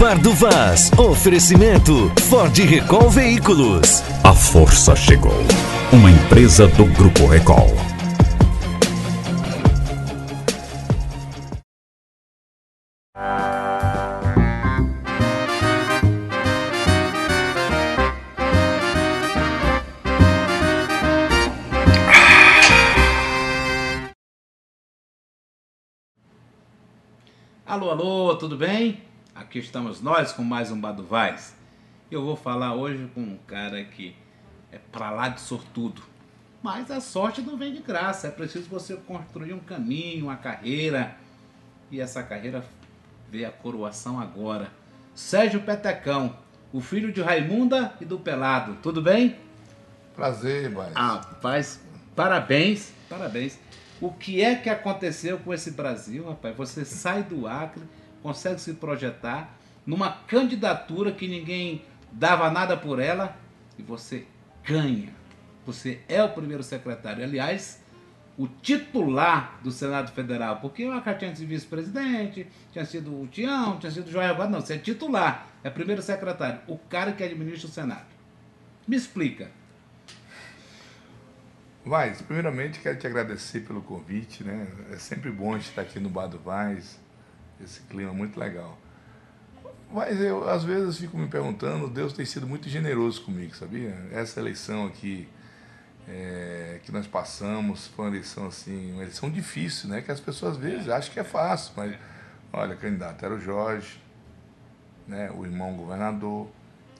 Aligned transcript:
Bar 0.00 0.18
do 0.18 0.32
Vaz. 0.32 0.90
Oferecimento 0.96 2.10
Ford 2.30 2.56
Recall 2.56 3.10
Veículos. 3.10 4.02
A 4.24 4.32
força 4.32 4.96
chegou. 4.96 5.30
Uma 5.92 6.10
empresa 6.10 6.66
do 6.68 6.86
Grupo 6.86 7.26
Recall. 7.26 7.68
Alô, 27.66 27.90
alô, 27.90 28.34
tudo 28.36 28.56
bem? 28.56 29.09
Aqui 29.50 29.58
estamos 29.58 30.00
nós 30.00 30.32
com 30.32 30.44
mais 30.44 30.70
um 30.70 30.80
Baduvais. 30.80 31.56
Eu 32.08 32.24
vou 32.24 32.36
falar 32.36 32.76
hoje 32.76 33.10
com 33.12 33.20
um 33.20 33.36
cara 33.48 33.82
que 33.82 34.14
é 34.70 34.78
pra 34.92 35.10
lá 35.10 35.28
de 35.28 35.40
sortudo. 35.40 36.02
Mas 36.62 36.88
a 36.88 37.00
sorte 37.00 37.42
não 37.42 37.56
vem 37.56 37.74
de 37.74 37.82
graça, 37.82 38.28
é 38.28 38.30
preciso 38.30 38.68
você 38.68 38.94
construir 38.94 39.52
um 39.52 39.58
caminho, 39.58 40.26
uma 40.26 40.36
carreira. 40.36 41.16
E 41.90 42.00
essa 42.00 42.22
carreira 42.22 42.64
vê 43.28 43.44
a 43.44 43.50
coroação 43.50 44.20
agora. 44.20 44.70
Sérgio 45.16 45.62
Petecão, 45.62 46.36
o 46.72 46.80
filho 46.80 47.10
de 47.10 47.20
Raimunda 47.20 47.92
e 48.00 48.04
do 48.04 48.20
Pelado. 48.20 48.76
Tudo 48.80 49.02
bem? 49.02 49.36
Prazer, 50.14 50.70
mas. 50.70 50.92
Ah, 50.94 51.22
paz, 51.42 51.80
parabéns, 52.14 52.92
parabéns. 53.08 53.58
O 54.00 54.12
que 54.12 54.40
é 54.40 54.54
que 54.54 54.70
aconteceu 54.70 55.38
com 55.38 55.52
esse 55.52 55.72
Brasil, 55.72 56.24
rapaz? 56.28 56.56
Você 56.56 56.84
sai 56.84 57.24
do 57.24 57.48
Acre, 57.48 57.82
consegue 58.22 58.60
se 58.60 58.74
projetar 58.74 59.56
numa 59.86 60.10
candidatura 60.10 61.12
que 61.12 61.26
ninguém 61.26 61.84
dava 62.12 62.50
nada 62.50 62.76
por 62.76 62.98
ela 62.98 63.36
e 63.78 63.82
você 63.82 64.26
ganha. 64.64 65.12
Você 65.66 66.00
é 66.08 66.22
o 66.22 66.28
primeiro 66.30 66.62
secretário. 66.62 67.22
Aliás, 67.22 67.82
o 68.36 68.48
titular 68.48 69.60
do 69.62 69.70
Senado 69.70 70.10
Federal, 70.12 70.60
porque 70.60 70.86
o 70.86 70.92
Acre 70.92 71.14
tinha 71.14 71.36
sido 71.36 71.48
vice-presidente, 71.48 72.46
tinha 72.72 72.84
sido 72.84 73.20
o 73.20 73.26
Tião, 73.26 73.78
tinha 73.78 73.92
sido 73.92 74.08
o 74.08 74.10
João 74.10 74.24
Agora, 74.24 74.48
não, 74.48 74.60
você 74.60 74.74
é 74.74 74.78
titular, 74.78 75.46
é 75.62 75.68
primeiro 75.68 76.00
secretário, 76.00 76.60
o 76.66 76.78
cara 76.78 77.12
que 77.12 77.22
administra 77.22 77.68
o 77.68 77.70
Senado. 77.70 78.06
Me 78.88 78.96
explica. 78.96 79.50
Vaz, 81.84 82.20
primeiramente 82.22 82.78
quero 82.80 82.98
te 82.98 83.06
agradecer 83.06 83.60
pelo 83.60 83.82
convite, 83.82 84.44
né? 84.44 84.66
É 84.90 84.96
sempre 84.96 85.30
bom 85.30 85.56
estar 85.56 85.82
aqui 85.82 85.98
no 85.98 86.08
Bar 86.08 86.26
do 86.26 86.38
Vaz, 86.38 86.98
esse 87.62 87.80
clima 87.82 88.12
muito 88.12 88.38
legal. 88.38 88.78
Mas 89.92 90.20
eu, 90.20 90.48
às 90.48 90.62
vezes, 90.62 90.98
fico 90.98 91.18
me 91.18 91.26
perguntando, 91.26 91.88
Deus 91.88 92.12
tem 92.12 92.24
sido 92.24 92.46
muito 92.46 92.68
generoso 92.68 93.22
comigo, 93.22 93.54
sabia? 93.56 93.94
Essa 94.12 94.38
eleição 94.38 94.86
aqui 94.86 95.28
é, 96.08 96.80
que 96.84 96.92
nós 96.92 97.06
passamos 97.06 97.88
foi 97.88 98.04
uma 98.04 98.10
eleição 98.12 98.46
assim, 98.46 98.92
uma 98.92 99.02
eleição 99.02 99.30
difícil, 99.30 99.88
né? 99.88 100.00
Que 100.00 100.12
as 100.12 100.20
pessoas 100.20 100.52
às 100.52 100.58
vezes 100.58 100.88
acham 100.88 101.12
que 101.12 101.20
é 101.20 101.24
fácil, 101.24 101.72
mas 101.76 101.96
olha, 102.52 102.76
candidato 102.76 103.24
era 103.24 103.34
o 103.34 103.40
Jorge, 103.40 104.00
né? 105.06 105.30
o 105.32 105.44
irmão 105.44 105.74
governador, 105.74 106.48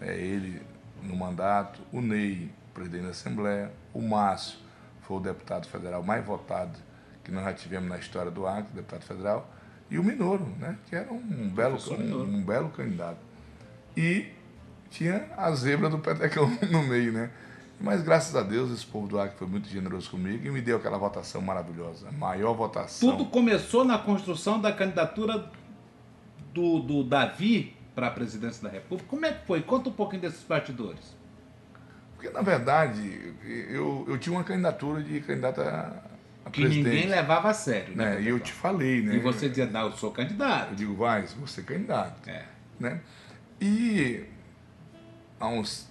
é 0.00 0.16
ele 0.16 0.60
no 1.02 1.16
mandato, 1.16 1.80
o 1.92 2.00
Ney, 2.00 2.50
presidente 2.74 3.04
da 3.04 3.10
Assembleia, 3.10 3.72
o 3.94 4.02
Márcio, 4.02 4.58
foi 5.02 5.16
o 5.16 5.20
deputado 5.20 5.66
federal 5.68 6.02
mais 6.02 6.24
votado 6.24 6.78
que 7.24 7.30
nós 7.30 7.44
já 7.44 7.52
tivemos 7.52 7.88
na 7.88 7.98
história 7.98 8.30
do 8.30 8.46
Acre, 8.46 8.72
deputado 8.74 9.02
federal, 9.02 9.48
e 9.90 9.98
o 9.98 10.04
Minoro, 10.04 10.46
né, 10.58 10.76
que 10.88 10.94
era 10.94 11.12
um 11.12 11.48
belo, 11.48 11.76
um, 11.90 12.22
um, 12.22 12.42
belo 12.42 12.68
candidato. 12.70 13.18
E 13.96 14.26
tinha 14.88 15.28
a 15.36 15.50
zebra 15.52 15.88
do 15.88 15.98
Petecão 15.98 16.48
no 16.70 16.82
meio, 16.84 17.12
né? 17.12 17.30
Mas 17.80 18.02
graças 18.02 18.36
a 18.36 18.42
Deus 18.42 18.70
esse 18.70 18.86
povo 18.86 19.08
do 19.08 19.18
Acre 19.18 19.38
foi 19.38 19.48
muito 19.48 19.68
generoso 19.68 20.10
comigo 20.10 20.46
e 20.46 20.50
me 20.50 20.60
deu 20.60 20.76
aquela 20.76 20.98
votação 20.98 21.40
maravilhosa, 21.40 22.08
a 22.08 22.12
maior 22.12 22.52
votação. 22.52 23.10
Tudo 23.10 23.24
começou 23.30 23.84
na 23.84 23.98
construção 23.98 24.60
da 24.60 24.70
candidatura 24.70 25.50
do, 26.52 26.80
do 26.80 27.02
Davi 27.02 27.74
para 27.94 28.08
a 28.08 28.10
presidência 28.10 28.62
da 28.62 28.68
República. 28.68 29.08
Como 29.08 29.24
é 29.24 29.32
que 29.32 29.46
foi? 29.46 29.62
Conta 29.62 29.88
um 29.88 29.92
pouquinho 29.92 30.22
desses 30.22 30.44
bastidores. 30.44 31.16
Porque, 32.14 32.28
na 32.28 32.42
verdade, 32.42 33.34
eu, 33.70 34.04
eu 34.06 34.18
tinha 34.18 34.36
uma 34.36 34.44
candidatura 34.44 35.02
de 35.02 35.20
candidata 35.22 36.09
a 36.44 36.50
que 36.50 36.62
presidente. 36.62 36.88
ninguém 36.88 37.08
levava 37.08 37.50
a 37.50 37.54
sério, 37.54 37.94
né? 37.94 38.16
né? 38.16 38.22
E 38.22 38.28
eu 38.28 38.38
te 38.40 38.52
falei, 38.52 39.02
né? 39.02 39.16
E 39.16 39.18
você 39.18 39.48
dizia, 39.48 39.66
não, 39.66 39.86
eu 39.86 39.92
sou 39.92 40.10
candidato. 40.10 40.70
Eu 40.70 40.76
digo, 40.76 40.94
vai, 40.94 41.26
você 41.26 41.60
é 41.60 41.64
candidato. 41.64 42.28
É. 42.28 42.44
Né? 42.78 43.00
E 43.60 44.24
há 45.38 45.48
uns, 45.48 45.88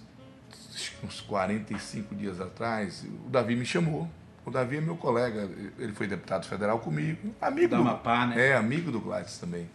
uns 1.04 1.20
45 1.20 2.14
dias 2.14 2.40
atrás, 2.40 3.04
o 3.26 3.28
Davi 3.28 3.54
me 3.54 3.64
chamou. 3.64 4.08
O 4.44 4.50
Davi 4.50 4.78
é 4.78 4.80
meu 4.80 4.96
colega, 4.96 5.48
ele 5.78 5.92
foi 5.92 6.06
deputado 6.06 6.46
federal 6.46 6.78
comigo, 6.78 7.34
amigo 7.40 7.68
da 7.68 7.76
do, 7.76 7.82
Amapá, 7.82 8.26
né? 8.26 8.48
É, 8.48 8.56
amigo 8.56 8.90
do 8.90 8.98
Gladys 9.00 9.38
também. 9.38 9.68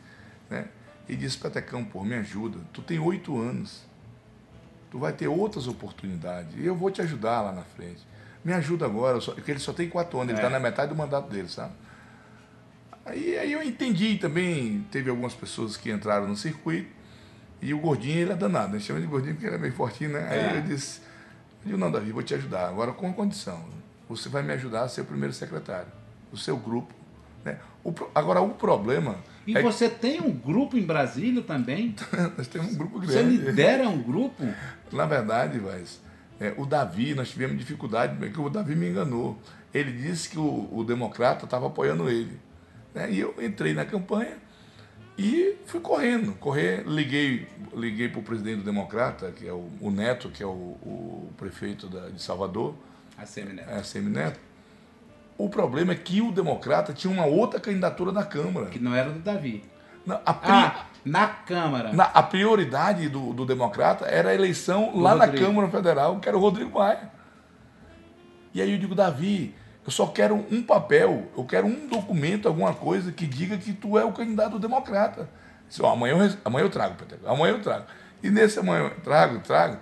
Né? 0.50 0.68
E 1.08 1.16
disse, 1.16 1.38
Petecão, 1.38 1.86
pô, 1.86 2.04
me 2.04 2.16
ajuda, 2.16 2.58
tu 2.74 2.82
tem 2.82 3.00
oito 3.00 3.40
anos 3.40 3.86
tu 4.96 5.00
vai 5.00 5.12
ter 5.12 5.28
outras 5.28 5.68
oportunidades. 5.68 6.56
E 6.56 6.66
eu 6.66 6.74
vou 6.74 6.90
te 6.90 7.02
ajudar 7.02 7.42
lá 7.42 7.52
na 7.52 7.64
frente. 7.64 8.00
Me 8.46 8.54
ajuda 8.54 8.86
agora, 8.86 9.20
só, 9.20 9.32
porque 9.34 9.50
ele 9.52 9.60
só 9.60 9.74
tem 9.74 9.90
quatro 9.90 10.18
anos, 10.20 10.30
ele 10.30 10.38
está 10.38 10.50
na 10.50 10.60
metade 10.60 10.90
do 10.90 10.96
mandato 10.96 11.28
dele, 11.30 11.50
sabe? 11.50 11.74
Aí, 13.06 13.38
aí 13.38 13.52
eu 13.52 13.62
entendi 13.62 14.18
também, 14.18 14.86
teve 14.92 15.10
algumas 15.10 15.34
pessoas 15.34 15.76
que 15.78 15.92
entraram 15.92 16.28
no 16.28 16.36
circuito, 16.38 16.90
e 17.62 17.74
o 17.74 17.80
gordinho 17.80 18.20
ele 18.20 18.32
é 18.32 18.36
danado, 18.36 18.76
a 18.76 18.78
gente 18.80 18.88
chama 18.88 19.02
de 19.02 19.08
gordinho 19.08 19.34
porque 19.36 19.48
ele 19.48 19.56
é 19.56 19.60
meio 19.60 19.74
fortinho, 19.74 20.12
né? 20.12 20.28
Aí 20.30 20.40
É. 20.40 20.58
eu 20.58 20.62
disse, 20.62 21.00
eu 21.64 21.66
digo, 21.68 21.78
não, 21.78 21.92
Davi, 21.92 22.12
vou 22.12 22.22
te 22.24 22.34
ajudar, 22.36 22.68
agora 22.68 22.92
com 22.94 23.06
uma 23.08 23.14
condição. 23.16 23.64
Você 24.08 24.30
vai 24.30 24.44
me 24.44 24.54
ajudar 24.54 24.84
a 24.84 24.88
ser 24.88 25.02
o 25.02 25.06
primeiro 25.06 25.34
secretário, 25.34 25.88
o 26.32 26.38
seu 26.38 26.56
grupo. 26.58 26.94
Né? 27.44 27.58
O 27.84 27.92
agora, 28.14 28.42
o 28.42 28.50
problema 28.50 29.18
E 29.48 29.56
é 29.58 29.62
você 29.62 29.88
tem 29.90 30.20
um 30.22 30.32
grupo 30.32 30.78
em 30.78 30.84
Brasília 30.84 31.42
também? 31.44 31.92
que 31.94 32.04
nós 32.38 32.48
temos 32.48 32.74
um 32.74 32.78
grupo 32.78 33.00
Você 33.00 33.14
grande. 33.24 33.38
lidera 33.38 33.88
um 33.90 34.02
grupo? 34.02 34.44
Na 34.92 35.06
verdade, 35.06 35.60
mas 35.60 36.00
é, 36.40 36.54
o 36.58 36.66
Davi, 36.66 37.14
nós 37.16 37.30
tivemos 37.30 37.58
dificuldade, 37.58 38.16
porque 38.18 38.40
o 38.40 38.50
Davi 38.50 38.76
me 38.76 38.90
enganou. 38.90 39.38
Ele 39.74 39.92
disse 39.92 40.30
que 40.30 40.40
o, 40.40 40.70
o 40.72 40.84
democrata 40.84 41.46
estava 41.46 41.68
apoiando 41.68 42.10
ele. 42.10 42.40
né? 42.94 43.12
E 43.12 43.20
eu 43.20 43.36
entrei 43.42 43.74
na 43.74 43.86
campanha 43.86 44.38
e 45.18 45.56
fui 45.66 45.80
correndo. 45.80 46.34
Correr, 46.34 46.84
liguei, 46.86 47.48
liguei 47.74 48.10
para 48.10 48.20
o 48.20 48.24
presidente 48.24 48.58
do 48.58 48.64
democrata, 48.64 49.32
que 49.32 49.48
é 49.48 49.54
o, 49.54 49.70
o 49.82 49.90
Neto, 49.92 50.30
que 50.30 50.44
é 50.44 50.46
o, 50.46 50.50
o 50.50 51.30
prefeito 51.38 51.88
da- 51.88 52.10
de 52.10 52.22
Salvador, 52.22 52.76
A 53.18 53.26
Semineto. 53.26 53.70
é, 53.70 53.84
Semineto. 53.84 54.40
O 55.38 55.50
problema 55.50 55.92
é 55.92 55.96
que 55.96 56.22
o 56.22 56.32
democrata 56.32 56.94
tinha 56.94 57.12
uma 57.12 57.26
outra 57.26 57.60
candidatura 57.60 58.12
na 58.14 58.24
Câmara. 58.24 58.68
Que 58.68 58.80
não 58.80 58.96
era 58.96 59.10
do 59.10 59.20
Davi. 59.20 59.64
Na- 60.06 60.22
a, 60.26 60.34
pri- 60.34 60.52
Ah, 60.52 60.86
na 61.04 61.28
Câmara. 61.28 61.92
na- 61.94 62.04
a 62.06 62.22
prioridade 62.24 63.10
do, 63.10 63.34
do 63.34 63.46
democrata 63.46 64.06
era 64.06 64.30
a 64.30 64.34
eleição 64.36 64.92
Do 64.92 65.00
lá 65.00 65.16
na 65.16 65.26
Rodrigo. 65.26 65.46
Câmara 65.48 65.68
Federal, 65.70 66.20
que 66.20 66.28
era 66.28 66.38
o 66.38 66.42
Rodrigo 66.42 66.78
Maia. 66.78 67.12
E 68.54 68.62
aí 68.62 68.72
eu 68.72 68.78
digo, 68.78 68.96
Davi, 68.96 69.54
eu 69.86 69.92
só 69.92 70.08
quero 70.08 70.36
um 70.50 70.64
papel, 70.64 71.28
eu 71.38 71.44
quero 71.44 71.68
um 71.68 71.88
documento, 71.88 72.48
alguma 72.48 72.74
coisa 72.74 73.12
que 73.12 73.26
diga 73.28 73.58
que 73.58 73.74
tu 73.74 73.98
é 74.00 74.06
o 74.06 74.12
candidato 74.12 74.58
democrata. 74.58 75.30
Disse, 75.68 75.82
"Ó, 75.82 75.92
amanhã, 75.92 76.16
eu, 76.26 76.38
amanhã 76.46 76.66
eu 76.66 76.70
trago, 76.70 76.96
Peteco, 76.96 77.28
amanhã 77.28 77.54
eu 77.54 77.62
trago. 77.62 77.86
E 78.24 78.30
nesse 78.30 78.60
amanhã 78.60 78.84
eu 78.86 79.02
trago, 79.02 79.40
trago, 79.40 79.78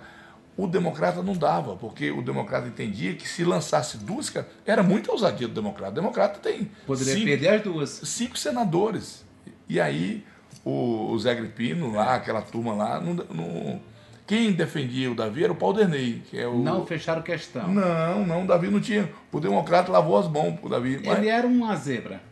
o 0.56 0.66
democrata 0.66 1.22
não 1.22 1.34
dava, 1.34 1.76
porque 1.76 2.10
o 2.10 2.20
democrata 2.22 2.66
entendia 2.66 3.14
que 3.14 3.28
se 3.28 3.44
lançasse 3.44 3.98
duas, 3.98 4.32
era 4.66 4.82
muita 4.82 5.10
ousadia 5.12 5.46
do 5.48 5.54
democrata. 5.54 5.92
O 5.92 5.94
democrata 5.94 6.38
tem 6.40 6.70
Poderia 6.86 7.12
cinco- 7.14 7.26
perder 7.26 7.48
as 7.48 7.62
duas. 7.62 7.90
cinco 8.04 8.36
senadores. 8.38 9.23
E 9.68 9.80
aí 9.80 10.24
o, 10.64 11.10
o 11.12 11.18
Zé 11.18 11.34
Gripino 11.34 11.92
lá, 11.92 12.14
aquela 12.16 12.42
turma 12.42 12.74
lá, 12.74 13.00
não, 13.00 13.14
não- 13.14 13.80
quem 14.26 14.52
defendia 14.52 15.10
o 15.12 15.14
Davi 15.14 15.44
era 15.44 15.52
o 15.52 15.56
Paulderney, 15.56 16.22
que 16.30 16.38
é 16.38 16.46
o... 16.48 16.58
Não 16.58 16.86
fecharam 16.86 17.20
questão. 17.20 17.68
Não, 17.68 18.24
não, 18.24 18.44
o 18.44 18.46
Davi 18.46 18.68
não 18.70 18.80
tinha. 18.80 19.10
O 19.30 19.38
democrata 19.38 19.92
lavou 19.92 20.18
as 20.18 20.26
mãos 20.28 20.58
pro 20.58 20.70
Davi. 20.70 20.98
Mas- 21.04 21.18
Ele 21.18 21.28
era 21.28 21.46
uma 21.46 21.76
zebra. 21.76 22.22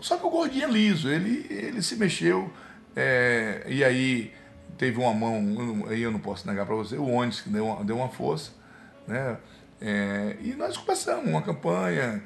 Só 0.00 0.16
que 0.16 0.26
o 0.26 0.30
gordinho 0.30 0.64
é 0.64 0.70
liso, 0.70 1.08
ele, 1.08 1.46
ele 1.50 1.82
se 1.82 1.96
mexeu, 1.96 2.50
é, 2.96 3.62
e 3.68 3.84
aí 3.84 4.32
teve 4.76 4.98
uma 4.98 5.12
mão, 5.14 5.84
aí 5.88 6.02
eu 6.02 6.10
não 6.10 6.18
posso 6.18 6.46
negar 6.48 6.66
para 6.66 6.74
você, 6.74 6.96
o 6.96 7.06
ônibus 7.08 7.40
que 7.42 7.48
deu 7.50 7.66
uma, 7.66 7.84
deu 7.84 7.96
uma 7.96 8.08
força, 8.08 8.50
né? 9.06 9.36
É, 9.80 10.36
e 10.40 10.54
nós 10.54 10.76
começamos 10.76 11.28
uma 11.28 11.42
campanha. 11.42 12.22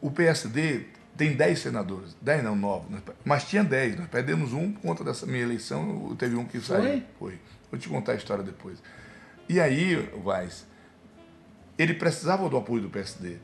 O 0.00 0.10
PSD 0.10 0.86
tem 1.18 1.34
10 1.34 1.58
senadores, 1.58 2.16
10 2.22 2.44
não, 2.44 2.54
9, 2.54 2.86
mas 3.24 3.44
tinha 3.44 3.64
10, 3.64 3.96
nós 3.96 4.08
perdemos 4.08 4.52
um 4.52 4.70
por 4.72 4.80
conta 4.80 5.02
dessa 5.02 5.26
minha 5.26 5.42
eleição, 5.42 6.14
teve 6.16 6.36
um 6.36 6.44
que 6.44 6.60
saiu. 6.60 7.02
Foi? 7.18 7.38
Vou 7.70 7.78
te 7.78 7.88
contar 7.88 8.12
a 8.12 8.14
história 8.14 8.44
depois. 8.44 8.80
E 9.48 9.60
aí, 9.60 9.96
Vaz, 10.22 10.64
ele 11.76 11.92
precisava 11.92 12.48
do 12.48 12.56
apoio 12.56 12.82
do 12.82 12.88
PSD. 12.88 13.38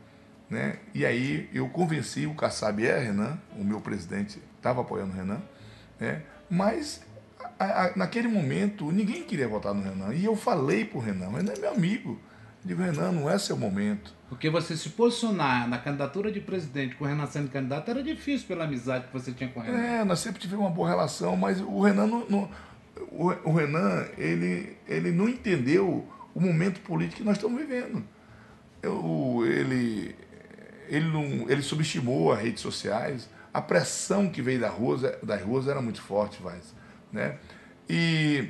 Né? 0.49 0.77
E 0.95 1.05
aí 1.05 1.51
eu 1.53 1.69
convenci 1.69 2.27
o 2.27 2.35
Kassab 2.35 2.81
e 2.81 2.89
a 2.89 2.99
Renan, 2.99 3.39
o 3.59 3.65
meu 3.65 3.81
presidente 3.81 4.41
estava 4.57 4.83
apoiando 4.83 5.13
o 5.13 5.17
Renan, 5.17 5.43
Né? 5.99 6.23
Mas 6.49 7.03
a, 7.59 7.87
a, 7.87 7.97
naquele 7.97 8.29
momento 8.29 8.93
ninguém 8.93 9.25
queria 9.25 9.49
votar 9.49 9.75
no 9.75 9.83
Renan. 9.83 10.15
E 10.15 10.25
eu 10.25 10.37
falei 10.37 10.85
pro 10.85 11.01
Renan, 11.01 11.31
mas 11.31 11.43
não 11.43 11.53
é 11.53 11.59
meu 11.59 11.73
amigo. 11.73 12.21
Digo, 12.65 12.83
Renan, 12.83 13.13
não 13.13 13.31
é 13.31 13.39
seu 13.39 13.57
momento. 13.57 14.15
Porque 14.29 14.49
você 14.49 14.77
se 14.77 14.89
posicionar 14.89 15.69
na 15.69 15.79
candidatura 15.79 16.33
de 16.33 16.41
presidente 16.41 16.95
com 16.97 17.05
o 17.05 17.07
Renan 17.07 17.27
sendo 17.27 17.51
candidato 17.51 17.91
era 17.91 18.03
difícil 18.03 18.49
pela 18.49 18.65
amizade 18.65 19.07
que 19.07 19.13
você 19.13 19.33
tinha 19.33 19.51
com 19.51 19.61
o 19.61 19.63
Renan. 19.63 19.79
É, 19.79 20.05
nós 20.05 20.21
sempre 20.21 20.41
tivemos 20.41 20.65
uma 20.65 20.71
boa 20.71 20.89
relação, 20.89 21.37
mas 21.37 21.61
o 21.61 21.83
Renan 21.83 22.07
não, 22.07 22.27
não 22.29 22.51
o, 23.11 23.53
Renan, 23.53 24.07
ele, 24.17 24.77
ele 24.89 25.11
não 25.11 25.29
entendeu 25.29 26.07
o 26.35 26.41
momento 26.41 26.81
político 26.81 27.19
que 27.19 27.25
nós 27.25 27.37
estamos 27.37 27.61
vivendo. 27.61 28.05
Eu, 28.83 29.43
ele, 29.47 30.15
ele, 30.89 31.09
não, 31.09 31.51
ele 31.51 31.63
subestimou 31.63 32.33
as 32.33 32.41
redes 32.41 32.61
sociais, 32.61 33.29
a 33.53 33.61
pressão 33.61 34.29
que 34.29 34.43
veio 34.43 34.61
da 34.61 34.69
rua, 34.69 35.19
das 35.23 35.43
ruas 35.43 35.69
era 35.69 35.81
muito 35.81 36.03
forte, 36.03 36.43
Vaz, 36.43 36.75
né? 37.13 37.37
E 37.89 38.49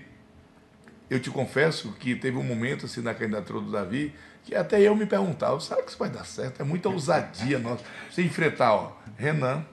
eu 1.11 1.21
te 1.21 1.31
confesso 1.31 1.93
que 1.93 2.15
teve 2.15 2.37
um 2.37 2.43
momento 2.43 2.87
assim 2.87 3.01
na 3.01 3.15
candidatura 3.15 3.61
do 3.61 3.71
Davi 3.71 4.15
que 4.45 4.55
até 4.55 4.81
eu 4.81 4.95
me 4.95 5.07
perguntava, 5.07 5.59
será 5.59 5.83
que 5.83 5.89
isso 5.89 5.99
vai 5.99 6.11
dar 6.11 6.25
certo? 6.25 6.61
É 6.61 6.65
muita 6.65 6.89
ousadia 6.89 7.59
nossa. 7.59 7.83
Você 8.11 8.23
enfrentar, 8.23 8.75
ó, 8.75 8.93
Renan, 9.17 9.65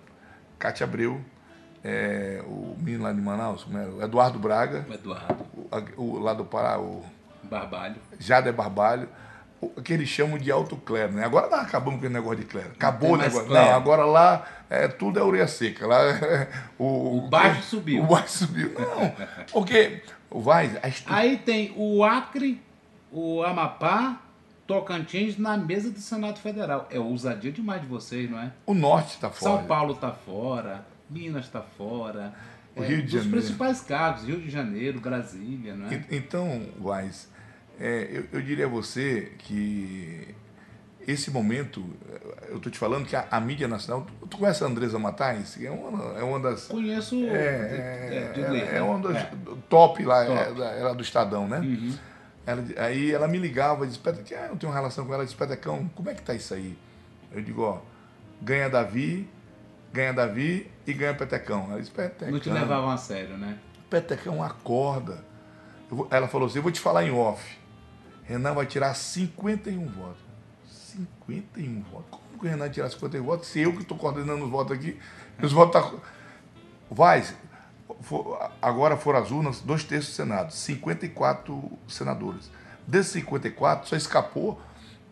Cátia 0.58 0.86
Abreu, 0.86 1.20
é, 1.84 2.42
o 2.46 2.76
menino 2.80 3.04
lá 3.04 3.12
de 3.12 3.20
Manaus, 3.20 3.68
era? 3.74 3.90
O 3.92 4.02
Eduardo 4.02 4.40
Braga. 4.40 4.86
O 4.90 4.94
Eduardo. 4.94 5.46
O, 5.98 6.02
o, 6.02 6.20
lá 6.20 6.34
do 6.34 6.46
Pará, 6.46 6.80
o. 6.80 7.04
Barbalho. 7.44 7.96
Jader 8.20 8.54
Barbalho. 8.54 9.10
O, 9.62 9.82
que 9.82 9.94
eles 9.94 10.10
chamam 10.10 10.40
de 10.40 10.52
alto 10.52 10.76
clero, 10.76 11.14
né? 11.14 11.24
Agora 11.24 11.48
nós 11.48 11.62
acabamos 11.62 12.02
com 12.02 12.08
o 12.08 12.10
negócio 12.10 12.40
de 12.40 12.46
clero. 12.46 12.72
Acabou 12.72 13.12
o 13.12 13.18
negócio. 13.18 13.46
Clero. 13.46 13.68
Não, 13.68 13.76
agora 13.76 14.04
lá 14.04 14.48
é, 14.70 14.88
tudo 14.88 15.20
é 15.20 15.24
ureia 15.24 15.48
seca. 15.48 15.86
Lá, 15.86 16.02
é, 16.02 16.50
o, 16.80 17.18
o 17.18 17.30
baixo 17.30 17.62
subiu. 17.62 18.04
O 18.04 18.08
baixo 18.08 18.40
subiu. 18.40 18.74
Não, 18.74 19.14
porque 19.52 20.02
vai. 20.32 20.80
Aí 21.06 21.38
tem 21.38 21.74
o 21.78 22.04
Acre, 22.04 22.60
o 23.12 23.44
Amapá, 23.44 24.20
Tocantins 24.66 25.38
na 25.38 25.58
mesa 25.58 25.92
do 25.92 26.00
Senado 26.00 26.40
Federal. 26.40 26.88
É 26.90 27.00
ousadia 27.00 27.52
demais 27.52 27.82
de 27.82 27.88
vocês, 27.88 28.30
não 28.32 28.40
é? 28.40 28.52
O 28.66 28.74
norte 28.74 29.16
está 29.16 29.30
fora. 29.30 29.58
São 29.58 29.68
Paulo 29.68 29.94
está 29.94 30.12
fora. 30.12 30.86
Minas 31.10 31.46
está 31.46 31.62
fora. 31.62 32.34
O 32.76 32.82
é, 32.82 32.88
Rio 32.88 33.04
de 33.04 33.12
Janeiro. 33.12 33.32
principais 33.32 33.82
cargos, 33.82 34.24
Rio 34.24 34.40
de 34.40 34.50
Janeiro, 34.50 35.02
Brasília, 35.02 35.76
não 35.76 35.90
é? 35.90 36.06
Então, 36.10 36.68
Vaz, 36.80 37.30
é, 37.80 38.10
eu, 38.12 38.26
eu, 38.34 38.42
diria 38.42 38.66
a 38.66 38.70
você 38.70 39.32
que 39.40 40.36
esse 41.08 41.32
momento, 41.32 41.84
eu 42.50 42.58
estou 42.58 42.72
te 42.72 42.78
falando 42.78 43.06
que 43.06 43.16
a, 43.16 43.28
a, 43.32 43.40
mídia 43.40 43.68
nacional. 43.68 44.06
Tu, 44.30 44.38
conhece 44.38 44.64
a 44.64 44.68
Andresa 44.68 45.00
Matais? 45.00 45.58
É 45.62 45.70
uma, 45.70 46.20
é 46.20 46.24
uma 46.24 46.40
das. 46.40 46.68
Conheço. 46.68 47.16
É, 47.26 47.30
é, 47.30 48.34
é, 48.36 48.74
é, 48.74 48.78
é 48.78 48.82
uma 48.82 49.00
das 49.00 49.18
é. 49.24 49.32
top 49.68 50.04
lá, 50.04 50.26
top. 50.26 50.62
ela 50.62 50.94
do 50.94 51.02
Estadão, 51.02 51.48
né? 51.48 51.60
Uhum. 51.60 51.94
Ela, 52.46 52.64
aí 52.78 53.12
ela 53.12 53.28
me 53.28 53.38
ligava 53.38 53.86
e 53.86 53.88
disse: 53.88 54.00
ah, 54.06 54.48
eu 54.50 54.58
tenho 54.58 54.72
uma 54.72 54.76
relação 54.76 55.06
com 55.06 55.14
ela. 55.14 55.24
Disse: 55.24 55.36
Petecão, 55.36 55.90
como 55.96 56.10
é 56.10 56.14
que 56.14 56.22
tá 56.22 56.34
isso 56.34 56.54
aí? 56.54 56.78
Eu 57.32 57.42
digo: 57.42 57.64
Ó, 57.64 57.80
ganha 58.42 58.70
Davi, 58.70 59.28
ganha 59.92 60.14
Davi 60.14 60.70
e 60.86 60.94
ganha 60.94 61.14
Petecão. 61.14 61.68
Ela 61.70 61.80
disse, 61.80 61.92
Petecão. 61.92 62.32
Não 62.32 62.40
te 62.40 62.50
levavam 62.50 62.90
a 62.90 62.98
sério, 62.98 63.38
né? 63.38 63.58
Petecão 63.90 64.44
acorda. 64.44 65.24
Vou, 65.90 66.08
ela 66.10 66.28
falou 66.28 66.48
assim: 66.48 66.58
eu 66.58 66.64
vou 66.64 66.72
te 66.72 66.80
falar 66.80 67.04
em 67.04 67.12
off. 67.12 67.61
Renan 68.24 68.54
vai 68.54 68.66
tirar 68.66 68.94
51 68.94 69.86
votos. 69.88 70.22
51 70.68 71.82
votos. 71.84 72.06
Como 72.10 72.40
que 72.40 72.46
o 72.46 72.50
Renan 72.50 72.70
tirar 72.70 72.90
51 72.90 73.24
votos? 73.24 73.48
Se 73.48 73.60
eu 73.60 73.74
que 73.74 73.82
estou 73.82 73.98
coordenando 73.98 74.44
os 74.44 74.50
votos 74.50 74.78
aqui, 74.78 74.98
os 75.42 75.52
votos. 75.52 75.82
Tá... 75.82 75.98
Vai, 76.90 77.24
agora 78.62 78.98
foram 78.98 79.20
as 79.20 79.32
urnas, 79.32 79.62
dois 79.62 79.84
terços 79.84 80.12
do 80.12 80.16
Senado, 80.16 80.52
54 80.52 81.72
senadores. 81.88 82.52
Desses 82.86 83.14
54, 83.14 83.88
só 83.88 83.96
escapou 83.96 84.60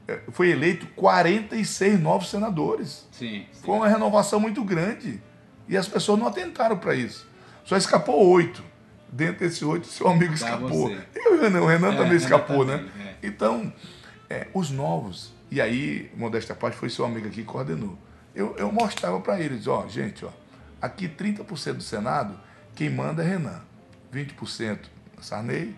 é, 0.09 0.19
foi 0.31 0.49
eleito 0.49 0.87
46 0.95 1.99
novos 1.99 2.29
senadores. 2.29 3.07
Sim, 3.11 3.45
sim. 3.51 3.61
Foi 3.63 3.75
uma 3.75 3.87
renovação 3.87 4.39
muito 4.39 4.63
grande. 4.63 5.21
E 5.67 5.77
as 5.77 5.87
pessoas 5.87 6.17
não 6.17 6.25
atentaram 6.25 6.77
para 6.77 6.95
isso. 6.95 7.27
Só 7.63 7.77
escapou 7.77 8.27
oito. 8.31 8.63
Dentro 9.11 9.39
desses 9.39 9.61
oito, 9.61 9.85
seu 9.85 10.07
amigo 10.07 10.33
escapou. 10.33 10.91
Eu, 11.13 11.37
o 11.37 11.41
Renan, 11.41 11.61
o 11.61 11.67
Renan 11.67 11.93
é, 11.93 11.97
também 11.97 12.17
escapou, 12.17 12.63
Renan 12.63 12.77
né? 12.77 12.89
Também, 12.89 12.98
é. 12.98 12.98
Então, 13.21 13.71
é, 14.29 14.47
os 14.53 14.69
novos. 14.69 15.33
E 15.51 15.59
aí, 15.59 16.11
modesta 16.15 16.53
parte, 16.53 16.77
foi 16.77 16.89
seu 16.89 17.05
amigo 17.05 17.27
aqui 17.27 17.37
que 17.37 17.43
coordenou. 17.43 17.97
Eu, 18.35 18.55
eu 18.57 18.71
mostrava 18.71 19.19
para 19.19 19.39
eles: 19.39 19.67
ó, 19.67 19.87
gente, 19.87 20.25
ó, 20.25 20.29
aqui 20.81 21.07
30% 21.07 21.73
do 21.73 21.83
Senado, 21.83 22.39
quem 22.75 22.89
manda 22.89 23.23
é 23.23 23.27
Renan. 23.27 23.61
20% 24.13 24.79
Sarney, 25.21 25.75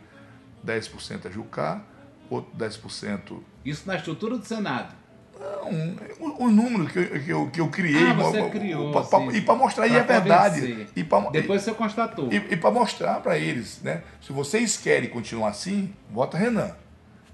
10% 0.65 1.25
é 1.25 1.31
Jucá, 1.31 1.81
outro 2.29 2.51
10% 2.57 3.41
isso 3.63 3.83
na 3.85 3.95
estrutura 3.95 4.37
do 4.37 4.45
Senado? 4.45 4.95
Não, 5.39 5.95
o, 6.19 6.45
o 6.45 6.51
número 6.51 6.85
que 6.85 6.99
eu, 6.99 7.23
que 7.23 7.29
eu, 7.29 7.49
que 7.49 7.61
eu 7.61 7.67
criei. 7.69 8.09
Ah, 8.09 8.13
você 8.13 8.49
criou. 8.49 8.91
Pra, 8.91 9.01
pra, 9.01 9.19
e 9.33 9.41
para 9.41 9.55
mostrar, 9.55 9.87
pra 9.87 9.93
e 9.93 9.97
é 9.97 10.03
verdade. 10.03 10.87
E 10.95 11.03
pra, 11.03 11.19
Depois 11.31 11.63
você 11.63 11.73
constatou. 11.73 12.31
E, 12.31 12.35
e 12.35 12.57
para 12.57 12.71
mostrar 12.71 13.19
para 13.21 13.37
eles, 13.37 13.81
né? 13.81 14.03
Se 14.21 14.31
vocês 14.31 14.77
querem 14.77 15.09
continuar 15.09 15.49
assim, 15.49 15.93
vota 16.11 16.37
Renan. 16.37 16.71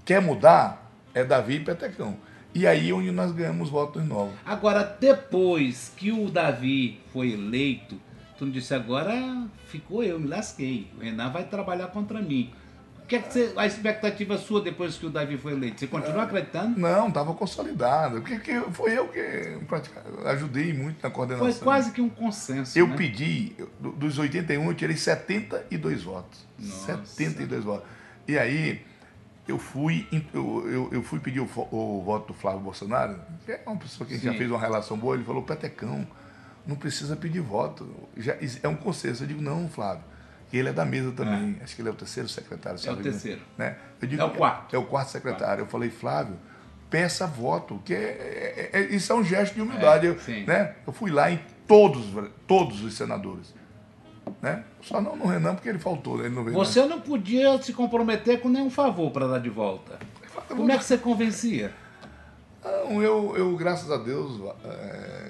Quer 0.08 0.22
mudar? 0.22 0.90
É 1.12 1.22
Davi 1.22 1.56
e 1.56 1.60
Petecão. 1.60 2.16
E 2.54 2.66
aí 2.66 2.90
onde 2.94 3.10
nós 3.10 3.30
ganhamos 3.30 3.68
votos 3.68 4.02
novos. 4.02 4.32
Agora, 4.42 4.82
depois 4.82 5.92
que 5.94 6.10
o 6.10 6.30
Davi 6.30 6.98
foi 7.12 7.32
eleito, 7.32 8.00
tu 8.38 8.46
não 8.46 8.50
disse 8.50 8.72
agora 8.72 9.12
ficou 9.66 10.02
eu, 10.02 10.18
me 10.18 10.26
lasquei. 10.26 10.90
O 10.96 11.00
Renan 11.02 11.28
vai 11.28 11.44
trabalhar 11.44 11.88
contra 11.88 12.22
mim 12.22 12.50
que 13.08 13.16
é 13.16 13.22
que 13.22 13.32
você, 13.32 13.52
a 13.56 13.66
expectativa 13.66 14.36
sua 14.36 14.60
depois 14.60 14.96
que 14.96 15.06
o 15.06 15.10
Davi 15.10 15.38
foi 15.38 15.52
eleito? 15.52 15.80
Você 15.80 15.86
continua 15.86 16.24
acreditando? 16.24 16.78
Não, 16.78 17.08
estava 17.08 17.32
consolidado. 17.32 18.20
Porque 18.20 18.60
foi 18.72 18.96
eu 18.96 19.08
que 19.08 19.58
ajudei 20.26 20.74
muito 20.74 21.02
na 21.02 21.08
coordenação. 21.08 21.50
Foi 21.50 21.64
quase 21.64 21.90
que 21.90 22.02
um 22.02 22.10
consenso. 22.10 22.78
Eu 22.78 22.86
né? 22.86 22.96
pedi, 22.96 23.56
dos 23.80 24.18
81, 24.18 24.62
eu 24.62 24.74
tirei 24.74 24.96
72 24.96 26.02
votos. 26.02 26.46
Nossa. 26.58 27.02
72 27.06 27.64
votos. 27.64 27.88
E 28.28 28.38
aí, 28.38 28.84
eu 29.48 29.58
fui, 29.58 30.06
eu, 30.32 30.70
eu, 30.70 30.88
eu 30.92 31.02
fui 31.02 31.18
pedir 31.18 31.40
o, 31.40 31.48
o, 31.72 32.02
voto 32.04 32.28
do 32.28 32.34
Flávio 32.34 32.60
Bolsonaro, 32.60 33.18
que 33.44 33.52
é 33.52 33.62
uma 33.66 33.76
pessoa 33.76 34.06
que 34.06 34.18
Sim. 34.18 34.26
já 34.26 34.34
fez 34.34 34.50
uma 34.50 34.60
relação 34.60 34.96
boa, 34.96 35.14
ele 35.14 35.24
falou, 35.24 35.42
Petecão, 35.42 36.06
não 36.66 36.76
precisa 36.76 37.16
pedir 37.16 37.40
voto. 37.40 37.88
Já, 38.16 38.36
é 38.62 38.68
um 38.68 38.76
consenso. 38.76 39.24
Eu 39.24 39.26
digo, 39.26 39.40
não, 39.40 39.68
Flávio 39.68 40.04
e 40.52 40.58
ele 40.58 40.68
é 40.68 40.72
da 40.72 40.84
mesa 40.84 41.12
também. 41.12 41.56
É. 41.60 41.64
Acho 41.64 41.76
que 41.76 41.82
ele 41.82 41.88
é 41.88 41.92
o 41.92 41.94
terceiro 41.94 42.28
secretário. 42.28 42.80
É 42.84 42.90
o 42.90 42.96
terceiro. 42.96 43.40
Né? 43.56 43.76
Digo, 44.00 44.22
é 44.22 44.24
o 44.24 44.30
quarto. 44.30 44.74
É, 44.74 44.76
é, 44.76 44.80
o 44.80 44.84
quarto 44.84 45.10
secretário. 45.10 45.62
Eu 45.62 45.66
falei, 45.66 45.90
Flávio, 45.90 46.36
peça 46.88 47.26
voto, 47.26 47.80
que 47.84 47.94
é, 47.94 48.70
é, 48.72 48.80
é, 48.80 48.80
isso 48.94 49.12
é 49.12 49.14
um 49.14 49.24
gesto 49.24 49.54
de 49.54 49.60
humildade. 49.60 50.06
eu, 50.06 50.16
né? 50.46 50.74
eu 50.86 50.92
fui 50.92 51.10
lá 51.10 51.30
em 51.30 51.38
todos, 51.66 52.06
todos 52.46 52.82
os 52.82 52.94
senadores. 52.94 53.54
Né? 54.40 54.64
Só 54.82 55.00
não 55.00 55.16
no 55.16 55.26
Renan, 55.26 55.54
porque 55.54 55.68
ele 55.68 55.78
faltou. 55.78 56.20
Ele 56.20 56.34
não 56.34 56.44
veio 56.44 56.56
você 56.56 56.80
mais. 56.80 56.90
não 56.90 57.00
podia 57.00 57.60
se 57.62 57.72
comprometer 57.72 58.40
com 58.40 58.48
nenhum 58.48 58.70
favor 58.70 59.10
para 59.10 59.26
dar 59.26 59.38
de 59.38 59.50
volta. 59.50 59.98
Como 60.48 60.70
é 60.70 60.78
que 60.78 60.84
você 60.84 60.96
convencia? 60.96 61.72
Não, 62.64 63.02
eu, 63.02 63.36
eu 63.36 63.56
graças 63.56 63.90
a 63.90 63.96
Deus, 63.96 64.40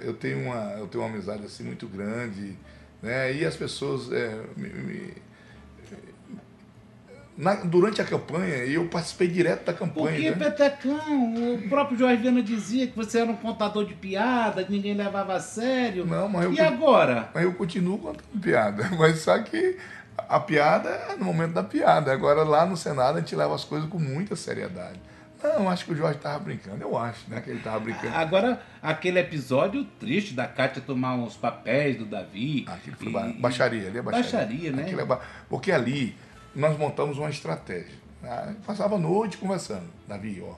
eu 0.02 0.14
tenho 0.14 0.40
uma, 0.40 0.72
eu 0.78 0.86
tenho 0.86 1.04
uma 1.04 1.10
amizade 1.10 1.44
assim 1.44 1.64
muito 1.64 1.86
grande. 1.86 2.56
Né? 3.02 3.34
E 3.34 3.44
as 3.44 3.56
pessoas 3.56 4.10
é, 4.12 4.44
me, 4.56 4.68
me, 4.68 5.14
na, 7.38 7.54
durante 7.54 8.02
a 8.02 8.04
campanha, 8.04 8.56
eu 8.64 8.88
participei 8.88 9.28
direto 9.28 9.64
da 9.64 9.72
campanha. 9.72 10.10
Porque, 10.10 10.30
né? 10.30 10.50
Petecão, 10.50 11.54
o 11.54 11.68
próprio 11.68 11.96
Jorge 11.96 12.20
Viana 12.20 12.42
dizia 12.42 12.88
que 12.88 12.96
você 12.96 13.20
era 13.20 13.30
um 13.30 13.36
contador 13.36 13.86
de 13.86 13.94
piada, 13.94 14.64
que 14.64 14.72
ninguém 14.72 14.92
levava 14.92 15.34
a 15.34 15.40
sério. 15.40 16.04
Não, 16.04 16.28
mas 16.28 16.46
eu, 16.46 16.52
e 16.52 16.60
agora? 16.60 17.30
Mas 17.32 17.44
eu 17.44 17.54
continuo 17.54 17.96
contando 17.96 18.40
piada. 18.42 18.90
Mas 18.98 19.20
só 19.20 19.38
que 19.38 19.78
a 20.16 20.40
piada 20.40 20.88
é 20.88 21.16
no 21.16 21.26
momento 21.26 21.52
da 21.52 21.62
piada. 21.62 22.12
Agora 22.12 22.42
lá 22.42 22.66
no 22.66 22.76
Senado 22.76 23.18
a 23.18 23.20
gente 23.20 23.36
leva 23.36 23.54
as 23.54 23.62
coisas 23.62 23.88
com 23.88 24.00
muita 24.00 24.34
seriedade. 24.34 25.00
Não, 25.40 25.70
acho 25.70 25.84
que 25.84 25.92
o 25.92 25.96
Jorge 25.96 26.16
estava 26.16 26.40
brincando. 26.40 26.82
Eu 26.82 26.98
acho, 26.98 27.30
né? 27.30 27.40
Que 27.40 27.50
ele 27.50 27.58
estava 27.58 27.78
brincando. 27.78 28.16
Agora, 28.16 28.60
aquele 28.82 29.20
episódio 29.20 29.84
triste 30.00 30.34
da 30.34 30.48
Kátia 30.48 30.82
tomar 30.84 31.14
uns 31.14 31.36
papéis 31.36 31.96
do 31.96 32.04
Davi. 32.04 32.64
Ah, 32.66 32.74
aquilo 32.74 32.96
foi 32.96 33.12
e... 33.12 33.32
baixaria, 33.34 33.86
ali 33.86 33.98
é 33.98 34.02
baixaria. 34.02 34.40
Baixaria, 34.40 34.72
né? 34.72 34.90
É 34.90 35.04
ba... 35.04 35.20
Porque 35.48 35.70
ali 35.70 36.16
nós 36.54 36.76
montamos 36.78 37.18
uma 37.18 37.30
estratégia. 37.30 37.96
Né? 38.22 38.56
Passava 38.66 38.96
a 38.96 38.98
noite 38.98 39.36
conversando. 39.36 39.88
Davi, 40.06 40.42
ó, 40.46 40.54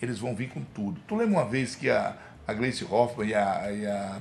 eles 0.00 0.18
vão 0.18 0.34
vir 0.34 0.48
com 0.48 0.62
tudo. 0.74 1.00
Tu 1.06 1.14
lembra 1.14 1.40
uma 1.40 1.44
vez 1.44 1.74
que 1.74 1.90
a, 1.90 2.16
a 2.46 2.52
Gleice 2.52 2.84
Hoffman 2.84 3.28
e 3.28 3.34
a, 3.34 3.72
e 3.72 3.86
a 3.86 4.16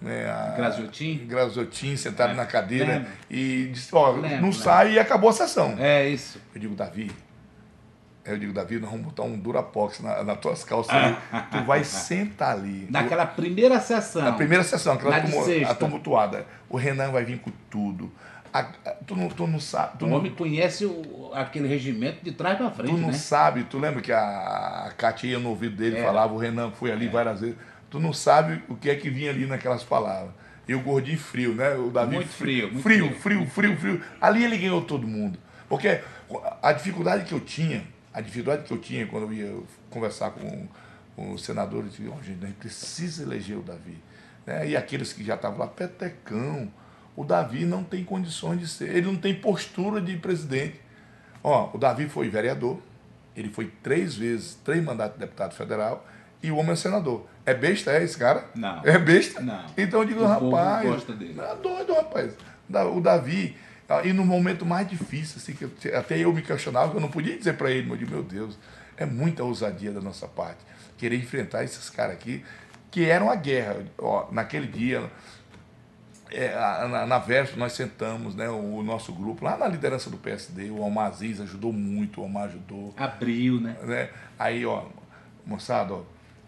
né, 0.00 0.30
a 0.30 0.54
Graziotin, 0.56 1.26
Graziotin 1.26 1.96
sentado 1.96 2.32
é, 2.32 2.34
na 2.34 2.46
cadeira 2.46 2.92
lembra. 2.94 3.10
e 3.28 3.70
disse, 3.72 3.94
ó, 3.94 4.12
lembra, 4.12 4.28
não 4.36 4.50
lembra. 4.50 4.52
sai 4.52 4.92
e 4.92 4.98
acabou 4.98 5.30
a 5.30 5.32
sessão. 5.32 5.74
É 5.78 6.08
isso. 6.08 6.40
Eu 6.54 6.60
digo, 6.60 6.74
Davi, 6.74 7.10
Aí 8.28 8.34
eu 8.34 8.38
digo, 8.38 8.52
Davi, 8.52 8.78
nós 8.78 8.90
vamos 8.90 9.06
botar 9.06 9.22
um 9.22 9.38
Durapox 9.38 10.00
na, 10.00 10.22
nas 10.22 10.38
tuas 10.38 10.62
calças 10.62 10.94
tu 11.50 11.64
vai 11.64 11.82
sentar 11.82 12.56
ali. 12.56 12.86
Naquela 12.90 13.24
primeira 13.24 13.80
sessão. 13.80 14.22
Na 14.22 14.32
primeira 14.32 14.62
sessão, 14.62 14.92
aquela 14.92 15.18
tumultuada. 15.74 16.46
O 16.68 16.76
Renan 16.76 17.10
vai 17.10 17.24
vir 17.24 17.38
com 17.38 17.50
tudo. 17.70 18.12
A- 18.52 18.62
tu, 19.06 19.14
não, 19.16 19.28
tu 19.28 19.46
não 19.46 19.60
sabe. 19.60 19.98
Tu 19.98 20.04
O 20.06 20.08
não, 20.08 20.16
homem 20.16 20.32
conhece 20.34 20.84
o- 20.86 21.30
aquele 21.34 21.68
regimento 21.68 22.24
de 22.24 22.32
trás 22.32 22.56
pra 22.56 22.70
frente, 22.70 22.90
tu 22.90 22.96
não 22.96 23.08
né? 23.08 23.12
sabe, 23.14 23.64
tu 23.64 23.78
lembra 23.78 24.00
que 24.00 24.12
a, 24.12 24.86
a 24.88 24.92
Cátia 24.96 25.28
ia 25.28 25.38
no 25.38 25.50
ouvido 25.50 25.76
dele, 25.76 25.98
É. 25.98 26.02
falava, 26.04 26.32
o 26.32 26.38
Renan 26.38 26.70
foi 26.70 26.90
ali 26.90 27.08
várias 27.08 27.40
vezes. 27.40 27.56
Tu 27.90 27.98
não 28.00 28.12
sabe 28.12 28.62
o 28.68 28.74
que 28.76 28.88
é 28.90 28.94
que 28.94 29.08
vinha 29.10 29.30
ali 29.30 29.46
naquelas 29.46 29.82
palavras. 29.84 30.30
E 30.66 30.74
o 30.74 30.80
gordinho 30.80 31.18
frio, 31.18 31.54
né? 31.54 31.74
O 31.74 31.90
Davi 31.90 32.16
Muito 32.16 32.28
frio, 32.28 32.68
muito 32.70 32.82
frio, 32.82 33.06
frio. 33.14 33.46
frio, 33.46 33.46
frio, 33.46 33.76
frio. 33.78 34.02
Ali 34.20 34.44
ele 34.44 34.58
ganhou 34.58 34.82
todo 34.82 35.06
mundo. 35.06 35.38
Porque 35.68 36.00
a 36.62 36.72
dificuldade 36.72 37.24
que 37.24 37.32
eu 37.32 37.40
tinha, 37.40 37.82
a 38.12 38.20
dificuldade 38.20 38.64
que 38.64 38.72
eu 38.72 38.78
tinha 38.78 39.06
quando 39.06 39.24
eu 39.26 39.32
ia 39.32 39.54
conversar 39.88 40.30
com, 40.32 40.66
com 41.16 41.32
os 41.32 41.42
senadores, 41.42 41.98
eu 41.98 42.04
disse, 42.06 42.08
"Ó, 42.18 42.22
gente, 42.22 42.44
a 42.44 42.46
gente 42.48 42.56
precisa 42.56 43.22
eleger 43.22 43.56
o 43.56 43.62
Davi. 43.62 43.96
Né? 44.46 44.68
E 44.68 44.76
aqueles 44.76 45.12
que 45.12 45.24
já 45.24 45.34
estavam 45.36 45.58
lá, 45.58 45.66
petecão. 45.66 46.70
O 47.18 47.24
Davi 47.24 47.64
não 47.64 47.82
tem 47.82 48.04
condições 48.04 48.60
de 48.60 48.68
ser, 48.68 48.90
ele 48.90 49.06
não 49.06 49.16
tem 49.16 49.34
postura 49.34 50.00
de 50.00 50.16
presidente. 50.16 50.80
Ó, 51.42 51.68
o 51.74 51.76
Davi 51.76 52.08
foi 52.08 52.28
vereador, 52.28 52.78
ele 53.34 53.48
foi 53.48 53.72
três 53.82 54.14
vezes, 54.14 54.54
três 54.64 54.80
mandatos 54.84 55.14
de 55.14 55.26
deputado 55.26 55.52
federal, 55.52 56.06
e 56.40 56.52
o 56.52 56.56
homem 56.56 56.74
é 56.74 56.76
senador. 56.76 57.26
É 57.44 57.52
besta, 57.52 57.90
é 57.90 58.04
esse 58.04 58.16
cara? 58.16 58.44
Não. 58.54 58.80
É 58.84 58.96
besta? 59.00 59.40
Não. 59.40 59.64
Então 59.76 60.02
eu 60.02 60.06
digo, 60.06 60.20
O 60.22 60.26
rapaz. 60.54 60.88
gosta 60.88 61.12
dele. 61.12 61.40
É 61.40 61.56
doido, 61.56 61.92
rapaz. 61.92 62.34
O 62.94 63.00
Davi, 63.00 63.56
e 64.04 64.12
no 64.12 64.24
momento 64.24 64.64
mais 64.64 64.88
difícil, 64.88 65.38
assim, 65.38 65.54
que 65.54 65.88
até 65.88 66.16
eu 66.18 66.32
me 66.32 66.40
questionava, 66.40 66.92
que 66.92 66.98
eu 66.98 67.00
não 67.00 67.10
podia 67.10 67.36
dizer 67.36 67.54
para 67.54 67.68
ele, 67.68 67.82
mas 67.88 67.92
eu 68.00 68.06
digo, 68.06 68.12
meu 68.12 68.22
Deus, 68.22 68.56
é 68.96 69.04
muita 69.04 69.42
ousadia 69.42 69.90
da 69.90 70.00
nossa 70.00 70.28
parte. 70.28 70.60
Querer 70.96 71.16
enfrentar 71.16 71.64
esses 71.64 71.90
caras 71.90 72.14
aqui, 72.14 72.44
que 72.92 73.04
eram 73.04 73.28
a 73.28 73.34
guerra. 73.34 73.78
Ó, 73.98 74.28
naquele 74.30 74.68
dia, 74.68 75.10
é, 76.30 76.54
na, 76.88 77.06
na 77.06 77.18
véspera 77.18 77.58
nós 77.58 77.72
sentamos, 77.72 78.34
né, 78.34 78.48
o, 78.48 78.82
nosso 78.82 79.12
grupo, 79.12 79.44
lá 79.44 79.56
na 79.56 79.66
liderança 79.66 80.10
do 80.10 80.16
PSD, 80.16 80.70
o 80.70 80.82
Almar 80.82 81.06
Aziz 81.06 81.40
ajudou 81.40 81.72
muito, 81.72 82.20
o 82.20 82.24
Almar 82.24 82.44
ajudou 82.44 82.94
Abriu, 82.96 83.60
né? 83.60 83.76
né? 83.82 84.10
Aí, 84.38 84.64
ó, 84.66 84.84
moçada, 85.46 85.94
ó, 85.94 86.02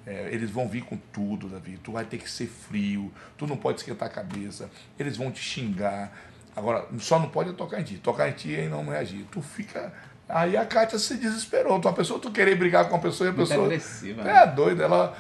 é, 0.07 0.29
eles 0.33 0.51
vão 0.51 0.69
vir 0.69 0.83
com 0.85 0.97
tudo, 1.13 1.49
Davi. 1.49 1.79
Tu 1.83 1.93
vai 1.93 2.05
ter 2.05 2.19
que 2.19 2.31
ser 2.31 2.47
frio, 2.47 3.13
tu 3.37 3.47
não 3.47 3.57
pode 3.57 3.79
esquentar 3.79 4.09
a 4.09 4.11
cabeça, 4.11 4.71
eles 4.99 5.17
vão 5.17 5.31
te 5.31 5.41
xingar. 5.41 6.13
Agora, 6.57 6.85
só 6.99 7.19
não 7.19 7.29
pode 7.29 7.53
tocar 7.53 7.81
em 7.81 7.85
ti. 7.85 7.95
Tocar 7.99 8.29
em 8.29 8.33
ti 8.33 8.51
e 8.51 8.69
não 8.69 8.85
reagir. 8.89 9.25
Tu 9.31 9.41
fica. 9.41 9.93
Aí 10.29 10.57
a 10.57 10.65
Kátia 10.67 10.99
se 10.99 11.17
desesperou. 11.17 11.79
Tu, 11.81 11.87
uma 11.87 11.95
pessoa, 11.95 12.19
tu 12.19 12.31
querer 12.31 12.57
brigar 12.57 12.87
com 12.89 12.95
uma 12.95 13.01
pessoa 13.01 13.29
e 13.29 13.31
a 13.31 13.33
Muito 13.33 13.49
pessoa. 13.49 13.67
agressiva, 13.67 14.23
É 14.29 14.47
doida, 14.47 14.85
ela 14.85 15.17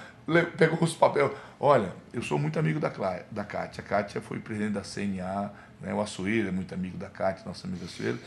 pegou 0.57 0.83
os 0.83 0.95
papéis. 0.95 1.31
Olha, 1.63 1.93
eu 2.11 2.23
sou 2.23 2.39
muito 2.39 2.59
amigo 2.59 2.81
da, 2.81 2.89
Clá- 2.89 3.21
da 3.31 3.45
Kátia. 3.45 3.85
A 3.85 3.87
Kátia 3.87 4.23
foi 4.23 4.41
presidente 4.41 4.73
da 4.73 4.81
CNA, 4.81 5.53
né? 5.83 5.93
o 5.93 6.01
Açoeiro 6.01 6.49
é 6.49 6.51
muito 6.51 6.73
amigo 6.75 6.97
da 6.97 7.11
Kátia, 7.11 7.45
nossa 7.45 7.67
amiga 7.67 7.85
Açoeiro. 7.85 8.19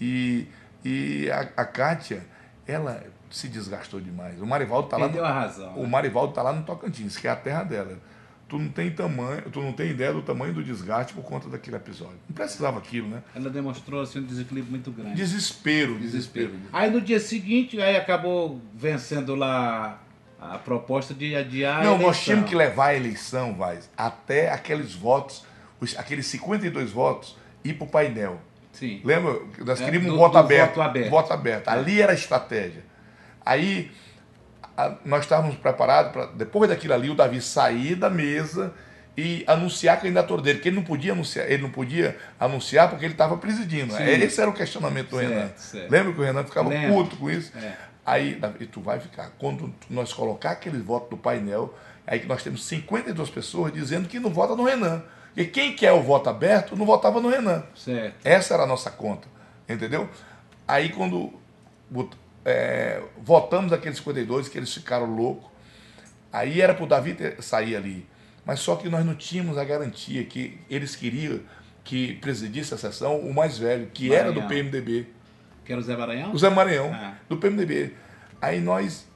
E, 0.00 0.46
e 0.84 1.28
a, 1.28 1.40
a 1.56 1.64
Kátia, 1.64 2.24
ela 2.64 3.02
se 3.28 3.48
desgastou 3.48 4.00
demais. 4.00 4.40
O 4.40 4.46
Marivaldo 4.46 4.88
tá 4.88 4.96
lá. 4.96 5.06
Perdeu 5.06 5.24
a 5.24 5.32
razão. 5.32 5.76
O 5.76 5.82
né? 5.82 5.88
Marivaldo 5.88 6.32
tá 6.32 6.42
lá 6.42 6.52
no 6.52 6.62
Tocantins, 6.62 7.16
que 7.16 7.26
é 7.26 7.30
a 7.30 7.36
terra 7.36 7.64
dela. 7.64 7.98
Tu 8.48 8.56
não 8.56 8.68
tem 8.68 8.92
tamanho, 8.92 9.42
tu 9.50 9.60
não 9.60 9.72
tem 9.72 9.90
ideia 9.90 10.12
do 10.12 10.22
tamanho 10.22 10.54
do 10.54 10.62
desgaste 10.62 11.12
por 11.12 11.24
conta 11.24 11.48
daquele 11.48 11.74
episódio. 11.74 12.20
Não 12.28 12.34
precisava 12.36 12.78
aquilo, 12.78 13.08
né? 13.08 13.20
Ela 13.34 13.50
demonstrou 13.50 14.00
assim, 14.00 14.20
um 14.20 14.22
desequilíbrio 14.22 14.70
muito 14.70 14.92
grande. 14.92 15.16
Desespero, 15.16 15.98
desespero. 15.98 16.52
Aí 16.72 16.88
no 16.88 17.00
dia 17.00 17.18
seguinte, 17.18 17.80
aí 17.82 17.96
acabou 17.96 18.60
vencendo 18.72 19.34
lá 19.34 20.00
a 20.40 20.58
proposta 20.58 21.14
de 21.14 21.34
adiar 21.34 21.82
Não, 21.82 21.98
nós 21.98 22.20
tínhamos 22.22 22.48
que 22.48 22.54
levar 22.54 22.88
a 22.88 22.94
eleição, 22.94 23.54
Vaz, 23.54 23.88
até 23.96 24.50
aqueles 24.50 24.94
votos, 24.94 25.44
os- 25.80 25.96
aqueles 25.98 26.26
52 26.26 26.90
votos, 26.90 27.36
ir 27.64 27.74
para 27.74 27.84
o 27.84 27.88
painel. 27.88 28.40
Sim. 28.72 29.00
Lembra? 29.04 29.38
Nós 29.64 29.80
É, 29.80 29.84
queríamos 29.84 30.08
um 30.08 30.12
do- 30.12 30.18
voto 30.18 30.32
do 30.32 30.38
aberto. 30.38 30.74
voto 30.76 30.82
aberto. 30.82 31.10
Voto 31.10 31.32
aberto. 31.32 31.68
Ali 31.68 32.00
era 32.02 32.12
a 32.12 32.14
estratégia. 32.14 32.84
Aí 33.44 33.90
a- 34.76 34.96
nós 35.04 35.22
estávamos 35.22 35.56
preparados 35.56 36.12
para, 36.12 36.26
depois 36.26 36.68
daquilo 36.68 36.92
ali, 36.92 37.08
o 37.08 37.14
Davi 37.14 37.40
sair 37.40 37.94
da 37.94 38.10
mesa 38.10 38.74
e 39.16 39.42
anunciar 39.46 39.96
a 39.96 40.00
candidatura 40.00 40.42
dele, 40.42 40.58
que 40.58 40.68
ele 40.68 40.76
não 40.76 40.82
podia 40.84 41.12
anunciar, 41.12 41.50
ele 41.50 41.62
não 41.62 41.70
podia 41.70 42.18
anunciar 42.38 42.90
porque 42.90 43.06
ele 43.06 43.14
estava 43.14 43.38
presidindo. 43.38 43.94
Sim. 43.94 44.02
Esse 44.04 44.38
era 44.42 44.50
o 44.50 44.52
questionamento 44.52 45.08
do 45.08 45.16
Certo, 45.18 45.30
Renan. 45.32 45.50
certo. 45.56 45.90
Lembra 45.90 46.12
que 46.12 46.20
o 46.20 46.22
Renan 46.24 46.44
ficava 46.44 46.68
Lembro. 46.68 46.92
puto 47.04 47.16
com 47.16 47.30
isso? 47.30 47.50
É. 47.56 47.72
Aí, 48.06 48.36
Davi, 48.36 48.66
tu 48.66 48.80
vai 48.80 49.00
ficar. 49.00 49.32
Quando 49.38 49.74
nós 49.90 50.12
colocar 50.12 50.52
aqueles 50.52 50.80
votos 50.80 51.10
do 51.10 51.16
painel, 51.16 51.74
aí 52.06 52.20
que 52.20 52.26
nós 52.26 52.40
temos 52.42 52.64
52 52.64 53.28
pessoas 53.30 53.72
dizendo 53.72 54.08
que 54.08 54.20
não 54.20 54.30
vota 54.30 54.54
no 54.54 54.62
Renan. 54.64 55.02
E 55.36 55.44
quem 55.44 55.74
quer 55.74 55.92
o 55.92 56.00
voto 56.00 56.30
aberto 56.30 56.76
não 56.76 56.86
votava 56.86 57.20
no 57.20 57.28
Renan. 57.28 57.64
Certo. 57.74 58.14
Essa 58.24 58.54
era 58.54 58.62
a 58.62 58.66
nossa 58.66 58.90
conta, 58.92 59.26
entendeu? 59.68 60.08
Aí 60.68 60.88
quando 60.90 61.32
é, 62.44 63.02
votamos 63.22 63.72
aqueles 63.72 63.98
52, 63.98 64.48
que 64.48 64.56
eles 64.56 64.72
ficaram 64.72 65.06
loucos, 65.14 65.50
aí 66.32 66.60
era 66.60 66.74
para 66.74 66.84
o 66.84 66.86
Davi 66.86 67.14
ter- 67.14 67.42
sair 67.42 67.74
ali. 67.76 68.06
Mas 68.44 68.60
só 68.60 68.76
que 68.76 68.88
nós 68.88 69.04
não 69.04 69.14
tínhamos 69.14 69.58
a 69.58 69.64
garantia 69.64 70.24
que 70.24 70.60
eles 70.70 70.94
queriam 70.94 71.40
que 71.82 72.14
presidisse 72.14 72.72
a 72.74 72.78
sessão 72.78 73.18
o 73.18 73.34
mais 73.34 73.58
velho, 73.58 73.90
que 73.92 74.12
era 74.14 74.32
do 74.32 74.40
Maranhão. 74.40 74.48
PMDB, 74.70 75.06
Que 75.66 75.72
era 75.72 75.80
o 75.80 75.84
Zé 75.84 75.96
Maranhão? 75.96 76.32
o 76.32 76.38
Zé 76.38 76.48
Maranhão, 76.48 76.90
Ah. 76.94 77.14
do 77.28 77.36
PMDB. 77.36 77.92
Aí 78.40 78.60
nós 78.60 79.06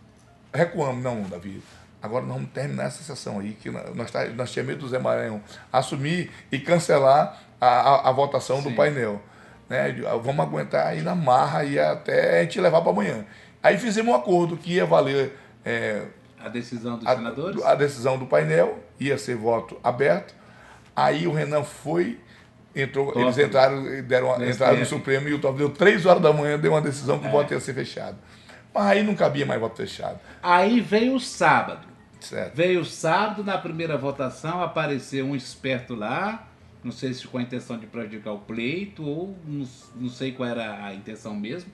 recuamos, 0.52 1.02
não, 1.02 1.22
Davi, 1.22 1.62
agora 2.02 2.24
nós 2.26 2.34
vamos 2.36 2.50
terminar 2.50 2.84
essa 2.84 3.02
sessão 3.02 3.38
aí, 3.38 3.52
que 3.52 3.70
nós, 3.70 4.10
tá- 4.10 4.26
nós 4.26 4.50
tínhamos 4.50 4.72
medo 4.74 4.80
do 4.84 4.88
Zé 4.88 4.98
Maranhão 4.98 5.40
assumir 5.72 6.30
e 6.50 6.58
cancelar 6.58 7.40
a, 7.60 7.66
a, 7.66 8.08
a 8.08 8.12
votação 8.12 8.60
do 8.62 8.70
Sim. 8.70 8.74
painel. 8.74 9.22
Né? 9.68 9.92
Vamos 10.22 10.40
aguentar 10.44 10.88
aí 10.88 11.00
na 11.02 11.14
marra 11.14 11.62
e 11.64 11.78
até 11.78 12.40
a 12.40 12.42
gente 12.42 12.60
levar 12.60 12.80
para 12.80 12.90
amanhã. 12.90 13.24
Aí 13.62 13.78
fizemos 13.78 14.12
um 14.12 14.16
acordo 14.16 14.56
que 14.56 14.72
ia 14.74 14.84
valer 14.86 15.38
é, 15.64 16.06
A 16.42 16.48
decisão 16.48 16.96
dos 16.98 17.06
a, 17.06 17.14
senadores? 17.14 17.62
a 17.62 17.74
decisão 17.76 18.18
do 18.18 18.26
painel, 18.26 18.82
ia 18.98 19.16
ser 19.16 19.36
voto 19.36 19.78
aberto. 19.84 20.34
Aí 20.96 21.26
o 21.28 21.32
Renan 21.32 21.62
foi, 21.62 22.18
entrou, 22.74 23.12
eles 23.18 23.36
entraram, 23.38 23.86
e 23.92 24.02
deram, 24.02 24.38
No 24.38 24.48
entraram 24.48 24.76
no 24.78 24.84
STF. 24.84 24.96
Supremo 24.96 25.28
e 25.28 25.34
o 25.34 25.38
top 25.40 25.58
deu 25.58 25.70
três 25.70 26.06
horas 26.06 26.22
da 26.22 26.32
manhã, 26.32 26.58
deu 26.58 26.72
uma 26.72 26.80
decisão 26.80 27.18
que 27.18 27.26
o 27.26 27.28
É. 27.28 27.32
voto 27.32 27.52
ia 27.54 27.60
ser 27.60 27.74
fechado. 27.74 28.16
Mas 28.72 28.84
aí 28.86 29.02
não 29.02 29.14
cabia 29.14 29.44
mais 29.44 29.60
voto 29.60 29.76
fechado. 29.76 30.18
Aí 30.42 30.80
veio 30.80 31.14
o 31.14 31.20
sábado. 31.20 31.88
Certo. 32.20 32.54
Veio 32.54 32.80
o 32.80 32.84
sábado, 32.84 33.42
na 33.42 33.56
primeira 33.58 33.96
votação, 33.96 34.62
apareceu 34.62 35.24
um 35.26 35.34
esperto 35.34 35.94
lá, 35.94 36.46
não 36.84 36.92
sei 36.92 37.12
se 37.14 37.26
com 37.26 37.38
a 37.38 37.42
intenção 37.42 37.78
de 37.78 37.86
prejudicar 37.86 38.32
o 38.34 38.38
pleito 38.38 39.02
ou 39.04 39.36
não, 39.46 39.66
não 39.96 40.08
sei 40.08 40.32
qual 40.32 40.48
era 40.48 40.84
a 40.84 40.94
intenção 40.94 41.34
mesmo. 41.34 41.70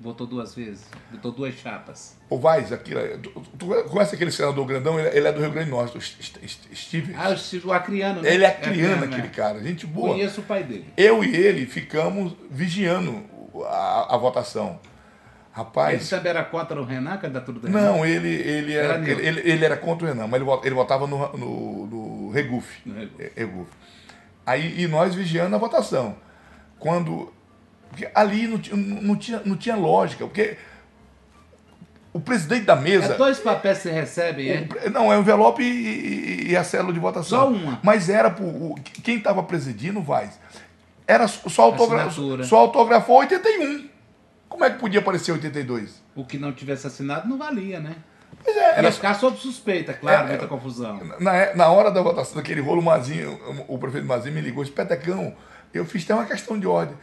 Votou 0.00 0.26
duas 0.26 0.54
vezes, 0.54 0.86
votou 1.10 1.30
duas 1.30 1.54
chapas. 1.54 2.16
O 2.30 2.38
Vaz, 2.38 2.72
aqui, 2.72 2.94
tu, 3.22 3.30
tu 3.58 3.66
conhece 3.90 4.14
aquele 4.14 4.30
senador 4.32 4.64
grandão? 4.66 4.98
Ele, 4.98 5.14
ele 5.14 5.28
é 5.28 5.32
do 5.32 5.40
Rio 5.40 5.50
Grande 5.50 5.68
do 5.68 5.76
Norte, 5.76 5.98
o 5.98 6.00
St- 6.00 6.22
St- 6.22 6.74
Steve. 6.74 7.14
Ah, 7.14 7.28
o, 7.28 7.68
o 7.68 7.72
acriano, 7.72 8.22
né? 8.22 8.32
ele 8.32 8.44
é 8.44 8.46
acriano, 8.48 9.04
né? 9.04 9.12
aquele 9.12 9.28
cara, 9.28 9.62
gente 9.62 9.86
boa. 9.86 10.14
Conheço 10.14 10.40
o 10.40 10.44
pai 10.44 10.64
dele. 10.64 10.86
Eu 10.96 11.22
e 11.22 11.36
ele 11.36 11.66
ficamos 11.66 12.34
vigiando 12.50 13.22
a, 13.66 14.14
a 14.14 14.16
votação. 14.16 14.80
Ele 14.80 15.52
Rapaz, 15.52 16.08
também 16.08 16.30
era 16.30 16.44
contra 16.44 16.80
o 16.80 16.84
Renan, 16.84 17.18
candidatura 17.18 17.58
do 17.58 17.66
Renan? 17.66 17.80
Não, 17.80 18.06
ele, 18.06 18.28
ele, 18.28 18.72
era, 18.72 18.94
Era 18.94 19.10
ele, 19.10 19.26
ele, 19.26 19.50
ele 19.50 19.64
era 19.64 19.76
contra 19.76 20.06
o 20.06 20.08
Renan, 20.08 20.26
mas 20.28 20.40
ele, 20.40 20.50
ele 20.64 20.74
votava 20.74 21.06
no, 21.06 21.36
no, 21.36 21.86
no 21.86 22.30
Reguf. 22.30 22.80
No 22.86 22.94
Reguf. 22.94 23.22
É, 23.22 23.32
Reguf. 23.36 23.70
Aí, 24.46 24.80
e 24.82 24.88
nós 24.88 25.14
vigiando 25.14 25.54
a 25.54 25.58
votação. 25.58 26.16
Quando. 26.78 27.30
Porque 27.90 28.08
ali 28.14 28.46
não, 28.46 28.58
tinha- 28.58 28.76
não, 28.76 29.16
tinha, 29.16 29.42
não 29.44 29.56
tinha 29.56 29.76
lógica, 29.76 30.24
porque 30.24 30.56
o 32.12 32.20
presidente 32.20 32.64
da 32.64 32.74
mesa. 32.76 33.14
É 33.14 33.16
dois 33.16 33.38
papéis 33.38 33.78
que 33.78 33.82
você 33.84 33.90
recebe, 33.92 34.48
é? 34.50 34.60
o 34.62 34.66
pre- 34.68 34.90
não, 34.90 35.12
é 35.12 35.16
o 35.16 35.20
envelope 35.20 35.62
e, 35.62 35.66
e- 35.66 36.50
e 36.50 36.56
a 36.56 36.64
célula 36.64 36.92
de 36.92 36.98
votação. 36.98 37.38
Só 37.40 37.48
uma. 37.48 37.78
Mas 37.82 38.08
era 38.08 38.30
pro, 38.30 38.44
o, 38.46 38.74
quem 39.04 39.18
estava 39.18 39.42
presidindo, 39.42 40.00
Vaz, 40.02 40.38
era 41.06 41.26
só, 41.28 41.62
autogra, 41.62 42.04
Assinatura. 42.04 42.44
só 42.44 42.56
autografou 42.58 43.18
81. 43.18 43.88
Como 44.48 44.64
é 44.64 44.70
que 44.70 44.78
podia 44.80 44.98
aparecer 45.00 45.30
82? 45.32 46.02
O 46.16 46.24
que 46.24 46.36
não 46.36 46.52
tivesse 46.52 46.86
assinado 46.86 47.28
não 47.28 47.38
valia, 47.38 47.78
né? 47.78 47.94
Pois 48.42 48.56
é, 48.56 48.70
era 48.78 48.82
Ia 48.82 48.92
ficar 48.92 49.14
sob 49.14 49.36
suspeita, 49.38 49.92
claro, 49.92 50.24
É, 50.26 50.28
muita 50.30 50.46
confusão. 50.48 51.00
Na, 51.20 51.54
na 51.54 51.68
hora 51.68 51.90
da 51.90 52.02
votação 52.02 52.36
daquele 52.36 52.60
rolo, 52.60 52.80
o 52.80 52.84
Mazinho, 52.84 53.38
o, 53.68 53.78
prefeito 53.78 54.06
Mazinho 54.06 54.34
me 54.34 54.40
ligou, 54.40 54.64
disse, 54.64 54.74
Petecão, 54.74 55.34
eu 55.72 55.84
fiz 55.84 56.02
até 56.04 56.14
uma 56.14 56.24
questão 56.24 56.58
de 56.58 56.66
ordem. 56.66 56.96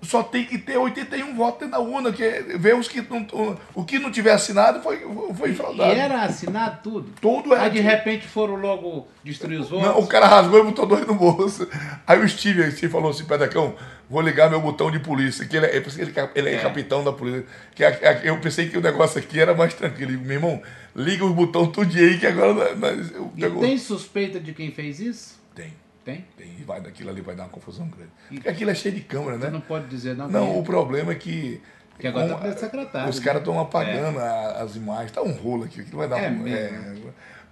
Só 0.00 0.22
tem 0.22 0.44
que 0.44 0.58
ter 0.58 0.76
81 0.76 1.34
votos 1.34 1.60
dentro 1.60 1.72
da 1.72 1.80
urna, 1.80 2.12
que 2.12 2.22
é 2.22 2.42
ver 2.42 2.76
os 2.76 2.86
que 2.86 3.00
não, 3.02 3.26
o 3.74 3.84
que 3.84 3.98
não 3.98 4.12
tiver 4.12 4.32
assinado 4.32 4.80
foi, 4.80 5.00
foi 5.34 5.52
fraudado. 5.54 5.92
E 5.92 5.98
era 5.98 6.22
assinado 6.22 6.78
tudo? 6.82 7.12
Tudo 7.20 7.52
era. 7.52 7.64
Aí 7.64 7.70
de 7.70 7.80
repente 7.80 8.26
foram 8.26 8.54
logo 8.56 9.08
destruir 9.24 9.60
os 9.60 9.68
votos? 9.68 9.86
Não, 9.86 9.98
o 9.98 10.06
cara 10.06 10.26
rasgou 10.26 10.60
e 10.60 10.62
botou 10.62 10.86
dois 10.86 11.04
no 11.06 11.14
bolso. 11.14 11.68
Aí 12.06 12.18
o 12.20 12.28
Steve, 12.28 12.62
o 12.62 12.70
Steve 12.70 12.92
falou 12.92 13.10
assim, 13.10 13.24
Pedacão, 13.24 13.74
vou 14.08 14.20
ligar 14.20 14.48
meu 14.48 14.60
botão 14.60 14.90
de 14.90 15.00
polícia, 15.00 15.44
que 15.44 15.56
ele 15.56 15.66
é, 15.66 15.76
ele, 15.76 16.14
ele 16.34 16.48
é, 16.48 16.54
é. 16.54 16.58
capitão 16.58 17.02
da 17.02 17.12
polícia. 17.12 17.44
Que 17.74 17.82
eu 18.22 18.38
pensei 18.40 18.68
que 18.68 18.78
o 18.78 18.80
negócio 18.80 19.18
aqui 19.18 19.40
era 19.40 19.54
mais 19.54 19.74
tranquilo. 19.74 20.12
Meu 20.12 20.36
irmão, 20.36 20.62
liga 20.94 21.24
os 21.24 21.32
botões 21.32 21.70
tudo 21.72 21.98
aí 21.98 22.18
que 22.18 22.26
agora... 22.26 22.74
Nós, 22.76 23.12
e 23.36 23.50
tem 23.60 23.76
suspeita 23.76 24.38
de 24.38 24.52
quem 24.52 24.70
fez 24.70 25.00
isso? 25.00 25.38
Tem. 25.54 25.72
Tem? 26.08 26.24
Tem. 26.36 26.64
Vai 26.64 26.80
daquilo 26.80 27.10
ali, 27.10 27.20
vai 27.20 27.34
dar 27.34 27.44
uma 27.44 27.48
confusão 27.50 27.86
grande. 27.88 28.10
E 28.30 28.34
Porque 28.36 28.48
aquilo 28.48 28.70
é 28.70 28.74
cheio 28.74 28.94
de 28.94 29.02
câmera, 29.02 29.36
né? 29.36 29.46
Você 29.46 29.52
não 29.52 29.60
pode 29.60 29.86
dizer 29.88 30.16
não. 30.16 30.28
Não, 30.28 30.58
o 30.58 30.62
problema 30.62 31.12
é 31.12 31.14
que. 31.14 31.60
Que 31.98 32.06
agora 32.06 32.28
com, 32.28 32.40
tá 32.40 32.56
secretário. 32.56 33.10
Os 33.10 33.18
né? 33.18 33.24
caras 33.24 33.40
estão 33.40 33.60
apagando 33.60 34.20
é. 34.20 34.62
as 34.62 34.76
imagens. 34.76 35.10
Tá 35.10 35.20
um 35.20 35.32
rolo 35.32 35.64
aqui. 35.64 35.80
Aquilo 35.80 35.98
vai 35.98 36.08
dar 36.08 36.18
é 36.18 36.30
um, 36.30 36.46
é, 36.46 36.94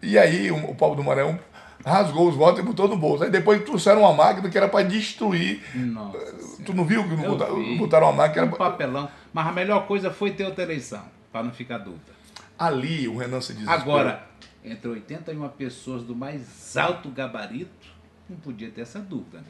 E 0.03 0.17
aí 0.17 0.51
o, 0.51 0.71
o 0.71 0.75
Paulo 0.75 0.95
do 0.95 1.05
Maranhão 1.05 1.39
rasgou 1.85 2.29
os 2.29 2.37
votos 2.37 2.61
e 2.61 2.63
botou 2.63 2.89
no 2.89 2.97
bolso. 2.97 3.25
Aí 3.25 3.31
depois 3.31 3.63
trouxeram 3.65 4.01
uma 4.01 4.15
máquina 4.15 4.49
que 4.49 4.57
era 4.57 4.69
para 4.69 4.85
destruir. 4.85 5.63
Nossa 5.75 6.47
tu 6.67 6.75
não 6.75 6.85
viu 6.85 7.05
que 7.05 7.17
não 7.17 7.31
botaram, 7.31 7.77
botaram, 7.77 8.07
uma 8.09 8.13
máquina? 8.13 8.47
Um 8.47 8.51
papelão. 8.51 9.09
Mas 9.33 9.47
a 9.47 9.53
melhor 9.53 9.87
coisa 9.87 10.11
foi 10.11 10.33
ter 10.33 10.45
outra 10.45 10.65
eleição, 10.65 11.03
para 11.33 11.45
não 11.45 11.53
ficar 11.53 11.79
dúvida. 11.79 12.13
Ali 12.59 13.07
o 13.07 13.17
Renan 13.17 13.41
se 13.41 13.53
desesperou. 13.53 13.81
Agora, 13.81 14.27
entre 14.65 14.89
81 14.89 15.49
pessoas 15.51 16.03
do 16.03 16.15
mais 16.15 16.77
alto 16.77 17.09
gabarito, 17.11 17.96
não 18.29 18.37
podia 18.39 18.71
ter 18.71 18.83
essa 18.83 18.99
dúvida, 18.99 19.39
né? 19.39 19.45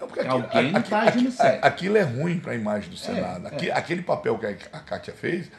Não, 0.00 0.06
porque 0.06 0.20
aquilo, 0.20 0.34
alguém 0.34 0.72
não 0.72 0.80
está 0.80 1.00
agindo 1.00 1.30
certo. 1.30 1.64
Aquilo 1.64 1.96
é 1.96 2.02
ruim 2.02 2.38
para 2.38 2.52
a 2.52 2.54
imagem 2.54 2.88
do 2.88 2.94
é, 2.94 2.98
Senado. 2.98 3.48
É, 3.48 3.66
é. 3.66 3.72
Aquele 3.72 4.02
papel 4.02 4.38
que 4.38 4.46
a 4.46 4.78
Kátia 4.80 5.12
fez, 5.12 5.50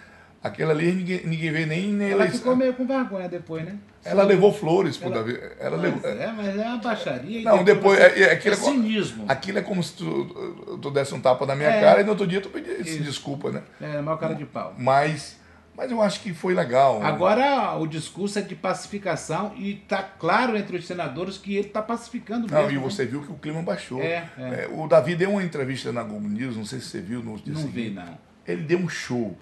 aquele 0.42 0.72
ali 0.72 0.92
ninguém, 0.94 1.26
ninguém 1.26 1.52
vê 1.52 1.66
nem 1.66 1.94
na 1.94 2.06
Ela 2.06 2.30
ficou 2.30 2.56
meio 2.56 2.74
com 2.74 2.86
vergonha 2.86 3.28
depois, 3.28 3.66
né? 3.66 3.78
Ela 4.04 4.24
levou 4.24 4.54
flores 4.54 4.96
pro 4.96 5.08
ela, 5.12 5.18
Davi. 5.18 5.40
Ela 5.60 5.76
levou, 5.76 6.10
é, 6.10 6.32
mas 6.32 6.58
é 6.58 6.66
uma 6.66 6.78
baixaria. 6.78 7.42
Não, 7.44 7.64
depois. 7.66 8.00
é, 8.00 8.22
é, 8.22 8.32
aquilo 8.32 8.54
é, 8.54 8.58
cinismo. 8.58 9.26
Aquilo 9.28 9.60
é 9.60 9.62
como 9.62 9.84
se 9.84 9.94
tu, 9.94 10.80
tu 10.82 10.90
desse 10.90 11.14
um 11.14 11.20
tapa 11.20 11.46
na 11.46 11.54
minha 11.54 11.70
é, 11.70 11.82
cara 11.82 12.00
e 12.00 12.04
no 12.06 12.12
outro 12.12 12.26
dia 12.26 12.40
tu 12.40 12.50
pedisse 12.50 13.00
desculpa, 13.00 13.52
né? 13.52 13.62
É, 13.82 14.02
mal 14.02 14.18
cara 14.18 14.36
de 14.36 14.46
pau. 14.46 14.74
Mas 14.78 15.38
mas 15.80 15.90
eu 15.92 16.02
acho 16.02 16.20
que 16.20 16.34
foi 16.34 16.54
legal. 16.54 17.00
Né? 17.00 17.06
Agora 17.06 17.78
o 17.78 17.88
discurso 17.88 18.38
é 18.38 18.42
de 18.42 18.54
pacificação 18.54 19.54
e 19.56 19.76
está 19.76 20.04
claro 20.04 20.58
entre 20.58 20.76
os 20.76 20.86
senadores 20.86 21.38
que 21.38 21.56
ele 21.56 21.68
está 21.68 21.82
pacificando 21.82 22.52
mesmo. 22.52 22.58
Não, 22.58 22.70
e 22.70 22.78
você 22.78 23.06
né? 23.06 23.12
viu 23.12 23.22
que 23.22 23.32
o 23.32 23.36
clima 23.36 23.62
baixou. 23.62 24.02
É, 24.02 24.30
é. 24.38 24.42
É, 24.42 24.70
o 24.70 24.86
Davi 24.88 25.16
deu 25.16 25.32
uma 25.32 25.42
entrevista 25.42 25.94
na 25.94 26.04
Globo 26.04 26.28
News, 26.28 26.58
não 26.58 26.66
sei 26.66 26.82
se 26.82 26.88
você 26.88 27.00
viu 27.00 27.24
no 27.24 27.38
dia 27.38 27.54
Não 27.54 27.66
vi, 27.66 27.92
não. 27.92 28.18
Ele 28.46 28.64
deu 28.64 28.78
um 28.78 28.90
show. 28.90 29.38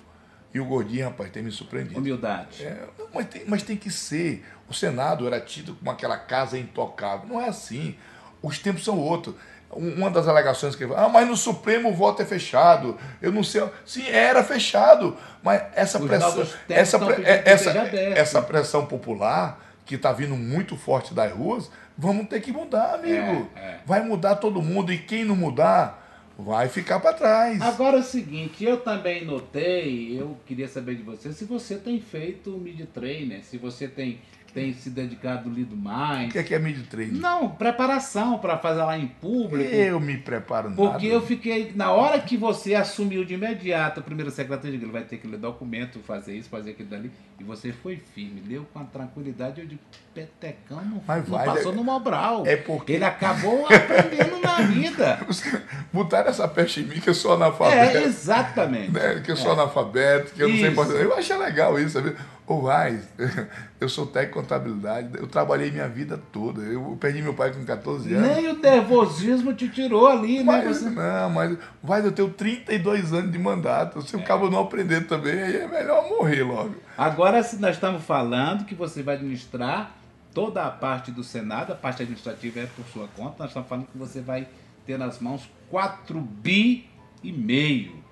E 0.54 0.60
o 0.60 0.66
Gordinho, 0.66 1.06
rapaz, 1.06 1.32
tem 1.32 1.42
me 1.42 1.52
surpreendido. 1.52 2.00
Humildade. 2.00 2.64
É, 2.64 2.88
mas, 3.12 3.26
tem, 3.26 3.44
mas 3.48 3.64
tem 3.64 3.76
que 3.76 3.90
ser. 3.90 4.46
O 4.70 4.76
Senado 4.76 5.26
era 5.26 5.42
tido 5.42 5.74
como 5.74 5.90
aquela 5.90 6.18
casa 6.18 6.56
intocável. 6.56 7.28
Não 7.28 7.42
é 7.42 7.50
assim. 7.50 7.96
Os 8.44 8.60
tempos 8.60 8.84
são 8.84 9.00
outros 9.00 9.34
uma 9.72 10.10
das 10.10 10.28
alegações 10.28 10.76
que 10.76 10.84
ele 10.84 10.94
ah, 10.96 11.10
mas 11.10 11.28
no 11.28 11.36
Supremo 11.36 11.90
o 11.90 11.94
voto 11.94 12.22
é 12.22 12.26
fechado. 12.26 12.98
Eu 13.22 13.32
não 13.32 13.44
sei. 13.44 13.64
Sim, 13.86 14.08
era 14.08 14.44
fechado. 14.44 15.18
Mas 15.44 15.62
essa 15.76 16.00
Os 16.00 16.08
pressão. 16.08 16.48
Essa, 16.70 16.98
é, 17.24 17.44
essa, 17.46 17.72
essa 17.72 18.42
pressão 18.42 18.86
popular 18.86 19.60
que 19.86 19.96
está 19.96 20.12
vindo 20.12 20.36
muito 20.36 20.76
forte 20.76 21.14
das 21.14 21.32
ruas, 21.32 21.70
vamos 21.98 22.28
ter 22.28 22.42
que 22.42 22.52
mudar, 22.52 22.96
amigo. 22.96 23.50
É, 23.56 23.60
é. 23.60 23.80
Vai 23.86 24.02
mudar 24.02 24.36
todo 24.36 24.62
mundo. 24.62 24.92
E 24.92 24.98
quem 24.98 25.26
não 25.26 25.36
mudar. 25.36 26.06
Vai 26.40 26.70
ficar 26.70 27.00
para 27.00 27.14
trás. 27.14 27.60
Agora 27.64 27.98
é 27.98 28.00
o 28.00 28.04
seguinte, 28.04 28.64
eu 28.64 28.78
também 28.78 29.26
notei, 29.26 30.22
eu 30.22 30.38
queria 30.46 30.68
saber 30.68 30.94
de 30.94 31.02
você 31.02 31.34
se 31.34 31.46
você 31.46 31.78
tem 31.78 32.00
feito 32.00 32.52
mid 32.52 32.80
trainer, 32.94 33.44
se 33.44 33.58
você 33.58 33.88
tem 33.88 34.22
tem 34.58 34.74
se 34.74 34.90
dedicado, 34.90 35.52
lido 35.52 35.78
mais. 35.78 36.30
O 36.30 36.32
que 36.32 36.40
é, 36.40 36.44
que 36.44 36.56
é 36.56 36.60
training? 36.90 37.20
Não, 37.20 37.48
preparação 37.48 38.40
para 38.40 38.58
fazer 38.58 38.82
lá 38.82 38.98
em 38.98 39.06
público. 39.06 39.72
Eu 39.72 40.00
me 40.00 40.18
preparo 40.18 40.72
nada. 40.72 40.82
Porque 40.82 41.06
eu 41.06 41.22
fiquei, 41.22 41.72
na 41.76 41.92
hora 41.92 42.20
que 42.20 42.36
você 42.36 42.74
assumiu 42.74 43.24
de 43.24 43.36
imediato 43.36 44.00
a 44.00 44.04
primeira 44.04 44.32
secretaria, 44.32 44.76
ele 44.76 44.88
vai 44.88 45.04
ter 45.04 45.18
que 45.18 45.28
ler 45.28 45.38
documento, 45.38 46.00
fazer 46.00 46.36
isso, 46.36 46.50
fazer 46.50 46.72
aquilo 46.72 46.90
dali. 46.90 47.12
E 47.40 47.44
você 47.44 47.72
foi 47.72 48.02
firme, 48.16 48.42
leu 48.48 48.66
com 48.74 48.80
a 48.80 48.84
tranquilidade. 48.84 49.62
Eu 49.62 49.68
digo, 49.68 49.82
petecão 50.12 50.84
não, 50.84 51.04
Mas 51.06 51.30
não 51.30 51.38
vai, 51.38 51.46
passou 51.46 51.72
é, 51.72 51.76
no 51.76 51.84
Mobral. 51.84 52.44
É 52.48 52.58
porque... 52.58 52.94
Ele 52.94 53.06
acabou 53.06 53.68
aprendendo 53.68 54.40
na 54.42 54.62
vida. 54.62 55.20
Botaram 55.94 56.32
essa 56.32 56.48
peste 56.48 56.80
em 56.80 56.84
mim 56.86 57.00
que 57.00 57.12
eu 57.12 57.14
sou 57.14 57.34
analfabeto. 57.34 57.98
É, 57.98 58.04
exatamente. 58.06 58.88
Né? 58.98 59.22
Que 59.24 59.32
eu 59.32 59.38
sou 59.38 59.52
é. 59.52 59.54
analfabeto, 59.54 60.34
que 60.34 60.42
eu 60.42 60.50
isso. 60.50 60.72
não 60.72 60.86
sei... 60.86 61.04
Eu 61.04 61.16
achei 61.16 61.38
legal 61.38 61.80
isso, 61.80 61.92
sabe? 61.92 62.16
Ô, 62.48 62.62
vai, 62.62 63.02
eu 63.78 63.90
sou 63.90 64.08
técnico 64.08 64.40
de 64.40 64.48
contabilidade, 64.48 65.18
eu 65.18 65.28
trabalhei 65.28 65.70
minha 65.70 65.90
vida 65.90 66.18
toda. 66.32 66.62
Eu 66.62 66.98
perdi 66.98 67.22
meu 67.22 67.34
pai 67.34 67.52
com 67.52 67.66
14 67.66 68.14
anos. 68.14 68.26
Nem 68.26 68.48
o 68.48 68.58
nervosismo 68.58 69.54
te 69.54 69.68
tirou 69.68 70.08
ali, 70.08 70.42
mas, 70.42 70.64
né? 70.64 70.74
Você... 70.74 70.90
Não, 70.90 71.30
mas 71.30 71.58
vai, 71.84 72.06
eu 72.06 72.12
tenho 72.14 72.30
32 72.30 73.12
anos 73.12 73.34
de 73.34 73.38
mandato. 73.38 74.02
Se 74.02 74.16
o 74.16 74.22
é. 74.22 74.24
cabo 74.24 74.50
não 74.50 74.62
aprender 74.62 75.06
também, 75.08 75.34
aí 75.34 75.58
é 75.58 75.68
melhor 75.68 76.08
morrer 76.08 76.42
logo. 76.44 76.76
Agora, 76.98 77.44
se 77.44 77.60
nós 77.60 77.76
estamos 77.76 78.02
falando 78.06 78.64
que 78.64 78.74
você 78.74 79.04
vai 79.04 79.16
administrar 79.16 79.92
toda 80.34 80.64
a 80.64 80.72
parte 80.72 81.12
do 81.12 81.26
Senado, 81.26 81.74
a 81.74 81.76
parte 81.76 82.04
administrativa 82.04 82.62
é 82.62 82.66
por 82.68 82.86
sua 82.86 83.10
conta, 83.10 83.36
nós 83.40 83.50
estamos 83.50 83.68
falando 83.68 83.88
que 83.88 83.98
você 83.98 84.22
vai 84.22 84.48
ter 84.86 84.98
nas 84.98 85.20
mãos 85.20 85.50
4 85.70 86.18
bi 86.22 86.90
e 87.22 87.34
meio. 87.34 88.07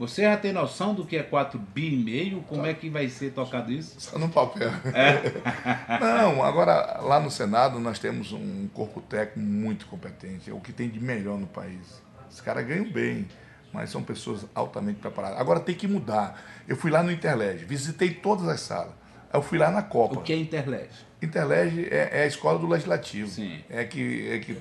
Você 0.00 0.22
já 0.22 0.34
tem 0.34 0.50
noção 0.50 0.94
do 0.94 1.04
que 1.04 1.14
é 1.14 1.22
4 1.22 1.58
bi 1.58 1.92
e 1.92 1.96
meio? 2.02 2.40
Como 2.48 2.64
é 2.64 2.72
que 2.72 2.88
vai 2.88 3.06
ser 3.10 3.32
tocado 3.32 3.70
isso? 3.70 4.00
Só 4.00 4.18
no 4.18 4.30
papel. 4.30 4.70
É. 4.94 5.20
Não, 6.00 6.42
agora 6.42 7.02
lá 7.02 7.20
no 7.20 7.30
Senado 7.30 7.78
nós 7.78 7.98
temos 7.98 8.32
um 8.32 8.66
corpo 8.68 9.02
técnico 9.02 9.38
muito 9.38 9.84
competente, 9.84 10.48
é 10.48 10.54
o 10.54 10.58
que 10.58 10.72
tem 10.72 10.88
de 10.88 10.98
melhor 10.98 11.36
no 11.36 11.46
país. 11.46 12.02
Os 12.30 12.40
caras 12.40 12.66
ganham 12.66 12.90
bem, 12.90 13.28
mas 13.74 13.90
são 13.90 14.02
pessoas 14.02 14.46
altamente 14.54 15.00
preparadas. 15.00 15.38
Agora 15.38 15.60
tem 15.60 15.74
que 15.74 15.86
mudar. 15.86 16.42
Eu 16.66 16.76
fui 16.76 16.90
lá 16.90 17.02
no 17.02 17.12
Interlege, 17.12 17.66
visitei 17.66 18.08
todas 18.08 18.48
as 18.48 18.60
salas. 18.60 18.94
Eu 19.30 19.42
fui 19.42 19.58
lá 19.58 19.70
na 19.70 19.82
Copa. 19.82 20.20
O 20.20 20.22
que 20.22 20.32
é 20.32 20.36
Interlege? 20.36 21.04
Interlege 21.20 21.86
é, 21.90 22.20
é 22.20 22.22
a 22.22 22.26
escola 22.26 22.58
do 22.58 22.66
Legislativo. 22.66 23.28
Sim. 23.28 23.62
É 23.68 23.84
que, 23.84 24.30
é 24.30 24.38
que 24.38 24.56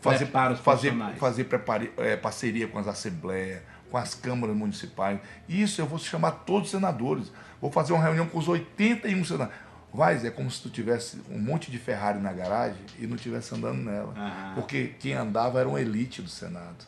fazer, 0.00 0.26
fazer, 0.62 0.94
fazer 1.16 1.44
prepare, 1.44 1.90
é, 1.96 2.16
parceria 2.16 2.68
com 2.68 2.78
as 2.78 2.86
assembleias 2.86 3.62
com 3.96 4.02
as 4.02 4.14
câmaras 4.14 4.54
municipais. 4.54 5.18
Isso 5.48 5.80
eu 5.80 5.86
vou 5.86 5.98
chamar 5.98 6.30
todos 6.32 6.64
os 6.64 6.70
senadores. 6.70 7.32
Vou 7.60 7.72
fazer 7.72 7.94
uma 7.94 8.02
reunião 8.02 8.26
com 8.26 8.38
os 8.38 8.46
81 8.46 9.24
senadores. 9.24 9.58
Vai, 9.92 10.26
é 10.26 10.30
como 10.30 10.50
se 10.50 10.60
tu 10.60 10.68
tivesse 10.68 11.18
um 11.30 11.38
monte 11.38 11.70
de 11.70 11.78
Ferrari 11.78 12.18
na 12.18 12.30
garagem 12.30 12.82
e 12.98 13.06
não 13.06 13.16
estivesse 13.16 13.54
andando 13.54 13.82
nela. 13.82 14.08
Uhum. 14.08 14.54
Porque 14.54 14.94
quem 15.00 15.14
andava 15.14 15.58
era 15.58 15.68
uma 15.68 15.80
elite 15.80 16.20
do 16.20 16.28
Senado. 16.28 16.84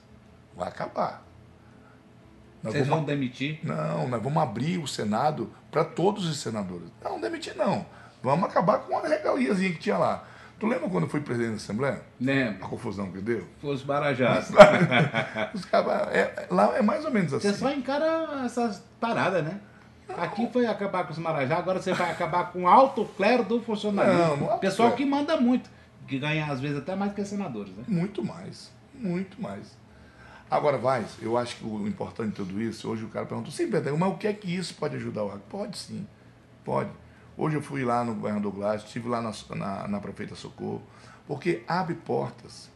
Vai 0.54 0.68
acabar. 0.68 1.24
Nós 2.62 2.74
Vocês 2.74 2.86
vamos... 2.86 3.06
vão 3.06 3.14
demitir? 3.14 3.60
Não, 3.62 4.06
nós 4.08 4.22
vamos 4.22 4.42
abrir 4.42 4.76
o 4.78 4.86
Senado 4.86 5.50
para 5.70 5.84
todos 5.84 6.26
os 6.26 6.38
senadores. 6.38 6.88
Não, 7.02 7.18
demitir 7.18 7.56
não. 7.56 7.86
Vamos 8.22 8.50
acabar 8.50 8.80
com 8.80 8.92
uma 8.92 9.08
regaliazinha 9.08 9.72
que 9.72 9.78
tinha 9.78 9.96
lá. 9.96 10.27
Tu 10.58 10.66
lembra 10.66 10.88
quando 10.88 11.04
eu 11.04 11.10
fui 11.10 11.20
presidente 11.20 11.50
da 11.50 11.56
Assembleia? 11.56 12.02
Lembro. 12.20 12.64
A 12.64 12.68
confusão 12.68 13.12
que 13.12 13.20
deu? 13.20 13.44
Foi 13.60 13.74
os 13.74 13.84
Marajás. 13.84 14.50
os 15.54 15.64
é, 16.12 16.46
lá 16.50 16.76
é 16.76 16.82
mais 16.82 17.04
ou 17.04 17.12
menos 17.12 17.32
assim. 17.32 17.48
Você 17.48 17.58
só 17.58 17.72
encara 17.72 18.42
essas 18.44 18.82
paradas, 19.00 19.44
né? 19.44 19.60
Aqui 20.08 20.48
foi 20.52 20.66
acabar 20.66 21.04
com 21.04 21.12
os 21.12 21.18
Marajás, 21.18 21.52
agora 21.52 21.80
você 21.80 21.92
vai 21.92 22.10
acabar 22.10 22.50
com 22.50 22.62
o 22.62 22.68
alto 22.68 23.04
clero 23.16 23.44
do 23.44 23.60
funcionalismo. 23.60 24.18
Não, 24.18 24.36
não 24.36 24.58
Pessoal 24.58 24.92
que 24.92 25.04
manda 25.04 25.36
muito, 25.36 25.70
que 26.08 26.18
ganha 26.18 26.46
às 26.46 26.60
vezes 26.60 26.78
até 26.78 26.96
mais 26.96 27.12
que 27.12 27.20
os 27.20 27.28
senadores, 27.28 27.72
né? 27.76 27.84
Muito 27.86 28.24
mais, 28.24 28.72
muito 28.94 29.40
mais. 29.40 29.76
Agora, 30.50 30.78
vai, 30.78 31.04
eu 31.20 31.36
acho 31.36 31.56
que 31.56 31.64
o 31.64 31.86
importante 31.86 32.30
de 32.30 32.36
tudo 32.36 32.60
isso, 32.60 32.88
hoje 32.88 33.04
o 33.04 33.08
cara 33.08 33.26
perguntou, 33.26 33.52
sim, 33.52 33.70
Pedro, 33.70 33.98
mas 33.98 34.10
o 34.10 34.16
que 34.16 34.26
é 34.26 34.32
que 34.32 34.52
isso 34.52 34.74
pode 34.74 34.96
ajudar 34.96 35.24
o 35.24 35.38
Pode 35.50 35.76
sim, 35.76 36.06
pode. 36.64 36.88
Hoje 37.38 37.54
eu 37.54 37.62
fui 37.62 37.84
lá 37.84 38.02
no 38.02 38.16
governador 38.16 38.52
Glass, 38.52 38.82
estive 38.82 39.08
lá 39.08 39.22
na, 39.22 39.32
na, 39.54 39.86
na 39.86 40.00
prefeita 40.00 40.34
Socorro, 40.34 40.82
porque 41.24 41.62
abre 41.68 41.94
portas. 41.94 42.68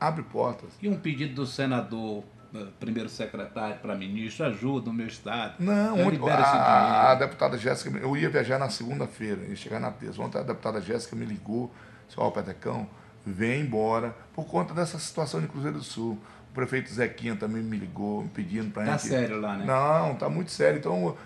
Abre 0.00 0.24
portas. 0.24 0.70
E 0.82 0.88
um 0.88 0.98
pedido 0.98 1.36
do 1.36 1.46
senador 1.46 2.24
eh, 2.52 2.66
primeiro 2.80 3.08
secretário 3.08 3.76
para 3.76 3.94
ministro, 3.94 4.44
ajuda 4.44 4.90
o 4.90 4.92
meu 4.92 5.06
estado. 5.06 5.54
Não, 5.60 6.00
ontem, 6.00 6.18
a, 6.28 7.12
a, 7.12 7.14
deputada 7.14 7.56
Jéssica, 7.56 7.96
eu 7.96 8.16
ia 8.16 8.28
viajar 8.28 8.58
na 8.58 8.68
segunda-feira, 8.68 9.42
ia 9.44 9.54
chegar 9.54 9.78
na 9.78 9.92
terça. 9.92 10.20
Ontem 10.20 10.38
a 10.38 10.42
deputada 10.42 10.80
Jéssica 10.80 11.14
me 11.14 11.24
ligou, 11.24 11.72
disse, 12.08 12.18
ó, 12.18 12.26
oh, 12.26 12.32
Petecão, 12.32 12.88
vem 13.24 13.60
embora, 13.60 14.16
por 14.34 14.46
conta 14.46 14.74
dessa 14.74 14.98
situação 14.98 15.40
de 15.40 15.46
Cruzeiro 15.46 15.78
do 15.78 15.84
Sul. 15.84 16.18
O 16.50 16.54
prefeito 16.54 16.92
Zequinha 16.92 17.36
também 17.36 17.62
me 17.62 17.76
ligou, 17.76 18.22
me 18.22 18.30
pedindo 18.30 18.72
para 18.72 18.84
tá 18.84 18.92
gente... 18.92 19.02
Tá 19.02 19.08
sério 19.08 19.40
lá, 19.40 19.56
né? 19.56 19.64
Não, 19.64 20.16
tá 20.16 20.28
muito 20.28 20.50
sério. 20.50 20.78
Então, 20.78 21.16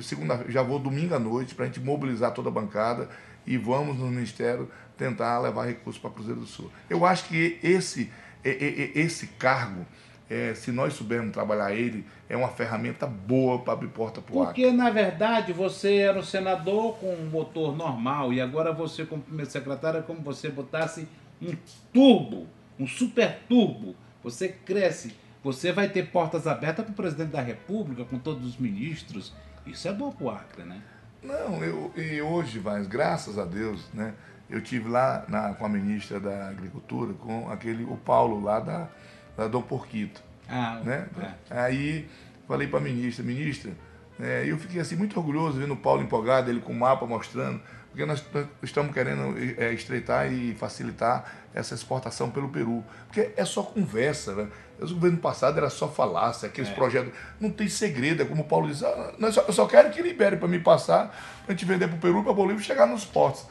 segunda, 0.00 0.44
já 0.48 0.62
vou 0.62 0.78
domingo 0.78 1.14
à 1.14 1.18
noite 1.18 1.54
para 1.54 1.64
a 1.64 1.68
gente 1.68 1.80
mobilizar 1.80 2.32
toda 2.32 2.48
a 2.48 2.52
bancada 2.52 3.08
e 3.46 3.56
vamos 3.56 3.98
no 3.98 4.06
Ministério 4.06 4.70
tentar 4.96 5.38
levar 5.40 5.66
recursos 5.66 6.00
para 6.00 6.10
Cruzeiro 6.10 6.40
do 6.40 6.46
Sul. 6.46 6.70
Eu 6.88 7.04
acho 7.04 7.24
que 7.28 7.58
esse, 7.62 8.10
esse 8.44 9.26
cargo 9.26 9.84
é, 10.28 10.54
se 10.54 10.72
nós 10.72 10.94
soubermos 10.94 11.32
trabalhar 11.32 11.74
ele, 11.74 12.04
é 12.28 12.36
uma 12.36 12.48
ferramenta 12.48 13.06
boa 13.06 13.58
para 13.58 13.74
abrir 13.74 13.88
porta 13.88 14.20
para 14.20 14.34
o. 14.34 14.44
Porque, 14.44 14.70
na 14.72 14.90
verdade, 14.90 15.52
você 15.52 15.96
era 15.96 16.18
um 16.18 16.22
senador 16.22 16.96
com 16.96 17.14
um 17.14 17.26
motor 17.26 17.76
normal 17.76 18.32
e 18.32 18.40
agora 18.40 18.72
você, 18.72 19.04
como 19.04 19.22
primeiro 19.22 19.50
secretário, 19.50 20.00
é 20.00 20.02
como 20.02 20.20
você 20.20 20.48
botasse 20.48 21.06
um 21.42 21.54
turbo, 21.92 22.46
um 22.78 22.86
super 22.86 23.40
turbo. 23.48 23.94
Você 24.22 24.48
cresce, 24.48 25.14
você 25.42 25.70
vai 25.72 25.88
ter 25.90 26.10
portas 26.10 26.46
abertas 26.46 26.84
para 26.86 26.92
o 26.92 26.96
presidente 26.96 27.30
da 27.30 27.42
República, 27.42 28.04
com 28.04 28.18
todos 28.18 28.46
os 28.46 28.56
ministros. 28.56 29.34
Isso 29.66 29.88
é 29.88 29.92
bom 29.92 30.10
para 30.10 30.24
o 30.24 30.30
Acre, 30.30 30.62
né? 30.62 30.80
Não, 31.22 31.64
eu, 31.64 31.92
e 31.96 32.20
hoje, 32.20 32.60
mas 32.62 32.86
graças 32.86 33.38
a 33.38 33.44
Deus, 33.44 33.88
né? 33.92 34.14
Eu 34.48 34.60
tive 34.60 34.88
lá 34.88 35.24
na, 35.26 35.54
com 35.54 35.64
a 35.64 35.68
ministra 35.68 36.20
da 36.20 36.48
Agricultura, 36.48 37.14
com 37.14 37.50
aquele, 37.50 37.84
o 37.84 37.96
Paulo 37.96 38.42
lá 38.42 38.60
da, 38.60 38.88
da 39.36 39.48
Dom 39.48 39.62
Porquito. 39.62 40.22
Ah, 40.48 40.80
né? 40.84 41.08
é. 41.50 41.58
Aí 41.58 42.08
falei 42.46 42.68
para 42.68 42.78
a 42.78 42.82
ministra, 42.82 43.24
ministra, 43.24 43.72
é, 44.20 44.44
eu 44.46 44.58
fiquei 44.58 44.80
assim 44.80 44.96
muito 44.96 45.18
orgulhoso 45.18 45.58
vendo 45.58 45.72
o 45.72 45.76
Paulo 45.76 46.02
empolgado, 46.02 46.50
ele 46.50 46.60
com 46.60 46.72
o 46.72 46.78
mapa 46.78 47.06
mostrando, 47.06 47.60
porque 47.94 48.04
nós 48.06 48.24
estamos 48.60 48.92
querendo 48.92 49.36
é, 49.56 49.72
estreitar 49.72 50.26
e 50.32 50.52
facilitar 50.56 51.32
essa 51.54 51.74
exportação 51.76 52.28
pelo 52.28 52.48
Peru. 52.48 52.84
Porque 53.06 53.30
é 53.36 53.44
só 53.44 53.62
conversa, 53.62 54.34
né? 54.34 54.48
O 54.80 54.88
governo 54.94 55.18
passado 55.18 55.56
era 55.58 55.70
só 55.70 55.88
falácia, 55.88 56.48
aqueles 56.48 56.70
É. 56.70 56.74
projetos. 56.74 57.12
Não 57.38 57.50
tem 57.50 57.68
segredo, 57.68 58.20
é 58.22 58.24
como 58.26 58.42
o 58.42 58.44
Paulo 58.46 58.66
diz, 58.66 58.82
ah, 58.82 59.12
só- 59.32 59.42
eu 59.42 59.52
só 59.52 59.64
quero 59.66 59.90
que 59.92 60.02
libere 60.02 60.36
para 60.36 60.48
me 60.48 60.58
passar, 60.58 61.06
para 61.44 61.52
a 61.54 61.56
gente 61.56 61.64
vender 61.64 61.86
para 61.86 61.96
o 61.96 62.00
Peru, 62.00 62.20
para 62.24 62.32
a 62.32 62.34
Bolívia 62.34 62.60
chegar 62.64 62.84
nos 62.84 63.04
portos. 63.04 63.46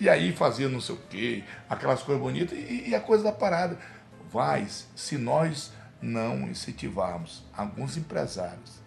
E 0.00 0.08
aí 0.08 0.30
fazia 0.32 0.68
não 0.68 0.80
sei 0.80 0.94
o 0.94 0.98
quê, 1.10 1.42
aquelas 1.68 2.00
coisas 2.00 2.22
bonitas 2.22 2.56
e, 2.56 2.90
e 2.90 2.94
a 2.94 3.00
coisa 3.00 3.24
da 3.24 3.32
parada. 3.32 3.76
Mas, 4.32 4.86
se 4.94 5.18
nós 5.18 5.72
não 6.00 6.42
incentivarmos 6.48 7.44
alguns 7.52 7.96
empresários 7.96 8.78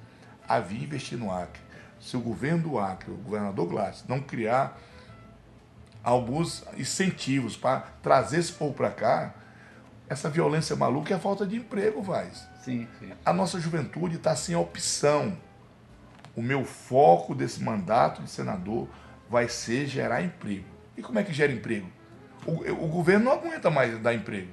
a 0.47 0.57
vir 0.61 0.83
investir 0.83 1.17
no 1.17 1.29
Acre, 1.33 1.61
se 1.99 2.15
o 2.15 2.21
governo 2.21 2.63
do 2.69 2.79
Acre, 2.79 3.11
o 3.11 3.15
governador 3.17 3.67
Gladys, 3.67 4.05
não 4.07 4.21
criar 4.21 4.79
alguns 6.03 6.63
incentivos 6.77 7.55
para 7.55 7.81
trazer 8.01 8.39
esse 8.39 8.51
povo 8.51 8.73
para 8.73 8.89
cá, 8.89 9.33
essa 10.09 10.29
violência 10.29 10.75
maluca 10.75 11.13
é 11.13 11.17
a 11.17 11.19
falta 11.19 11.45
de 11.45 11.55
emprego, 11.55 12.01
vai. 12.01 12.29
Sim, 12.63 12.87
sim. 12.99 13.11
A 13.25 13.31
nossa 13.31 13.59
juventude 13.59 14.17
está 14.17 14.35
sem 14.35 14.55
opção. 14.55 15.37
O 16.35 16.41
meu 16.41 16.65
foco 16.65 17.33
desse 17.33 17.61
mandato 17.61 18.21
de 18.21 18.29
senador 18.29 18.87
vai 19.29 19.47
ser 19.47 19.87
gerar 19.87 20.21
emprego. 20.21 20.65
E 20.97 21.01
como 21.01 21.17
é 21.17 21.23
que 21.23 21.33
gera 21.33 21.51
emprego? 21.51 21.87
O, 22.45 22.51
o 22.85 22.87
governo 22.87 23.25
não 23.25 23.31
aguenta 23.31 23.69
mais 23.69 23.97
dar 23.99 24.13
emprego. 24.13 24.51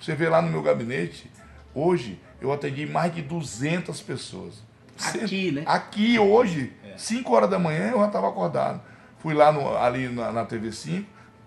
Você 0.00 0.14
vê 0.14 0.28
lá 0.28 0.40
no 0.40 0.48
meu 0.48 0.62
gabinete, 0.62 1.30
hoje 1.74 2.20
eu 2.40 2.52
atendi 2.52 2.86
mais 2.86 3.14
de 3.14 3.22
200 3.22 4.00
pessoas. 4.00 4.62
Aqui, 4.98 5.52
né? 5.52 5.64
Aqui 5.66 6.18
hoje, 6.18 6.72
5 6.96 7.32
horas 7.32 7.50
da 7.50 7.58
manhã 7.58 7.90
eu 7.90 7.98
já 7.98 8.06
estava 8.06 8.28
acordado. 8.28 8.80
Fui 9.22 9.34
lá 9.34 9.52
no- 9.52 9.76
ali 9.76 10.08
na, 10.08 10.32
na 10.32 10.44
TV5, 10.44 11.04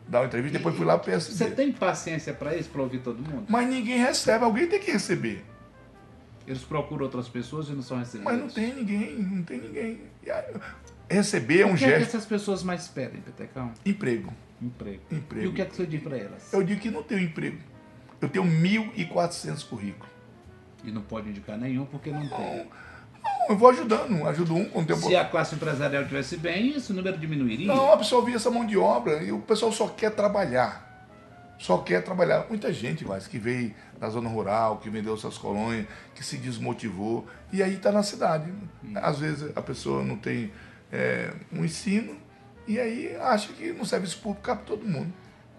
dar 0.07 0.21
uma 0.21 0.27
entrevista, 0.27 0.57
depois 0.57 0.75
fui 0.75 0.85
lá 0.85 0.97
para 0.97 1.15
o 1.15 1.19
Você 1.19 1.27
PSD. 1.37 1.55
tem 1.55 1.71
paciência 1.73 2.33
para 2.33 2.55
isso, 2.55 2.69
para 2.69 2.81
ouvir 2.81 2.99
todo 2.99 3.17
mundo? 3.21 3.45
Mas 3.49 3.67
ninguém 3.67 3.97
recebe, 3.99 4.45
alguém 4.45 4.65
tem 4.67 4.79
que 4.79 4.91
receber. 4.91 5.43
Eles 6.47 6.63
procuram 6.63 7.03
outras 7.05 7.27
pessoas 7.27 7.67
e 7.69 7.73
não 7.73 7.81
são 7.81 7.97
recebidos. 7.97 8.31
Mas 8.31 8.41
não 8.41 8.47
tem 8.49 8.73
ninguém, 8.73 9.13
não 9.15 9.43
tem 9.43 9.59
ninguém. 9.59 10.01
E 10.23 11.13
Receber 11.13 11.61
é 11.61 11.65
um 11.65 11.73
O 11.73 11.77
que 11.77 11.85
é 11.85 11.91
que 11.93 11.99
gesto. 11.99 12.15
essas 12.15 12.25
pessoas 12.25 12.63
mais 12.63 12.87
pedem, 12.87 13.21
Petecão? 13.21 13.71
Emprego. 13.85 14.33
Emprego. 14.61 15.01
Emprego. 15.11 15.45
E 15.45 15.47
o 15.49 15.53
que 15.53 15.61
é 15.61 15.65
que 15.65 15.75
você 15.75 15.85
diz 15.85 16.01
para 16.01 16.17
elas? 16.17 16.51
Eu 16.53 16.63
digo 16.63 16.79
que 16.79 16.89
não 16.89 17.03
tenho 17.03 17.21
emprego. 17.21 17.57
Eu 18.21 18.29
tenho 18.29 18.45
1.400 18.45 19.63
currículos. 19.67 20.09
E 20.83 20.91
não 20.91 21.01
pode 21.01 21.29
indicar 21.29 21.57
nenhum 21.57 21.85
porque 21.85 22.09
não 22.11 22.27
tem. 22.27 22.67
Não, 23.45 23.49
eu 23.49 23.57
vou 23.57 23.69
ajudando, 23.69 24.27
ajudo 24.27 24.55
um 24.55 24.65
com 24.65 24.81
o 24.81 24.85
tempo. 24.85 25.01
Se 25.01 25.15
a 25.15 25.23
classe 25.23 25.55
empresarial 25.55 26.01
estivesse 26.01 26.37
bem, 26.37 26.75
esse 26.75 26.91
número 26.91 27.17
diminuiria. 27.17 27.67
Não, 27.67 27.93
absorvi 27.93 28.33
essa 28.33 28.49
mão 28.49 28.65
de 28.65 28.77
obra 28.77 29.23
e 29.23 29.31
o 29.31 29.39
pessoal 29.39 29.71
só 29.71 29.87
quer 29.87 30.11
trabalhar. 30.11 30.83
Só 31.57 31.77
quer 31.77 32.03
trabalhar. 32.03 32.47
Muita 32.49 32.73
gente, 32.73 33.05
mas 33.05 33.27
que 33.27 33.37
veio 33.37 33.73
da 33.99 34.09
zona 34.09 34.27
rural, 34.27 34.77
que 34.77 34.89
vendeu 34.89 35.15
suas 35.15 35.37
colônias, 35.37 35.85
que 36.13 36.23
se 36.23 36.37
desmotivou 36.37 37.25
e 37.51 37.63
aí 37.63 37.75
está 37.75 37.91
na 37.91 38.03
cidade. 38.03 38.51
Às 38.95 39.19
vezes 39.19 39.51
a 39.55 39.61
pessoa 39.61 40.03
não 40.03 40.17
tem 40.17 40.51
é, 40.91 41.31
um 41.53 41.63
ensino 41.63 42.17
e 42.67 42.79
aí 42.79 43.15
acha 43.17 43.53
que 43.53 43.71
no 43.71 43.85
serviço 43.85 44.17
público 44.19 44.43
cabe 44.43 44.63
todo 44.65 44.85
mundo. 44.85 45.13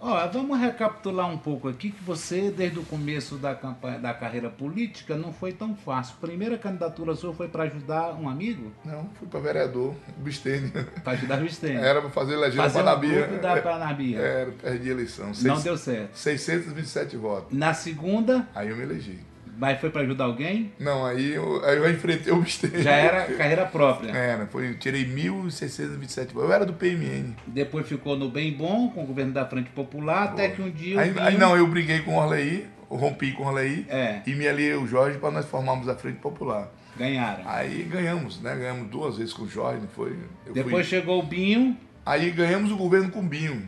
Ó, 0.08 0.24
vamos 0.28 0.60
recapitular 0.60 1.28
um 1.28 1.36
pouco 1.36 1.68
aqui 1.68 1.90
que 1.90 2.00
você, 2.04 2.48
desde 2.48 2.78
o 2.78 2.84
começo 2.84 3.34
da, 3.38 3.56
campanha, 3.56 3.98
da 3.98 4.14
carreira 4.14 4.48
política, 4.48 5.16
não 5.16 5.32
foi 5.32 5.52
tão 5.52 5.74
fácil. 5.74 6.14
Primeira 6.20 6.56
candidatura 6.56 7.16
sua 7.16 7.34
foi 7.34 7.48
para 7.48 7.64
ajudar 7.64 8.14
um 8.14 8.28
amigo? 8.28 8.70
Não, 8.84 9.10
fui 9.18 9.26
para 9.26 9.40
vereador, 9.40 9.96
Bistênio. 10.18 10.70
Para 11.02 11.14
ajudar 11.14 11.42
o 11.42 11.44
Estênio. 11.46 11.80
Era 11.84 12.00
para 12.00 12.10
fazer 12.10 12.36
legenda 12.36 12.62
Fazer 12.62 12.84
para 12.84 12.96
um 12.96 13.00
grupo 13.00 13.42
da 13.42 13.60
Panabia. 13.60 14.18
Era, 14.20 14.52
perdi 14.52 14.88
a 14.90 14.92
eleição. 14.92 15.26
Não 15.26 15.34
Seis- 15.34 15.64
deu 15.64 15.76
certo. 15.76 16.16
627 16.16 17.16
votos. 17.16 17.58
Na 17.58 17.74
segunda, 17.74 18.46
Aí 18.54 18.68
eu 18.68 18.76
me 18.76 18.84
elegi. 18.84 19.18
Mas 19.58 19.80
foi 19.80 19.90
para 19.90 20.02
ajudar 20.02 20.24
alguém? 20.24 20.72
Não, 20.78 21.04
aí 21.04 21.32
eu, 21.34 21.64
aí 21.64 21.76
eu 21.76 21.90
enfrentei 21.90 22.32
o 22.32 22.40
Bistênio. 22.40 22.82
Já 22.82 22.92
era 22.92 23.24
carreira 23.34 23.64
própria. 23.66 24.10
Era, 24.12 24.46
foi, 24.46 24.70
eu 24.70 24.78
tirei 24.78 25.04
1.627 25.04 26.32
votos. 26.32 26.48
Eu 26.48 26.52
era 26.52 26.64
do 26.66 26.72
PMN. 26.74 27.34
Depois 27.46 27.86
ficou 27.88 28.16
no 28.16 28.28
Bem 28.28 28.52
Bom, 28.52 28.88
com 28.90 29.02
o 29.02 29.06
governo 29.06 29.32
da 29.32 29.46
Frente 29.46 29.70
Popular, 29.70 30.24
até 30.24 30.48
que 30.50 30.62
um 30.62 30.70
dia. 30.70 31.00
Aí, 31.00 31.14
aí 31.18 31.38
não, 31.38 31.56
eu 31.56 31.66
briguei 31.66 32.00
com 32.00 32.12
o 32.14 32.18
Orley, 32.18 32.66
rompi 32.88 33.32
com 33.32 33.44
o 33.44 33.46
Orley 33.46 33.86
É. 33.88 34.20
e 34.26 34.34
me 34.34 34.46
aliei 34.46 34.74
o 34.74 34.86
Jorge 34.86 35.18
para 35.18 35.30
nós 35.30 35.46
formarmos 35.46 35.88
a 35.88 35.94
Frente 35.94 36.18
Popular. 36.18 36.68
Ganharam. 36.96 37.42
Aí 37.46 37.82
ganhamos, 37.82 38.40
né? 38.40 38.54
Ganhamos 38.56 38.88
duas 38.90 39.18
vezes 39.18 39.32
com 39.32 39.42
o 39.44 39.48
Jorge, 39.48 39.80
não 39.80 39.88
foi? 39.88 40.10
Eu 40.46 40.54
fui- 40.54 40.62
Depois 40.62 40.86
chegou 40.86 41.18
o 41.18 41.22
Binho. 41.22 41.76
Aí 42.04 42.30
ganhamos 42.30 42.70
o 42.70 42.76
governo 42.76 43.10
com 43.10 43.18
o 43.20 43.22
Binho. 43.22 43.62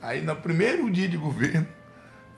Aí 0.00 0.22
no 0.22 0.34
primeiro 0.36 0.90
dia 0.90 1.06
de 1.06 1.18
governo, 1.18 1.66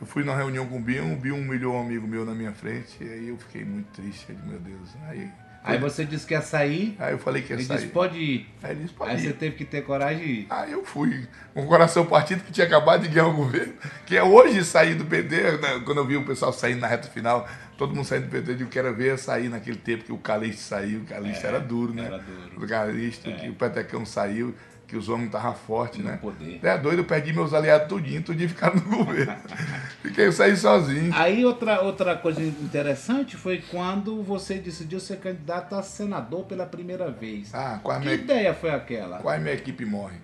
eu 0.02 0.06
fui 0.06 0.22
na 0.24 0.36
reunião 0.36 0.66
com 0.66 0.76
o 0.76 0.80
Binho, 0.80 1.12
o 1.12 1.16
Binho 1.16 1.36
humilhou 1.36 1.74
um 1.76 1.80
amigo 1.80 2.06
meu 2.06 2.24
na 2.26 2.34
minha 2.34 2.52
frente, 2.52 2.96
e 3.00 3.08
aí 3.08 3.28
eu 3.28 3.36
fiquei 3.38 3.64
muito 3.64 3.86
triste, 3.92 4.26
eu 4.28 4.34
disse, 4.34 4.46
meu 4.48 4.58
Deus. 4.58 4.90
Aí, 5.08 5.30
Aí 5.64 5.78
você 5.78 6.04
disse 6.04 6.26
que 6.26 6.34
ia 6.34 6.42
sair. 6.42 6.96
aí 6.98 7.12
eu 7.12 7.18
falei 7.20 7.40
que 7.40 7.52
ia 7.52 7.56
Ele 7.56 7.64
sair. 7.64 7.76
disse: 7.76 7.88
pode 7.90 8.18
ir. 8.18 8.48
Aí 8.64 8.72
ele 8.72 8.80
disse, 8.82 8.94
pode 8.94 9.12
Aí 9.12 9.16
ir. 9.16 9.22
você 9.28 9.32
teve 9.32 9.54
que 9.54 9.64
ter 9.64 9.82
coragem 9.84 10.18
de 10.26 10.32
ir. 10.32 10.46
Aí 10.50 10.72
eu 10.72 10.84
fui, 10.84 11.24
com 11.54 11.62
o 11.62 11.66
coração 11.68 12.04
partido, 12.04 12.42
que 12.42 12.50
tinha 12.50 12.66
acabado 12.66 13.02
de 13.02 13.08
ganhar 13.08 13.28
o 13.28 13.32
governo, 13.32 13.72
que 14.04 14.16
é 14.16 14.24
hoje 14.24 14.64
sair 14.64 14.96
do 14.96 15.04
PT, 15.04 15.36
né, 15.58 15.80
quando 15.84 15.98
eu 15.98 16.04
vi 16.04 16.16
o 16.16 16.24
pessoal 16.26 16.52
saindo 16.52 16.80
na 16.80 16.88
reta 16.88 17.06
final, 17.08 17.48
todo 17.78 17.94
mundo 17.94 18.04
saindo 18.04 18.24
do 18.26 18.30
PT, 18.30 18.50
eu 18.50 18.56
digo, 18.56 18.70
quero 18.70 18.92
ver 18.92 19.16
sair 19.16 19.48
naquele 19.48 19.76
tempo 19.78 20.02
que 20.02 20.12
o 20.12 20.18
Calixto 20.18 20.62
saiu, 20.62 21.02
o 21.02 21.04
Calixto 21.04 21.46
É, 21.46 21.48
era 21.50 21.60
duro, 21.60 21.94
né? 21.94 22.06
era 22.06 22.18
duro. 22.18 22.64
O 22.64 22.66
Calixto, 22.66 23.30
É. 23.30 23.32
que 23.34 23.48
o 23.48 23.54
Petecão 23.54 24.04
saiu, 24.04 24.52
que 24.88 24.96
os 24.96 25.08
homens 25.08 25.26
estavam 25.26 25.54
fortes, 25.54 26.00
né? 26.04 26.18
poder. 26.20 26.58
É 26.62 26.76
doido, 26.76 26.98
eu 26.98 27.04
perdi 27.04 27.32
meus 27.32 27.54
aliados 27.54 27.86
tudinho, 27.88 28.20
tudinho 28.20 28.48
ficaram 28.48 28.74
no 28.74 28.82
governo. 29.04 29.36
Fiquei, 30.02 30.26
eu 30.26 30.32
saí 30.32 30.56
sozinho. 30.56 31.12
Aí 31.14 31.44
outra, 31.44 31.80
outra 31.82 32.16
coisa 32.16 32.42
interessante 32.42 33.36
foi 33.36 33.62
quando 33.70 34.20
você 34.22 34.54
decidiu 34.58 34.98
ser 34.98 35.18
candidato 35.18 35.74
a 35.76 35.82
senador 35.82 36.44
pela 36.44 36.66
primeira 36.66 37.08
vez. 37.10 37.54
Ah, 37.54 37.78
quase 37.82 38.00
que 38.00 38.06
minha, 38.06 38.18
ideia 38.20 38.52
foi 38.52 38.70
aquela? 38.70 39.18
quase 39.18 39.40
minha 39.42 39.54
equipe 39.54 39.84
morre. 39.84 40.18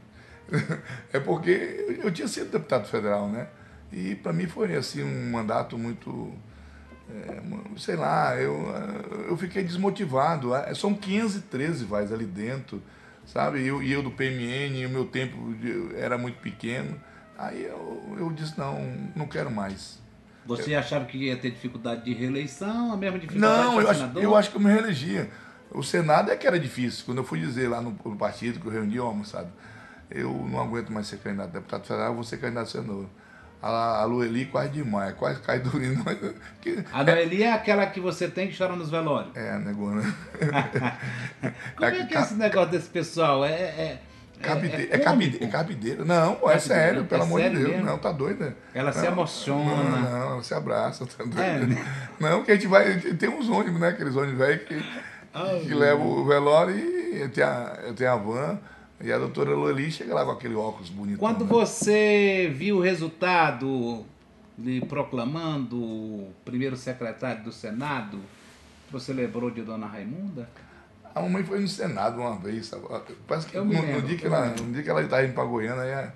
É 1.12 1.20
porque 1.20 1.98
eu- 2.02 2.10
tinha 2.10 2.26
sido 2.26 2.50
deputado 2.50 2.88
federal, 2.88 3.28
né? 3.28 3.46
E 3.92 4.14
para 4.16 4.32
mim 4.32 4.46
foi 4.46 4.74
assim 4.74 5.02
um 5.02 5.30
mandato 5.30 5.78
muito, 5.78 6.32
é, 7.10 7.40
sei 7.78 7.96
lá, 7.96 8.34
eu, 8.36 8.66
eu 9.28 9.36
fiquei 9.36 9.62
desmotivado. 9.62 10.54
Ah, 10.54 10.74
São 10.74 10.92
15, 10.92 11.42
13 11.42 11.84
vais 11.84 12.12
ali 12.12 12.24
dentro, 12.26 12.82
sabe? 13.26 13.60
E 13.60 13.68
eu, 13.68 13.82
eu 13.82 14.02
do 14.02 14.10
PMN, 14.10 14.86
o 14.86 14.90
meu 14.90 15.04
tempo 15.06 15.36
era 15.96 16.18
muito 16.18 16.38
pequeno. 16.40 16.98
Aí 17.38 17.64
eu, 17.64 18.16
eu 18.18 18.32
disse, 18.32 18.58
não, 18.58 18.82
não 19.14 19.26
quero 19.28 19.48
mais. 19.50 20.00
Você 20.44 20.74
achava 20.74 21.04
que 21.04 21.16
ia 21.18 21.36
ter 21.36 21.52
dificuldade 21.52 22.04
de 22.04 22.12
reeleição, 22.12 22.92
a 22.92 22.96
mesma 22.96 23.18
dificuldade 23.18 23.62
Não, 23.62 23.80
eu 23.80 23.88
acho, 23.90 24.18
eu 24.18 24.36
acho 24.36 24.50
que 24.50 24.56
eu 24.56 24.60
me 24.60 24.70
reelegia. 24.72 25.30
O 25.70 25.82
Senado 25.82 26.30
é 26.32 26.36
que 26.36 26.46
era 26.46 26.58
difícil. 26.58 27.04
Quando 27.04 27.18
eu 27.18 27.24
fui 27.24 27.38
dizer 27.38 27.68
lá 27.68 27.80
no, 27.80 27.90
no 28.04 28.16
partido 28.16 28.58
que 28.58 28.66
eu 28.66 28.72
reuni, 28.72 28.98
ó, 28.98 29.12
moçada, 29.12 29.52
eu 30.10 30.32
não 30.50 30.60
aguento 30.60 30.90
mais 30.90 31.06
ser 31.06 31.18
candidato 31.18 31.50
a 31.50 31.52
deputado 31.52 31.84
federal, 31.86 32.08
eu 32.08 32.14
vou 32.14 32.24
ser 32.24 32.38
candidato 32.38 32.66
a 32.66 32.70
senador. 32.70 33.06
A, 33.60 34.02
a 34.02 34.04
Lueli 34.04 34.46
quase 34.46 34.70
demais, 34.70 35.14
quase 35.14 35.40
cai 35.40 35.58
do 35.58 35.70
mas 36.04 36.18
que- 36.62 36.84
A 36.92 37.04
Noeli 37.04 37.42
é 37.42 37.52
aquela 37.52 37.86
que 37.86 38.00
você 38.00 38.28
tem 38.28 38.48
que 38.48 38.56
chora 38.56 38.74
nos 38.74 38.88
velórios. 38.88 39.36
É, 39.36 39.58
negona. 39.58 40.02
Como 41.76 41.84
é 41.84 42.04
que 42.04 42.14
é 42.16 42.20
esse 42.20 42.34
negócio 42.34 42.70
desse 42.70 42.88
pessoal? 42.88 43.44
É, 43.44 43.50
é, 43.50 44.02
Cabide- 44.42 44.74
é, 44.76 44.82
é, 44.82 44.98
cômico? 44.98 45.04
cabide- 45.04 45.38
é 45.44 45.46
cabideira. 45.48 46.04
Não, 46.04 46.34
pô, 46.36 46.50
é 46.50 46.58
sério, 46.58 47.00
é 47.00 47.04
pelo 47.04 47.22
amor 47.24 47.38
de 47.38 47.42
sério 47.44 47.58
Deus. 47.60 47.70
mesmo? 47.72 47.86
Não, 47.86 47.98
tá 47.98 48.12
doida. 48.12 48.56
Ela 48.74 48.92
se 48.92 49.00
Não, 49.02 49.06
emociona. 49.12 49.64
Não, 49.84 50.00
não, 50.10 50.32
ela 50.32 50.42
se 50.42 50.54
abraça, 50.54 51.06
tá 51.06 51.24
doida. 51.24 51.42
É, 51.44 51.58
né? 51.66 51.84
Não, 52.20 52.44
que 52.44 52.50
a 52.50 52.54
gente 52.54 52.66
vai. 52.66 52.98
Tem 53.00 53.28
uns 53.28 53.48
ônibus, 53.48 53.80
né? 53.80 53.88
Aqueles 53.88 54.14
ônibus 54.16 54.38
velhos 54.38 54.62
que, 54.68 55.66
que 55.66 55.74
levam 55.74 56.06
o 56.06 56.24
velório 56.24 56.74
e 56.76 57.20
eu 57.20 57.28
tenho 57.30 57.46
a, 57.46 57.78
eu 57.86 57.94
tenho 57.94 58.10
a 58.12 58.16
van. 58.16 58.58
E 59.00 59.12
a 59.12 59.18
doutora 59.18 59.50
Loli 59.50 59.90
chega 59.92 60.12
lá 60.12 60.24
com 60.24 60.32
aquele 60.32 60.56
óculos 60.56 60.90
bonito. 60.90 61.18
Quando 61.18 61.44
você 61.44 62.52
viu 62.54 62.78
o 62.78 62.80
resultado, 62.80 64.04
lhe 64.58 64.80
proclamando 64.86 65.76
o 65.76 66.32
primeiro 66.44 66.76
secretário 66.76 67.44
do 67.44 67.52
Senado? 67.52 68.18
Você 68.90 69.12
lembrou 69.12 69.50
de 69.50 69.62
Dona 69.62 69.86
Raimunda? 69.86 70.48
A 71.14 71.20
mamãe 71.20 71.42
foi 71.44 71.60
no 71.60 71.68
Senado 71.68 72.20
uma 72.20 72.36
vez. 72.36 72.66
sabe? 72.66 72.84
Parece 73.26 73.46
que 73.46 73.56
no, 73.56 73.64
me 73.64 73.74
no 73.74 73.82
lembro, 73.82 74.02
dia 74.02 74.16
que 74.16 74.26
ela, 74.26 74.40
lembro. 74.40 74.64
no 74.64 74.72
dia 74.72 74.82
que 74.82 74.90
ela 74.90 75.02
estava 75.02 75.24
indo 75.24 75.34
para 75.34 75.44
Goiânia, 75.44 75.82
ela 75.82 76.14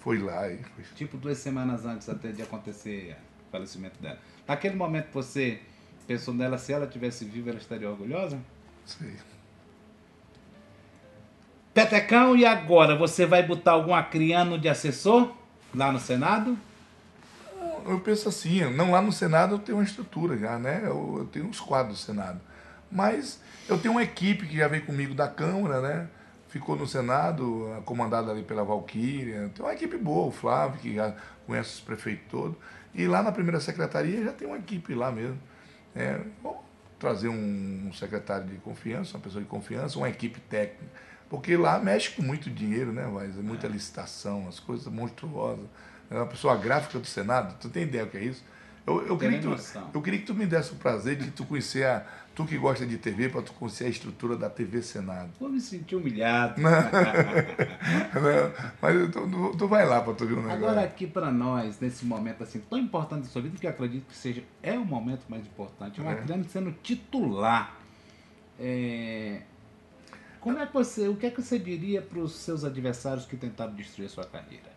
foi 0.00 0.18
lá 0.18 0.48
e 0.48 0.58
foi. 0.58 0.84
Tipo 0.94 1.16
duas 1.16 1.38
semanas 1.38 1.84
antes 1.86 2.08
até 2.08 2.32
de 2.32 2.42
acontecer 2.42 3.16
o 3.48 3.50
falecimento 3.52 4.00
dela. 4.02 4.18
Naquele 4.46 4.74
momento 4.74 5.08
você 5.12 5.60
pensou 6.06 6.34
nela, 6.34 6.58
se 6.58 6.72
ela 6.72 6.86
tivesse 6.86 7.24
viva, 7.24 7.50
ela 7.50 7.58
estaria 7.58 7.88
orgulhosa? 7.88 8.38
Sei. 8.84 9.14
Petecão, 11.72 12.36
e 12.36 12.44
agora? 12.44 12.96
Você 12.96 13.24
vai 13.24 13.42
botar 13.42 13.72
algum 13.72 13.94
acriano 13.94 14.58
de 14.58 14.68
assessor 14.68 15.32
lá 15.74 15.90
no 15.90 15.98
Senado? 15.98 16.58
Eu 17.86 17.98
penso 18.00 18.28
assim, 18.28 18.62
não 18.74 18.92
lá 18.92 19.00
no 19.00 19.10
Senado 19.10 19.54
eu 19.54 19.58
tenho 19.58 19.78
uma 19.78 19.84
estrutura 19.84 20.36
já, 20.36 20.58
né? 20.58 20.82
Eu, 20.84 21.16
eu 21.18 21.28
tenho 21.32 21.48
os 21.48 21.60
quadros 21.60 21.98
do 21.98 22.04
Senado. 22.04 22.40
Mas 22.90 23.40
eu 23.72 23.78
tenho 23.78 23.94
uma 23.94 24.02
equipe 24.02 24.46
que 24.46 24.56
já 24.56 24.68
veio 24.68 24.84
comigo 24.84 25.14
da 25.14 25.28
Câmara, 25.28 25.80
né? 25.80 26.08
Ficou 26.48 26.76
no 26.76 26.86
Senado, 26.86 27.82
comandada 27.84 28.30
ali 28.30 28.42
pela 28.42 28.62
Valquíria. 28.62 29.50
Tem 29.54 29.64
uma 29.64 29.72
equipe 29.72 29.96
boa, 29.96 30.28
o 30.28 30.30
Flávio, 30.30 30.78
que 30.80 30.94
já 30.94 31.14
conhece 31.46 31.74
os 31.74 31.80
prefeitos 31.80 32.26
todos. 32.30 32.56
E 32.94 33.06
lá 33.06 33.22
na 33.22 33.32
primeira 33.32 33.58
secretaria 33.58 34.22
já 34.24 34.32
tem 34.32 34.46
uma 34.46 34.58
equipe 34.58 34.94
lá 34.94 35.10
mesmo. 35.10 35.38
É, 35.96 36.20
vou 36.42 36.62
trazer 36.98 37.28
um, 37.28 37.90
secretário 37.94 38.46
de 38.46 38.56
confiança, 38.56 39.16
uma 39.16 39.22
pessoa 39.22 39.42
de 39.42 39.48
confiança, 39.48 39.98
uma 39.98 40.08
equipe 40.08 40.40
técnica. 40.40 40.92
Porque 41.30 41.56
lá 41.56 41.78
mexe 41.78 42.10
com 42.10 42.22
muito 42.22 42.50
dinheiro, 42.50 42.92
né, 42.92 43.06
mas 43.06 43.38
é 43.38 43.40
muita 43.40 43.66
licitação, 43.66 44.46
as 44.46 44.60
coisas 44.60 44.86
monstruosas. 44.86 45.64
É 46.10 46.14
uma 46.14 46.26
pessoa 46.26 46.54
gráfica 46.56 46.98
do 46.98 47.06
Senado, 47.06 47.56
tu 47.58 47.70
tem 47.70 47.84
ideia 47.84 48.04
o 48.04 48.08
que 48.08 48.18
é 48.18 48.24
isso? 48.24 48.44
Eu, 48.86 49.06
eu, 49.06 49.16
queria 49.18 49.38
que 49.38 49.46
tu, 49.46 49.56
eu 49.94 50.02
queria 50.02 50.18
que 50.20 50.26
tu 50.26 50.34
me 50.34 50.44
desse 50.44 50.72
o 50.72 50.76
prazer 50.76 51.16
de 51.16 51.30
tu 51.30 51.44
conhecer, 51.44 51.86
a, 51.86 52.04
tu 52.34 52.44
que 52.44 52.58
gosta 52.58 52.84
de 52.84 52.98
TV, 52.98 53.28
para 53.28 53.40
tu 53.42 53.52
conhecer 53.52 53.84
a 53.84 53.88
estrutura 53.88 54.36
da 54.36 54.50
TV 54.50 54.82
Senado. 54.82 55.30
Vou 55.38 55.48
me 55.48 55.60
sentir 55.60 55.94
humilhado. 55.94 56.60
Não, 56.60 56.70
mas 58.82 59.10
tu, 59.12 59.56
tu- 59.56 59.68
vai 59.68 59.86
lá 59.86 60.00
para 60.00 60.14
tu 60.14 60.26
ver 60.26 60.32
o 60.34 60.42
negócio. 60.42 60.56
Agora 60.56 60.82
aqui 60.82 61.06
para 61.06 61.30
nós, 61.30 61.78
nesse 61.80 62.04
momento 62.04 62.42
assim 62.42 62.58
tão 62.60 62.78
importante 62.78 63.22
da 63.22 63.28
sua 63.28 63.42
vida, 63.42 63.56
que 63.56 63.66
eu 63.66 63.70
acredito 63.70 64.06
que 64.08 64.16
seja 64.16 64.42
é 64.62 64.72
o 64.72 64.84
momento 64.84 65.22
mais 65.28 65.44
importante, 65.46 66.00
um 66.00 66.10
É. 66.10 66.14
acriano 66.14 66.44
sendo 66.48 66.72
titular. 66.82 67.76
É, 68.58 69.42
Como 70.40 70.58
é 70.58 70.66
que 70.66 70.72
você, 70.74 71.06
o 71.08 71.14
que 71.16 71.26
é 71.26 71.30
que 71.30 71.40
você 71.40 71.56
diria 71.58 72.02
para 72.02 72.18
os 72.18 72.34
seus 72.34 72.64
adversários 72.64 73.24
que 73.26 73.36
tentaram 73.36 73.72
destruir 73.74 74.06
a 74.06 74.08
sua 74.08 74.24
carreira? 74.24 74.71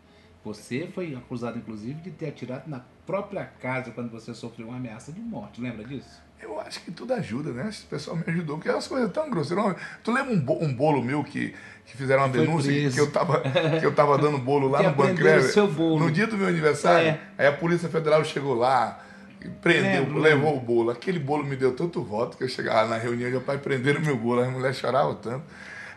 Você 0.46 0.88
foi 0.94 1.16
acusado, 1.16 1.58
inclusive, 1.58 2.00
de 2.02 2.12
ter 2.12 2.28
atirado 2.28 2.70
na 2.70 2.82
própria 3.06 3.44
casa 3.60 3.92
quando 3.92 4.12
você 4.12 4.34
sofreu 4.34 4.68
uma 4.68 4.78
ameaça 4.78 5.12
de 5.12 5.20
morte. 5.20 5.60
Lembra 5.60 5.84
disso? 5.84 6.24
Eu 6.42 6.60
acho 6.60 6.82
que 6.84 6.92
tudo 6.92 7.14
ajuda, 7.14 7.52
né? 7.52 7.70
O 7.70 7.88
pessoal 7.88 8.16
me 8.16 8.24
ajudou, 8.28 8.58
porque 8.58 8.70
é 8.70 8.74
umas 8.74 8.88
coisas 8.88 9.12
tão 9.12 9.30
grosseiras. 9.30 9.76
Tu 10.04 10.12
lembra 10.12 10.34
um, 10.34 10.40
bo- 10.40 10.64
um 10.64 10.72
bolo 10.74 11.02
meu 11.02 11.24
que, 11.24 11.56
que 11.86 11.98
fizeram 11.98 12.24
uma 12.24 12.30
Foi 12.30 12.40
denúncia 12.42 12.72
preso. 12.72 12.96
que 12.96 13.02
eu 13.02 13.10
tava, 13.12 13.42
que 13.80 13.86
eu 13.86 13.96
tava 13.96 14.18
dando 14.20 14.38
bolo 14.38 14.68
lá 14.68 14.80
Que 14.80 14.84
no 14.86 14.92
o 14.92 15.68
bolo. 15.68 16.00
No 16.06 16.12
dia 16.12 16.28
do 16.28 16.38
meu 16.38 16.48
aniversário, 16.48 17.08
É. 17.10 17.20
aí 17.38 17.48
a 17.48 17.54
Polícia 17.54 17.90
Federal 17.90 18.24
chegou 18.24 18.54
lá, 18.54 19.04
e 19.42 19.48
prendeu, 19.48 20.04
Lembro, 20.04 20.20
levou 20.20 20.58
o 20.58 20.60
bolo. 20.60 20.92
Aquele 20.92 21.20
bolo 21.20 21.44
me 21.44 21.56
deu 21.56 21.74
tanto 21.76 22.04
voto 22.04 22.38
que 22.38 22.44
eu 22.44 22.50
chegava 22.50 22.90
na 22.90 22.98
reunião 22.98 23.30
e 23.30 23.32
meu 23.32 23.42
pai 23.42 23.58
prenderam 23.58 24.02
meu 24.02 24.18
bolo, 24.18 24.42
as 24.42 24.52
mulheres 24.52 24.78
choravam 24.78 25.16
tanto. 25.16 25.46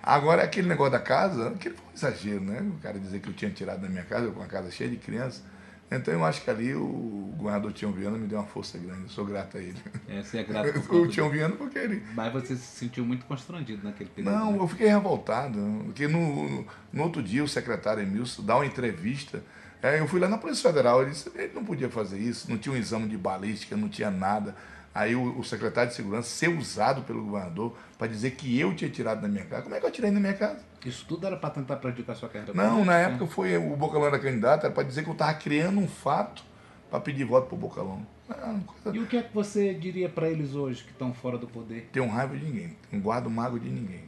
Agora, 0.02 0.42
aquele 0.42 0.68
negócio 0.68 0.92
da 0.92 1.00
casa, 1.00 1.48
aquele 1.48 1.74
foi 1.74 1.84
um 1.86 1.94
exagero, 1.94 2.40
né? 2.40 2.60
O 2.60 2.80
cara 2.80 2.98
dizer 2.98 3.20
que 3.20 3.28
eu 3.28 3.34
tinha 3.34 3.50
tirado 3.50 3.80
da 3.80 3.88
minha 3.88 4.04
casa, 4.04 4.30
com 4.30 4.40
uma 4.40 4.46
casa 4.46 4.70
cheia 4.70 4.88
de 4.88 4.96
crianças. 4.96 5.42
Então 5.90 6.12
eu 6.12 6.24
acho 6.24 6.42
que 6.42 6.50
ali 6.50 6.74
o 6.74 7.32
governador 7.36 7.72
Tião 7.72 7.90
Viana 7.90 8.18
me 8.18 8.26
deu 8.26 8.38
uma 8.38 8.46
força 8.46 8.76
grande, 8.76 9.04
eu 9.04 9.08
sou 9.08 9.24
grato 9.24 9.56
a 9.56 9.60
ele. 9.60 9.78
É, 10.06 10.22
você 10.22 10.38
é 10.38 10.42
grato 10.44 10.80
por 10.82 11.00
o 11.00 11.08
Tião. 11.08 11.30
Viana 11.30 11.56
porque 11.56 11.78
ele, 11.78 12.02
Mas 12.14 12.32
você 12.32 12.56
se 12.56 12.78
sentiu 12.78 13.06
muito 13.06 13.24
constrangido 13.24 13.82
naquele 13.82 14.10
período. 14.10 14.34
não, 14.34 14.52
né? 14.52 14.58
eu 14.58 14.68
fiquei 14.68 14.88
revoltado, 14.88 15.58
porque 15.86 16.06
no, 16.06 16.66
no, 16.92 17.02
outro 17.02 17.22
dia 17.22 17.42
o 17.42 17.48
secretário 17.48 18.02
Emilson 18.02 18.42
dá 18.42 18.56
uma 18.56 18.66
entrevista. 18.66 19.42
Aí 19.82 19.98
eu 19.98 20.08
fui 20.08 20.20
lá 20.20 20.28
na 20.28 20.36
Polícia 20.36 20.68
Federal, 20.68 21.00
ele 21.00 21.12
disse 21.12 21.30
ele 21.34 21.52
não 21.54 21.64
podia 21.64 21.88
fazer 21.88 22.18
isso, 22.18 22.50
não 22.50 22.58
tinha 22.58 22.74
um 22.74 22.78
exame 22.78 23.08
de 23.08 23.16
balística, 23.16 23.76
não 23.76 23.88
tinha 23.88 24.10
nada. 24.10 24.54
Aí 24.98 25.14
o, 25.14 25.38
o 25.38 25.44
secretário 25.44 25.90
de 25.90 25.94
segurança 25.94 26.28
ser 26.28 26.48
usado 26.48 27.02
pelo 27.02 27.22
governador 27.22 27.72
para 27.96 28.08
dizer 28.08 28.32
que 28.32 28.58
eu 28.58 28.74
tinha 28.74 28.90
tirado 28.90 29.20
da 29.20 29.28
minha 29.28 29.44
casa. 29.44 29.62
Como 29.62 29.72
é 29.76 29.78
que 29.78 29.86
eu 29.86 29.92
tirei 29.92 30.10
da 30.10 30.18
minha 30.18 30.34
casa? 30.34 30.58
Isso 30.84 31.06
tudo 31.06 31.24
era 31.24 31.36
para 31.36 31.50
tentar 31.50 31.76
prejudicar 31.76 32.16
sua 32.16 32.28
carreira 32.28 32.52
Não, 32.52 32.84
na 32.84 32.96
época 32.96 33.28
foi 33.28 33.56
o 33.56 33.76
Bocalão 33.76 34.08
era 34.08 34.18
candidato, 34.18 34.66
era 34.66 34.74
para 34.74 34.82
dizer 34.82 35.04
que 35.04 35.08
eu 35.08 35.12
estava 35.12 35.34
criando 35.34 35.78
um 35.78 35.86
fato 35.86 36.42
para 36.90 36.98
pedir 36.98 37.22
voto 37.22 37.46
pro 37.46 37.56
Bocalão. 37.56 38.04
Não, 38.28 38.58
coisa... 38.58 38.96
E 38.96 38.98
o 38.98 39.06
que 39.06 39.18
é 39.18 39.22
que 39.22 39.32
você 39.32 39.72
diria 39.72 40.08
para 40.08 40.28
eles 40.28 40.56
hoje 40.56 40.82
que 40.82 40.90
estão 40.90 41.14
fora 41.14 41.38
do 41.38 41.46
poder? 41.46 41.88
tenho 41.92 42.08
raiva 42.08 42.36
de 42.36 42.44
ninguém, 42.44 42.76
não 42.90 42.98
guardo 42.98 43.30
mago 43.30 43.60
de 43.60 43.68
ninguém. 43.68 44.02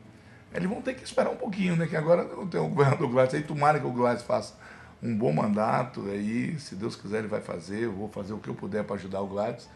Eles 0.53 0.68
vão 0.68 0.83
ter 0.83 0.94
que 0.94 1.05
esperar 1.05 1.31
um 1.31 1.37
pouquinho, 1.37 1.76
né? 1.76 1.87
Que 1.87 1.96
agora 1.96 2.22
eu 2.22 2.44
tenho 2.48 2.64
o 2.64 2.68
governador 2.68 3.09
Gladys 3.09 3.35
aí, 3.35 3.44
tomara 3.44 3.79
que 3.79 3.87
o 3.87 3.92
Gladys 3.92 4.24
faça 4.24 4.55
um 5.00 5.16
bom 5.16 5.33
mandato 5.33 6.05
aí, 6.11 6.59
se 6.59 6.74
Deus 6.74 6.96
quiser 6.96 7.20
ele 7.20 7.29
vai 7.29 7.40
fazer, 7.40 7.85
eu 7.85 7.92
vou 7.92 8.09
fazer 8.09 8.33
o 8.33 8.38
que 8.38 8.48
eu 8.48 8.57
puder 8.57 8.83
para 8.83 8.96
ajudar 8.96 9.20
o 9.20 9.29
Gladys. 9.29 9.68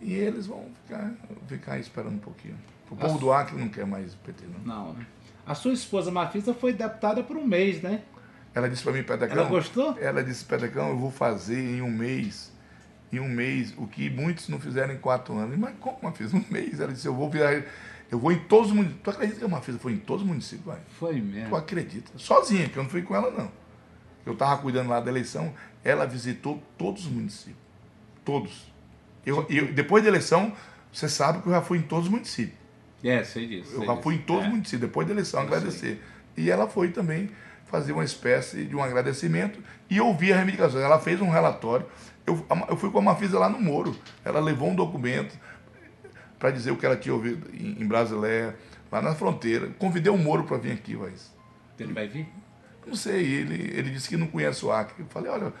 E 0.00 0.14
eles 0.14 0.46
vão 0.46 0.66
ficar, 0.84 1.12
ficar 1.46 1.78
esperando 1.78 2.14
um 2.14 2.18
pouquinho. 2.18 2.56
O 2.90 2.96
povo 2.96 3.18
do 3.18 3.32
Acre 3.32 3.56
não 3.56 3.68
quer 3.68 3.86
mais 3.86 4.14
PT, 4.14 4.44
não. 4.46 4.74
Não, 4.86 4.92
né? 4.94 5.06
A 5.46 5.54
sua 5.54 5.72
esposa 5.72 6.10
Mafisa 6.10 6.54
foi 6.54 6.72
deputada 6.72 7.22
por 7.22 7.36
um 7.36 7.46
mês, 7.46 7.82
né? 7.82 8.02
Ela 8.54 8.68
disse 8.68 8.82
para 8.82 8.92
mim, 8.92 9.02
Pedecão. 9.02 9.38
Ela 9.38 9.48
gostou? 9.48 9.96
Ela 9.98 10.24
disse, 10.24 10.44
Pedecão, 10.44 10.88
eu 10.88 10.98
vou 10.98 11.10
fazer 11.10 11.60
em 11.60 11.82
um 11.82 11.90
mês, 11.90 12.52
em 13.12 13.20
um 13.20 13.28
mês, 13.28 13.72
o 13.76 13.86
que 13.86 14.10
muitos 14.10 14.48
não 14.48 14.58
fizeram 14.58 14.92
em 14.92 14.98
quatro 14.98 15.36
anos. 15.36 15.56
Mas 15.56 15.74
como, 15.78 15.98
Mafisa? 16.02 16.36
Um 16.36 16.44
mês? 16.50 16.80
Ela 16.80 16.92
disse, 16.92 17.06
eu 17.06 17.14
vou 17.14 17.30
virar, 17.30 17.62
eu 18.10 18.18
vou 18.18 18.32
em 18.32 18.38
todos 18.40 18.70
os 18.70 18.74
municípios. 18.74 19.02
Tu 19.04 19.10
acredita 19.10 19.38
que 19.38 19.44
a 19.44 19.48
Mafisa 19.48 19.78
foi 19.78 19.92
em 19.92 19.98
todos 19.98 20.22
os 20.22 20.28
municípios, 20.28 20.66
vai? 20.66 20.80
Foi 20.98 21.14
Tu 21.20 21.24
mesmo. 21.24 21.56
acredita? 21.56 22.10
Sozinha, 22.16 22.68
que 22.68 22.76
eu 22.76 22.82
não 22.82 22.90
fui 22.90 23.02
com 23.02 23.14
ela, 23.14 23.30
não. 23.30 23.50
Eu 24.26 24.32
estava 24.32 24.60
cuidando 24.60 24.88
lá 24.88 25.00
da 25.00 25.10
eleição, 25.10 25.54
ela 25.84 26.06
visitou 26.06 26.60
todos 26.76 27.06
os 27.06 27.12
municípios. 27.12 27.56
Todos. 28.24 28.69
Eu, 29.24 29.46
eu- 29.50 29.72
depois 29.72 30.02
da 30.02 30.08
eleição, 30.08 30.52
você 30.92 31.08
sabe 31.08 31.40
que 31.42 31.48
eu 31.48 31.52
já 31.52 31.60
fui 31.62 31.78
em 31.78 31.82
todos 31.82 32.06
os 32.06 32.10
municípios. 32.10 32.58
É, 33.02 33.22
sei 33.24 33.46
disso. 33.46 33.70
Eu 33.72 33.78
sei 33.78 33.86
já 33.86 33.92
disso. 33.92 34.02
fui 34.02 34.14
em 34.14 34.18
todos 34.18 34.42
É. 34.44 34.46
os 34.46 34.52
municípios, 34.52 34.80
depois 34.82 35.06
da 35.06 35.12
eleição, 35.12 35.40
Eu 35.40 35.46
agradecer. 35.46 36.02
E 36.36 36.50
ela 36.50 36.68
foi 36.68 36.90
também 36.90 37.30
fazer 37.66 37.92
uma 37.92 38.04
espécie 38.04 38.64
de 38.64 38.74
um 38.74 38.82
agradecimento 38.82 39.60
e 39.88 40.00
ouvir 40.00 40.32
a 40.32 40.36
reivindicação. 40.36 40.80
Ela 40.80 40.98
fez 40.98 41.20
um 41.20 41.30
relatório. 41.30 41.86
Eu, 42.26 42.44
eu 42.68 42.76
fui 42.76 42.90
com 42.90 42.98
a 42.98 43.02
Mafisa 43.02 43.38
lá 43.38 43.48
no 43.48 43.60
Moro. 43.60 43.96
Ela 44.24 44.40
levou 44.40 44.68
um 44.70 44.74
documento 44.74 45.38
para 46.38 46.50
dizer 46.50 46.70
o 46.70 46.76
que 46.76 46.86
ela 46.86 46.96
tinha 46.96 47.14
ouvido 47.14 47.48
em, 47.54 47.82
em 47.82 47.86
Brasileia, 47.86 48.56
lá 48.90 49.00
na 49.02 49.14
fronteira. 49.14 49.68
Convidei 49.78 50.10
o 50.12 50.16
Moro 50.18 50.44
para 50.44 50.56
vir 50.56 50.72
aqui, 50.72 50.96
mas 50.96 51.32
Ele 51.78 51.92
vai 51.92 52.08
vir? 52.08 52.26
não 52.86 52.94
sei, 52.96 53.24
ele, 53.24 53.54
ele 53.78 53.90
disse 53.90 54.08
que 54.08 54.16
não 54.16 54.26
conhece 54.26 54.64
o 54.64 54.72
Acre. 54.72 54.94
Eu 54.98 55.06
falei, 55.10 55.30
olha, 55.30 55.52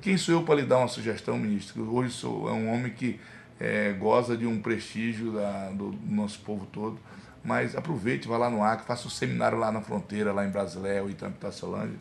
quem 0.00 0.16
sou 0.16 0.34
eu 0.34 0.42
para 0.42 0.56
lhe 0.56 0.62
dar 0.62 0.78
uma 0.78 0.88
sugestão, 0.88 1.38
ministro? 1.38 1.82
Hoje 1.94 2.12
sou 2.12 2.48
é 2.48 2.52
um 2.52 2.72
homem 2.72 2.92
que 2.92 3.18
eh, 3.60 3.92
goza 3.98 4.36
de 4.36 4.46
um 4.46 4.60
prestígio 4.60 5.32
da- 5.32 5.70
do, 5.70 5.90
do 5.92 6.14
nosso 6.14 6.40
povo 6.40 6.66
todo, 6.66 6.98
mas 7.44 7.74
aproveite, 7.74 8.28
vá 8.28 8.36
lá 8.36 8.50
no 8.50 8.62
Acre, 8.62 8.86
faça 8.86 9.06
um 9.06 9.10
seminário 9.10 9.58
lá 9.58 9.72
na 9.72 9.80
fronteira, 9.80 10.32
lá 10.32 10.44
em 10.46 10.50
Brasileia 10.50 11.02
ou 11.02 11.10
Itampitaçolândia, 11.10 11.98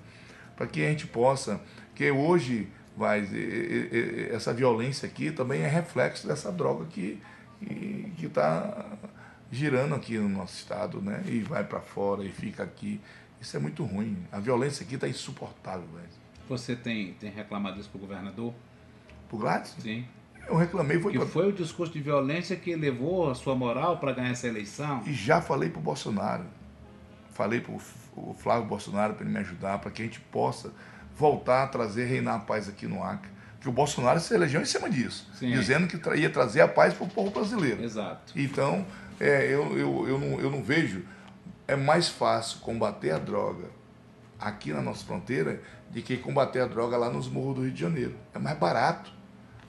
para 0.56 0.68
que 0.68 0.86
a 0.86 0.90
gente 0.90 1.08
possa, 1.08 1.60
que 1.96 2.12
hoje 2.12 2.68
vai, 2.96 3.22
e- 3.22 3.36
e- 3.36 3.90
e- 4.32 4.36
essa 4.36 4.54
violência 4.54 5.08
aqui 5.08 5.32
também 5.32 5.62
é 5.62 5.68
reflexo 5.68 6.28
dessa 6.28 6.52
droga 6.52 6.86
que 6.86 7.20
que 8.18 8.28
está 8.28 8.86
girando 9.52 9.96
aqui 9.96 10.16
no 10.20 10.30
nosso 10.30 10.56
estado, 10.58 11.02
né? 11.02 11.24
E 11.26 11.40
vai 11.40 11.64
para 11.64 11.80
fora 11.82 12.24
e 12.24 12.30
fica 12.30 12.62
aqui. 12.62 13.02
Isso 13.42 13.58
é 13.58 13.60
muito 13.60 13.84
ruim. 13.84 14.16
A 14.32 14.40
violência 14.40 14.84
aqui 14.86 14.94
está 14.94 15.08
insuportável, 15.08 15.88
velho. 15.96 16.08
Você 16.48 16.76
tem, 16.76 17.14
tem 17.14 17.30
reclamado 17.30 17.80
isso 17.80 17.90
pro 17.90 18.00
governador? 18.00 18.54
Pro 19.28 19.38
Gladys? 19.38 19.76
Sim. 19.80 20.06
Eu 20.48 20.56
reclamei, 20.56 21.00
foi 21.00 21.12
Que 21.12 21.18
pra... 21.18 21.28
foi 21.28 21.50
o 21.50 21.52
discurso 21.52 21.92
de 21.92 22.00
violência 22.00 22.56
que 22.56 22.76
levou 22.76 23.30
a 23.30 23.36
sua 23.36 23.54
moral 23.54 23.98
para 23.98 24.14
ganhar 24.14 24.32
essa 24.32 24.48
eleição? 24.48 25.04
E 25.06 25.14
já 25.14 25.42
falei 25.42 25.70
pro 25.70 25.82
Bolsonaro. 25.82 26.46
Falei 27.34 27.60
pro 27.60 27.78
o 28.18 28.34
Flávio 28.34 28.66
Bolsonaro 28.66 29.14
para 29.14 29.24
ele 29.24 29.32
me 29.32 29.40
ajudar, 29.40 29.78
para 29.80 29.92
que 29.92 30.02
a 30.02 30.06
gente 30.06 30.20
possa 30.20 30.72
voltar 31.16 31.64
a 31.64 31.68
trazer, 31.68 32.06
reinar 32.06 32.36
a 32.36 32.40
paz 32.40 32.68
aqui 32.68 32.88
no 32.88 33.04
Acre. 33.04 33.30
Que 33.62 33.70
o 33.70 33.72
Bolsonaro 33.72 34.20
se 34.20 34.34
elegeu 34.34 34.62
em 34.62 34.66
cima 34.66 34.90
disso, 34.90 35.30
Sim. 35.34 35.52
dizendo 35.52 35.88
que 35.88 35.98
ia 36.16 36.30
trazer 36.30 36.62
a 36.62 36.68
paz 36.68 36.94
para 36.94 37.06
o 37.06 37.10
povo 37.10 37.32
brasileiro. 37.32 37.84
Exato. 37.84 38.34
Então, 38.36 38.86
é, 39.20 39.46
eu, 39.46 39.78
eu, 39.78 40.08
eu, 40.08 40.20
não, 40.20 40.40
eu 40.40 40.50
não 40.50 40.64
vejo. 40.64 41.04
É 41.68 41.76
mais 41.76 42.08
fácil 42.08 42.60
combater 42.60 43.12
a 43.12 43.18
droga 43.18 43.66
aqui 44.40 44.72
na 44.72 44.82
nossa 44.82 45.04
fronteira 45.04 45.62
de 45.92 46.02
que 46.02 46.18
combater 46.18 46.62
a 46.62 46.66
droga 46.66 46.98
lá 46.98 47.10
nos 47.10 47.28
morros 47.28 47.56
do 47.56 47.62
Rio 47.64 47.72
de 47.72 47.80
Janeiro. 47.80 48.16
É 48.34 48.40
mais 48.40 48.58
barato. 48.58 49.12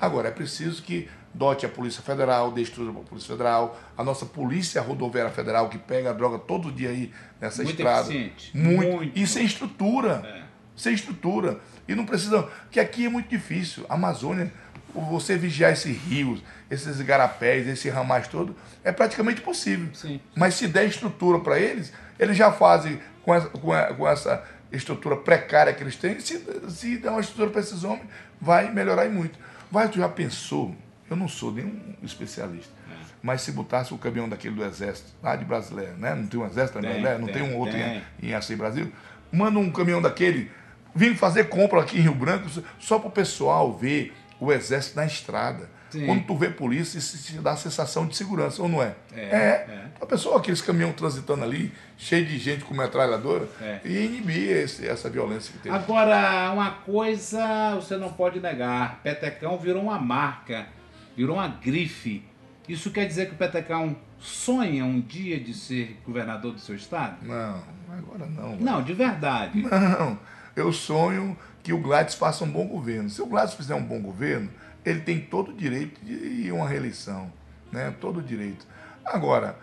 Agora, 0.00 0.28
é 0.28 0.30
preciso 0.30 0.82
que 0.82 1.08
dote 1.34 1.66
a 1.66 1.68
Polícia 1.68 2.02
Federal, 2.02 2.52
para 2.52 2.62
a 2.62 3.04
Polícia 3.04 3.28
Federal, 3.28 3.78
a 3.96 4.02
nossa 4.04 4.26
Polícia 4.26 4.80
Rodoviária 4.80 5.30
Federal, 5.30 5.68
que 5.68 5.78
pega 5.78 6.10
a 6.10 6.12
droga 6.12 6.38
todo 6.38 6.72
dia 6.72 6.90
aí 6.90 7.12
nessa 7.40 7.62
Muito 7.62 7.76
estrada. 7.76 8.08
eficiente. 8.08 8.56
Muito. 8.56 8.96
Muito. 8.96 9.18
E 9.18 9.26
sem 9.26 9.44
estrutura. 9.44 10.22
É. 10.24 10.48
Sem 10.76 10.94
estrutura. 10.94 11.60
E 11.86 11.94
não 11.94 12.06
precisa. 12.06 12.42
Porque 12.42 12.78
aqui 12.80 13.06
é 13.06 13.08
muito 13.08 13.28
difícil. 13.28 13.84
A 13.88 13.94
Amazônia, 13.94 14.52
você 14.94 15.36
vigiar 15.36 15.72
esses 15.72 15.96
rios, 15.96 16.42
esses 16.70 17.00
igarapés, 17.00 17.66
esse 17.66 17.88
ramais 17.88 18.28
todo, 18.28 18.54
é 18.84 18.92
praticamente 18.92 19.40
possível. 19.40 19.88
Sim. 19.92 20.20
Mas 20.36 20.54
se 20.54 20.68
der 20.68 20.86
estrutura 20.86 21.40
para 21.40 21.58
eles, 21.58 21.92
eles 22.18 22.36
já 22.36 22.52
fazem 22.52 23.00
com 23.22 23.34
essa, 23.34 23.48
com 23.48 24.08
essa 24.08 24.44
estrutura 24.70 25.16
precária 25.16 25.72
que 25.72 25.82
eles 25.82 25.96
têm, 25.96 26.20
se, 26.20 26.42
se 26.68 26.98
der 26.98 27.10
uma 27.10 27.20
estrutura 27.20 27.50
para 27.50 27.60
esses 27.60 27.84
homens, 27.84 28.06
vai 28.40 28.70
melhorar 28.72 29.06
e 29.06 29.08
muito. 29.08 29.38
Vai, 29.70 29.88
tu 29.88 29.98
já 29.98 30.08
pensou? 30.08 30.74
Eu 31.08 31.16
não 31.16 31.28
sou 31.28 31.52
nenhum 31.52 31.94
especialista. 32.02 32.72
Mas 33.22 33.42
se 33.42 33.52
botasse 33.52 33.92
o 33.92 33.98
caminhão 33.98 34.28
daquele 34.28 34.54
do 34.54 34.64
exército, 34.64 35.08
lá 35.22 35.34
de 35.34 35.44
brasileiro, 35.44 35.96
né? 35.96 36.14
Não 36.14 36.26
tem 36.26 36.38
um 36.38 36.46
exército 36.46 36.78
Tem, 36.78 36.88
brasileiro? 36.88 37.18
Não 37.18 37.26
tem, 37.26 37.34
tem, 37.34 37.42
um 37.42 37.56
outro 37.56 37.74
tem. 37.74 38.02
em, 38.22 38.28
em 38.28 38.34
Açaí 38.34 38.56
Brasil? 38.56 38.92
Manda 39.32 39.58
um 39.58 39.70
caminhão 39.70 40.00
daquele, 40.00 40.50
vim 40.94 41.14
fazer 41.14 41.48
compra 41.48 41.80
aqui 41.80 41.98
em 41.98 42.02
Rio 42.02 42.14
Branco, 42.14 42.48
só 42.78 42.98
para 42.98 43.08
o 43.08 43.10
pessoal 43.10 43.76
ver 43.76 44.14
o 44.38 44.52
exército 44.52 44.96
na 44.96 45.04
estrada. 45.04 45.68
Sim. 45.90 46.06
Quando 46.06 46.24
tu 46.26 46.36
vê 46.36 46.50
polícia, 46.50 46.98
isso 46.98 47.16
te 47.22 47.38
dá 47.40 47.52
a 47.52 47.56
sensação 47.56 48.06
de 48.06 48.14
segurança, 48.16 48.62
ou 48.62 48.68
não 48.68 48.82
é? 48.82 48.94
É, 49.14 49.20
é. 49.20 49.38
é. 49.68 49.84
A 50.00 50.06
pessoa, 50.06 50.38
aqueles 50.38 50.60
caminhões 50.60 50.94
transitando 50.94 51.42
ali, 51.42 51.72
cheio 51.96 52.24
de 52.26 52.38
gente 52.38 52.64
com 52.64 52.74
metralhadora, 52.74 53.48
É. 53.60 53.80
e 53.84 54.04
inibir 54.04 54.50
esse- 54.50 54.86
essa 54.86 55.08
violência 55.10 55.52
que 55.52 55.58
tem. 55.58 55.72
Agora, 55.72 56.50
uma 56.52 56.70
coisa 56.70 57.74
você 57.76 57.96
não 57.96 58.12
pode 58.12 58.38
negar: 58.40 59.00
Petecão 59.02 59.56
virou 59.58 59.82
uma 59.82 59.98
marca, 59.98 60.66
virou 61.16 61.36
uma 61.36 61.48
grife. 61.48 62.22
Isso 62.68 62.90
quer 62.90 63.06
dizer 63.06 63.26
que 63.28 63.34
o 63.34 63.38
Petecão 63.38 63.96
sonha 64.18 64.84
um 64.84 65.00
dia 65.00 65.40
de 65.40 65.54
ser 65.54 65.98
governador 66.04 66.52
do 66.52 66.60
seu 66.60 66.74
estado? 66.76 67.16
Não, 67.26 67.62
agora 67.90 68.26
não. 68.26 68.50
velho. 68.50 68.64
Não, 68.64 68.82
de 68.82 68.92
verdade. 68.92 69.62
Não, 69.62 70.18
eu 70.54 70.70
sonho 70.72 71.36
que 71.62 71.72
o 71.72 71.78
Gladys 71.78 72.14
faça 72.14 72.44
um 72.44 72.50
bom 72.50 72.66
governo. 72.66 73.08
Se 73.08 73.22
o 73.22 73.26
Gladys 73.26 73.54
fizer 73.54 73.74
um 73.74 73.82
bom 73.82 74.00
governo, 74.00 74.50
ele 74.88 75.00
tem 75.00 75.20
todo 75.20 75.50
o 75.50 75.54
direito 75.54 76.00
de 76.04 76.12
ir 76.12 76.50
a 76.50 76.54
uma 76.54 76.68
reeleição, 76.68 77.30
né? 77.72 77.92
Todo 78.00 78.18
o 78.20 78.22
direito. 78.22 78.66
Agora, 79.04 79.56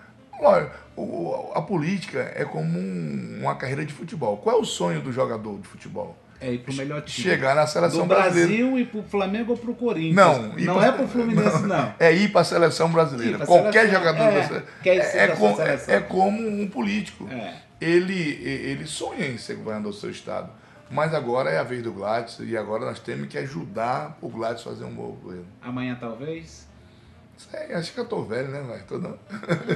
o- 0.95 1.51
a 1.53 1.61
política 1.61 2.31
é 2.35 2.43
como 2.45 2.77
um- 2.77 3.39
uma 3.41 3.55
carreira 3.55 3.85
de 3.85 3.93
futebol. 3.93 4.37
Qual 4.37 4.57
é 4.57 4.59
o 4.59 4.65
sonho 4.65 5.01
do 5.01 5.11
jogador 5.11 5.59
de 5.59 5.67
futebol? 5.67 6.17
É 6.41 6.51
ir 6.51 6.59
pro 6.59 6.73
melhor 6.73 7.01
time. 7.01 7.29
Chegar 7.29 7.55
na 7.55 7.65
seleção 7.65 8.01
do 8.01 8.07
brasileira. 8.07 8.47
Brasil 8.49 8.77
e 8.79 8.85
pro 8.85 9.01
Flamengo 9.03 9.53
ou 9.53 9.57
pro 9.57 9.73
Corinthians. 9.73 10.15
Não, 10.15 10.49
não 10.49 10.75
pra- 10.75 10.85
é 10.87 10.91
pro 10.91 11.07
Fluminense, 11.07 11.63
não. 11.65 11.93
É 11.97 12.11
ir 12.11 12.29
para 12.31 12.41
a 12.41 12.43
seleção 12.43 12.91
brasileira. 12.91 13.37
Pra 13.37 13.47
Qualquer 13.47 13.87
seleção, 13.87 13.99
jogador 13.99 14.21
é, 14.23 14.31
brasileiro. 14.31 14.65
quer 14.83 14.95
é, 14.97 15.27
da 15.27 15.35
com- 15.37 15.55
seleção. 15.55 15.95
é 15.95 15.99
como 16.01 16.47
um 16.47 16.67
político. 16.67 17.27
É. 17.31 17.53
Ele, 17.79 18.13
ele 18.43 18.85
sonha 18.85 19.27
em 19.27 19.37
ser 19.37 19.55
governador 19.55 19.91
do 19.93 19.97
seu 19.97 20.09
estado. 20.09 20.49
Mas 20.89 21.13
agora 21.13 21.49
é 21.49 21.57
a 21.57 21.63
vez 21.63 21.81
do 21.81 21.91
Gladys 21.91 22.37
e 22.39 22.55
agora 22.55 22.85
nós 22.85 22.99
temos 22.99 23.27
que 23.27 23.37
ajudar 23.37 24.17
o 24.21 24.29
Gladys 24.29 24.61
a 24.61 24.69
fazer 24.69 24.85
um 24.85 24.93
bom 24.93 25.11
governo. 25.11 25.47
Amanhã 25.61 25.97
talvez? 25.99 26.67
Sei, 27.37 27.73
acho 27.73 27.93
que 27.93 27.99
eu 27.99 28.05
tô 28.05 28.23
velho, 28.23 28.49
né, 28.49 28.61
velho? 28.61 28.83
Tô 28.87 28.97
não. 28.97 29.17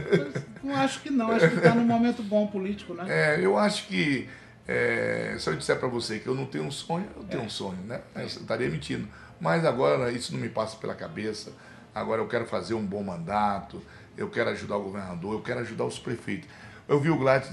Não 0.63 0.75
acho 0.75 1.01
que 1.01 1.09
não, 1.09 1.31
acho 1.31 1.49
que 1.49 1.61
tá 1.61 1.73
num 1.73 1.85
momento 1.85 2.21
bom 2.21 2.47
político, 2.47 2.93
né? 2.93 3.05
É, 3.07 3.43
eu 3.43 3.57
acho 3.57 3.87
que 3.87 4.29
é, 4.67 5.35
se 5.39 5.49
eu 5.49 5.55
disser 5.55 5.79
para 5.79 5.87
você 5.87 6.19
que 6.19 6.27
eu 6.27 6.35
não 6.35 6.45
tenho 6.45 6.65
um 6.65 6.71
sonho, 6.71 7.07
eu 7.15 7.23
tenho 7.23 7.43
um 7.43 7.49
sonho, 7.49 7.79
né? 7.85 8.01
Eu 8.13 8.25
estaria 8.25 8.69
mentindo. 8.69 9.07
Mas 9.39 9.65
agora 9.65 10.11
isso 10.11 10.33
não 10.33 10.39
me 10.39 10.49
passa 10.49 10.77
pela 10.77 10.93
cabeça. 10.93 11.51
Agora 11.95 12.21
eu 12.21 12.27
quero 12.27 12.45
fazer 12.45 12.73
um 12.73 12.85
bom 12.85 13.01
mandato, 13.01 13.81
eu 14.15 14.29
quero 14.29 14.49
ajudar 14.51 14.77
o 14.77 14.83
governador, 14.83 15.33
eu 15.33 15.41
quero 15.41 15.61
ajudar 15.61 15.85
os 15.85 15.97
prefeitos. 15.97 16.47
Eu 16.87 16.99
vi 16.99 17.09
o 17.09 17.17
Gladys, 17.17 17.49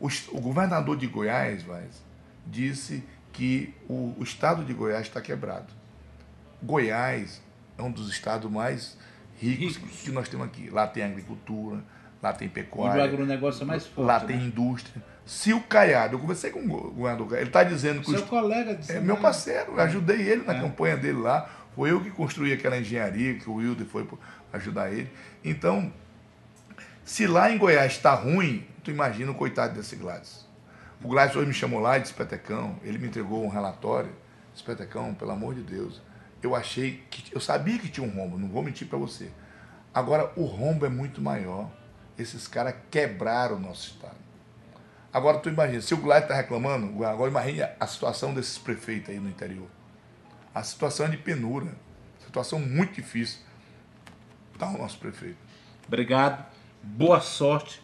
o, 0.00 0.08
o 0.32 0.40
governador 0.40 0.96
de 0.96 1.06
Goiás, 1.06 1.62
vai, 1.64 1.84
disse 2.46 3.02
que 3.32 3.74
o, 3.88 4.14
o 4.18 4.22
estado 4.22 4.64
de 4.64 4.72
Goiás 4.72 5.06
está 5.06 5.20
quebrado. 5.20 5.72
Goiás 6.62 7.42
é 7.76 7.82
um 7.82 7.90
dos 7.90 8.08
estados 8.10 8.50
mais 8.50 8.96
ricos, 9.40 9.76
Ricos. 9.76 10.00
que 10.02 10.10
nós 10.10 10.28
temos 10.28 10.46
aqui. 10.46 10.70
Lá 10.70 10.86
tem 10.86 11.02
agricultura, 11.02 11.82
lá 12.22 12.32
tem 12.32 12.46
E 12.46 12.50
o 12.50 12.54
pecuária. 12.54 13.02
agronegócio 13.04 13.62
é 13.62 13.66
mais 13.66 13.86
forte. 13.86 14.06
Lá 14.06 14.20
né? 14.20 14.26
tem 14.26 14.36
indústria. 14.44 15.02
Se 15.26 15.52
o 15.52 15.60
Caiado, 15.62 16.14
eu 16.16 16.20
conversei 16.20 16.50
com 16.50 16.60
o 16.60 16.66
governador 16.92 17.26
Caiado, 17.28 17.42
ele 17.42 17.48
está 17.50 17.64
dizendo 17.64 18.00
que 18.00 18.08
o 18.08 18.10
Seu 18.10 18.20
est- 18.20 18.28
colega 18.28 18.74
de 18.74 18.92
é 18.92 19.00
meu 19.00 19.16
parceiro, 19.16 19.72
eu 19.72 19.80
ajudei 19.80 20.20
ele 20.20 20.44
na 20.44 20.54
É. 20.54 20.60
campanha 20.60 20.96
dele 20.96 21.18
lá. 21.18 21.48
Foi 21.74 21.90
eu 21.90 22.00
que 22.00 22.10
construí 22.10 22.52
aquela 22.52 22.78
engenharia, 22.78 23.34
que 23.34 23.48
o 23.50 23.54
Wilder 23.54 23.86
foi 23.86 24.06
ajudar 24.52 24.92
ele. 24.92 25.10
Então, 25.42 25.92
se 27.04 27.26
lá 27.26 27.50
em 27.50 27.58
Goiás 27.58 27.92
está 27.92 28.14
ruim, 28.14 28.64
tu 28.84 28.90
imagina 28.90 29.30
o 29.32 29.34
coitado 29.34 29.74
desse 29.74 29.96
Gladys. 29.96 30.46
O 31.02 31.08
Gladys 31.08 31.36
hoje 31.36 31.48
me 31.48 31.54
chamou 31.54 31.80
lá 31.80 31.98
e 31.98 32.00
disse, 32.00 32.14
Petecão, 32.14 32.78
ele 32.82 32.98
me 32.98 33.08
entregou 33.08 33.44
um 33.44 33.48
relatório. 33.48 34.10
Disse, 34.52 34.64
Petecão, 34.64 35.14
pelo 35.14 35.32
amor 35.32 35.54
de 35.54 35.62
Deus, 35.62 36.00
eu 36.42 36.54
achei 36.54 37.02
que, 37.10 37.34
eu 37.34 37.40
sabia 37.40 37.78
que 37.78 37.88
tinha 37.88 38.06
um 38.06 38.10
rombo, 38.10 38.38
não 38.38 38.48
vou 38.48 38.62
mentir 38.62 38.86
para 38.86 38.98
você. 38.98 39.30
Agora, 39.92 40.32
o 40.36 40.44
rombo 40.44 40.84
é 40.84 40.88
muito 40.88 41.20
maior. 41.20 41.70
Esses 42.18 42.46
caras 42.46 42.74
quebraram 42.90 43.56
o 43.56 43.60
nosso 43.60 43.88
estado. 43.88 44.16
Agora, 45.12 45.38
tu 45.38 45.48
imagina, 45.48 45.80
se 45.80 45.94
o 45.94 45.96
Gladys 45.96 46.24
está 46.24 46.34
reclamando, 46.34 47.04
agora 47.04 47.30
imagine 47.30 47.62
a 47.78 47.86
situação 47.86 48.34
desses 48.34 48.58
prefeitos 48.58 49.10
aí 49.10 49.20
no 49.20 49.28
interior. 49.28 49.68
A 50.54 50.62
situação 50.62 51.06
é 51.06 51.10
de 51.10 51.16
penura. 51.16 51.74
Situação 52.24 52.58
muito 52.58 52.94
difícil. 52.94 53.40
Está 54.52 54.68
o 54.68 54.78
nosso 54.78 54.98
prefeito. 54.98 55.38
Obrigado, 55.86 56.44
boa 56.82 57.20
sorte. 57.20 57.82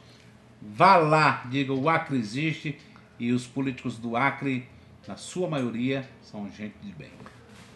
Vá 0.61 0.97
lá, 0.97 1.45
diga 1.49 1.73
o 1.73 1.89
Acre 1.89 2.19
existe 2.19 2.79
e 3.21 3.33
os 3.33 3.47
políticos 3.47 3.99
do 3.99 4.17
Acre, 4.17 4.67
na 5.07 5.17
sua 5.17 5.49
maioria, 5.49 6.09
são 6.23 6.51
gente 6.51 6.75
de 6.83 6.91
bem. 6.93 7.13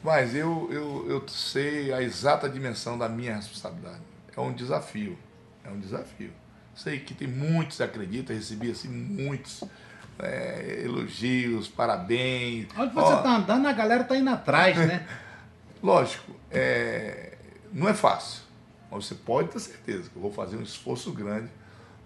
Mas 0.02 0.34
eu, 0.34 0.68
eu, 0.72 1.06
eu 1.08 1.28
sei 1.28 1.92
a 1.92 2.02
exata 2.02 2.48
dimensão 2.48 2.96
da 2.96 3.08
minha 3.08 3.36
responsabilidade. 3.36 4.00
É 4.34 4.40
um 4.40 4.52
desafio. 4.52 5.18
É 5.62 5.70
um 5.70 5.78
desafio. 5.78 6.32
Sei 6.74 6.98
que 6.98 7.14
tem 7.14 7.28
muitos 7.28 7.76
que 7.76 7.82
acreditam, 7.82 8.34
recebi 8.34 8.70
assim 8.70 8.88
muitos 8.88 9.62
é, 10.18 10.82
elogios, 10.82 11.68
parabéns. 11.68 12.66
Onde 12.76 12.94
você 12.94 13.14
está 13.14 13.36
andando, 13.36 13.68
a 13.68 13.72
galera 13.72 14.02
tá 14.02 14.16
indo 14.16 14.30
atrás, 14.30 14.76
né? 14.76 15.06
Lógico, 15.82 16.34
é, 16.50 17.36
não 17.70 17.86
é 17.86 17.94
fácil, 17.94 18.42
mas 18.90 19.04
você 19.04 19.14
pode 19.14 19.50
ter 19.50 19.60
certeza 19.60 20.08
que 20.08 20.16
eu 20.16 20.22
vou 20.22 20.32
fazer 20.32 20.56
um 20.56 20.62
esforço 20.62 21.12
grande 21.12 21.50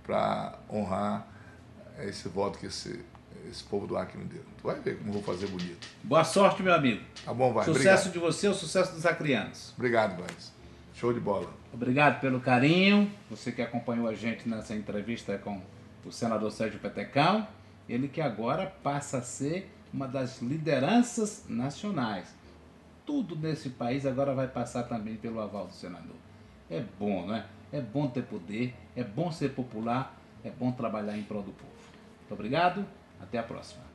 para 0.03 0.59
honrar 0.68 1.27
esse 2.01 2.29
voto 2.29 2.59
que 2.59 2.66
esse, 2.66 3.05
esse 3.49 3.64
povo 3.64 3.87
do 3.87 3.97
Acre 3.97 4.23
deu. 4.25 4.43
Tu 4.59 4.64
vai 4.64 4.79
ver 4.81 4.99
como 4.99 5.11
eu 5.11 5.14
vou 5.14 5.23
fazer 5.23 5.47
bonito. 5.47 5.88
Boa 6.03 6.25
sorte, 6.25 6.62
meu 6.62 6.75
amigo. 6.75 7.03
Tá 7.25 7.33
bom, 7.33 7.53
vai. 7.53 7.64
sucesso 7.64 8.09
Obrigado, 8.09 8.12
de 8.12 8.19
você, 8.19 8.49
o 8.49 8.55
sucesso 8.55 8.95
dos 8.95 9.07
acrianos. 9.07 9.73
Obrigado 9.77 10.21
Vaz. 10.21 10.53
Show 10.95 11.12
de 11.12 11.21
bola. 11.21 11.49
Obrigado 11.73 12.21
pelo 12.21 12.41
carinho. 12.41 13.11
Você 13.31 13.53
que 13.53 13.62
acompanhou 13.62 14.09
a 14.09 14.14
gente 14.14 14.49
nessa 14.49 14.75
entrevista 14.75 15.38
com 15.38 15.61
o 16.05 16.11
senador 16.11 16.51
Sérgio 16.51 16.81
Petecão. 16.81 17.47
Ele 17.88 18.09
que 18.09 18.21
agora 18.21 18.67
passa 18.83 19.19
a 19.19 19.23
ser 19.23 19.71
uma 19.93 20.07
das 20.07 20.43
lideranças 20.43 21.45
nacionais. 21.49 22.35
Tudo 23.07 23.37
nesse 23.37 23.71
país 23.71 24.05
agora 24.05 24.35
vai 24.35 24.49
passar 24.49 24.83
também 24.83 25.17
pelo 25.17 25.41
aval 25.41 25.67
do 25.67 25.73
senador. 25.73 26.17
É 26.71 26.83
bom, 26.99 27.27
não 27.27 27.35
é? 27.35 27.47
É 27.73 27.81
bom 27.81 28.07
ter 28.09 28.23
poder, 28.23 28.75
é 28.97 29.03
bom 29.03 29.31
ser 29.31 29.51
popular, 29.51 30.14
é 30.45 30.51
bom 30.51 30.73
trabalhar 30.73 31.17
em 31.17 31.23
prol 31.23 31.43
do 31.43 31.53
povo. 31.53 31.73
Muito 32.21 32.35
obrigado, 32.35 32.85
até 33.20 33.38
a 33.38 33.42
próxima. 33.42 33.88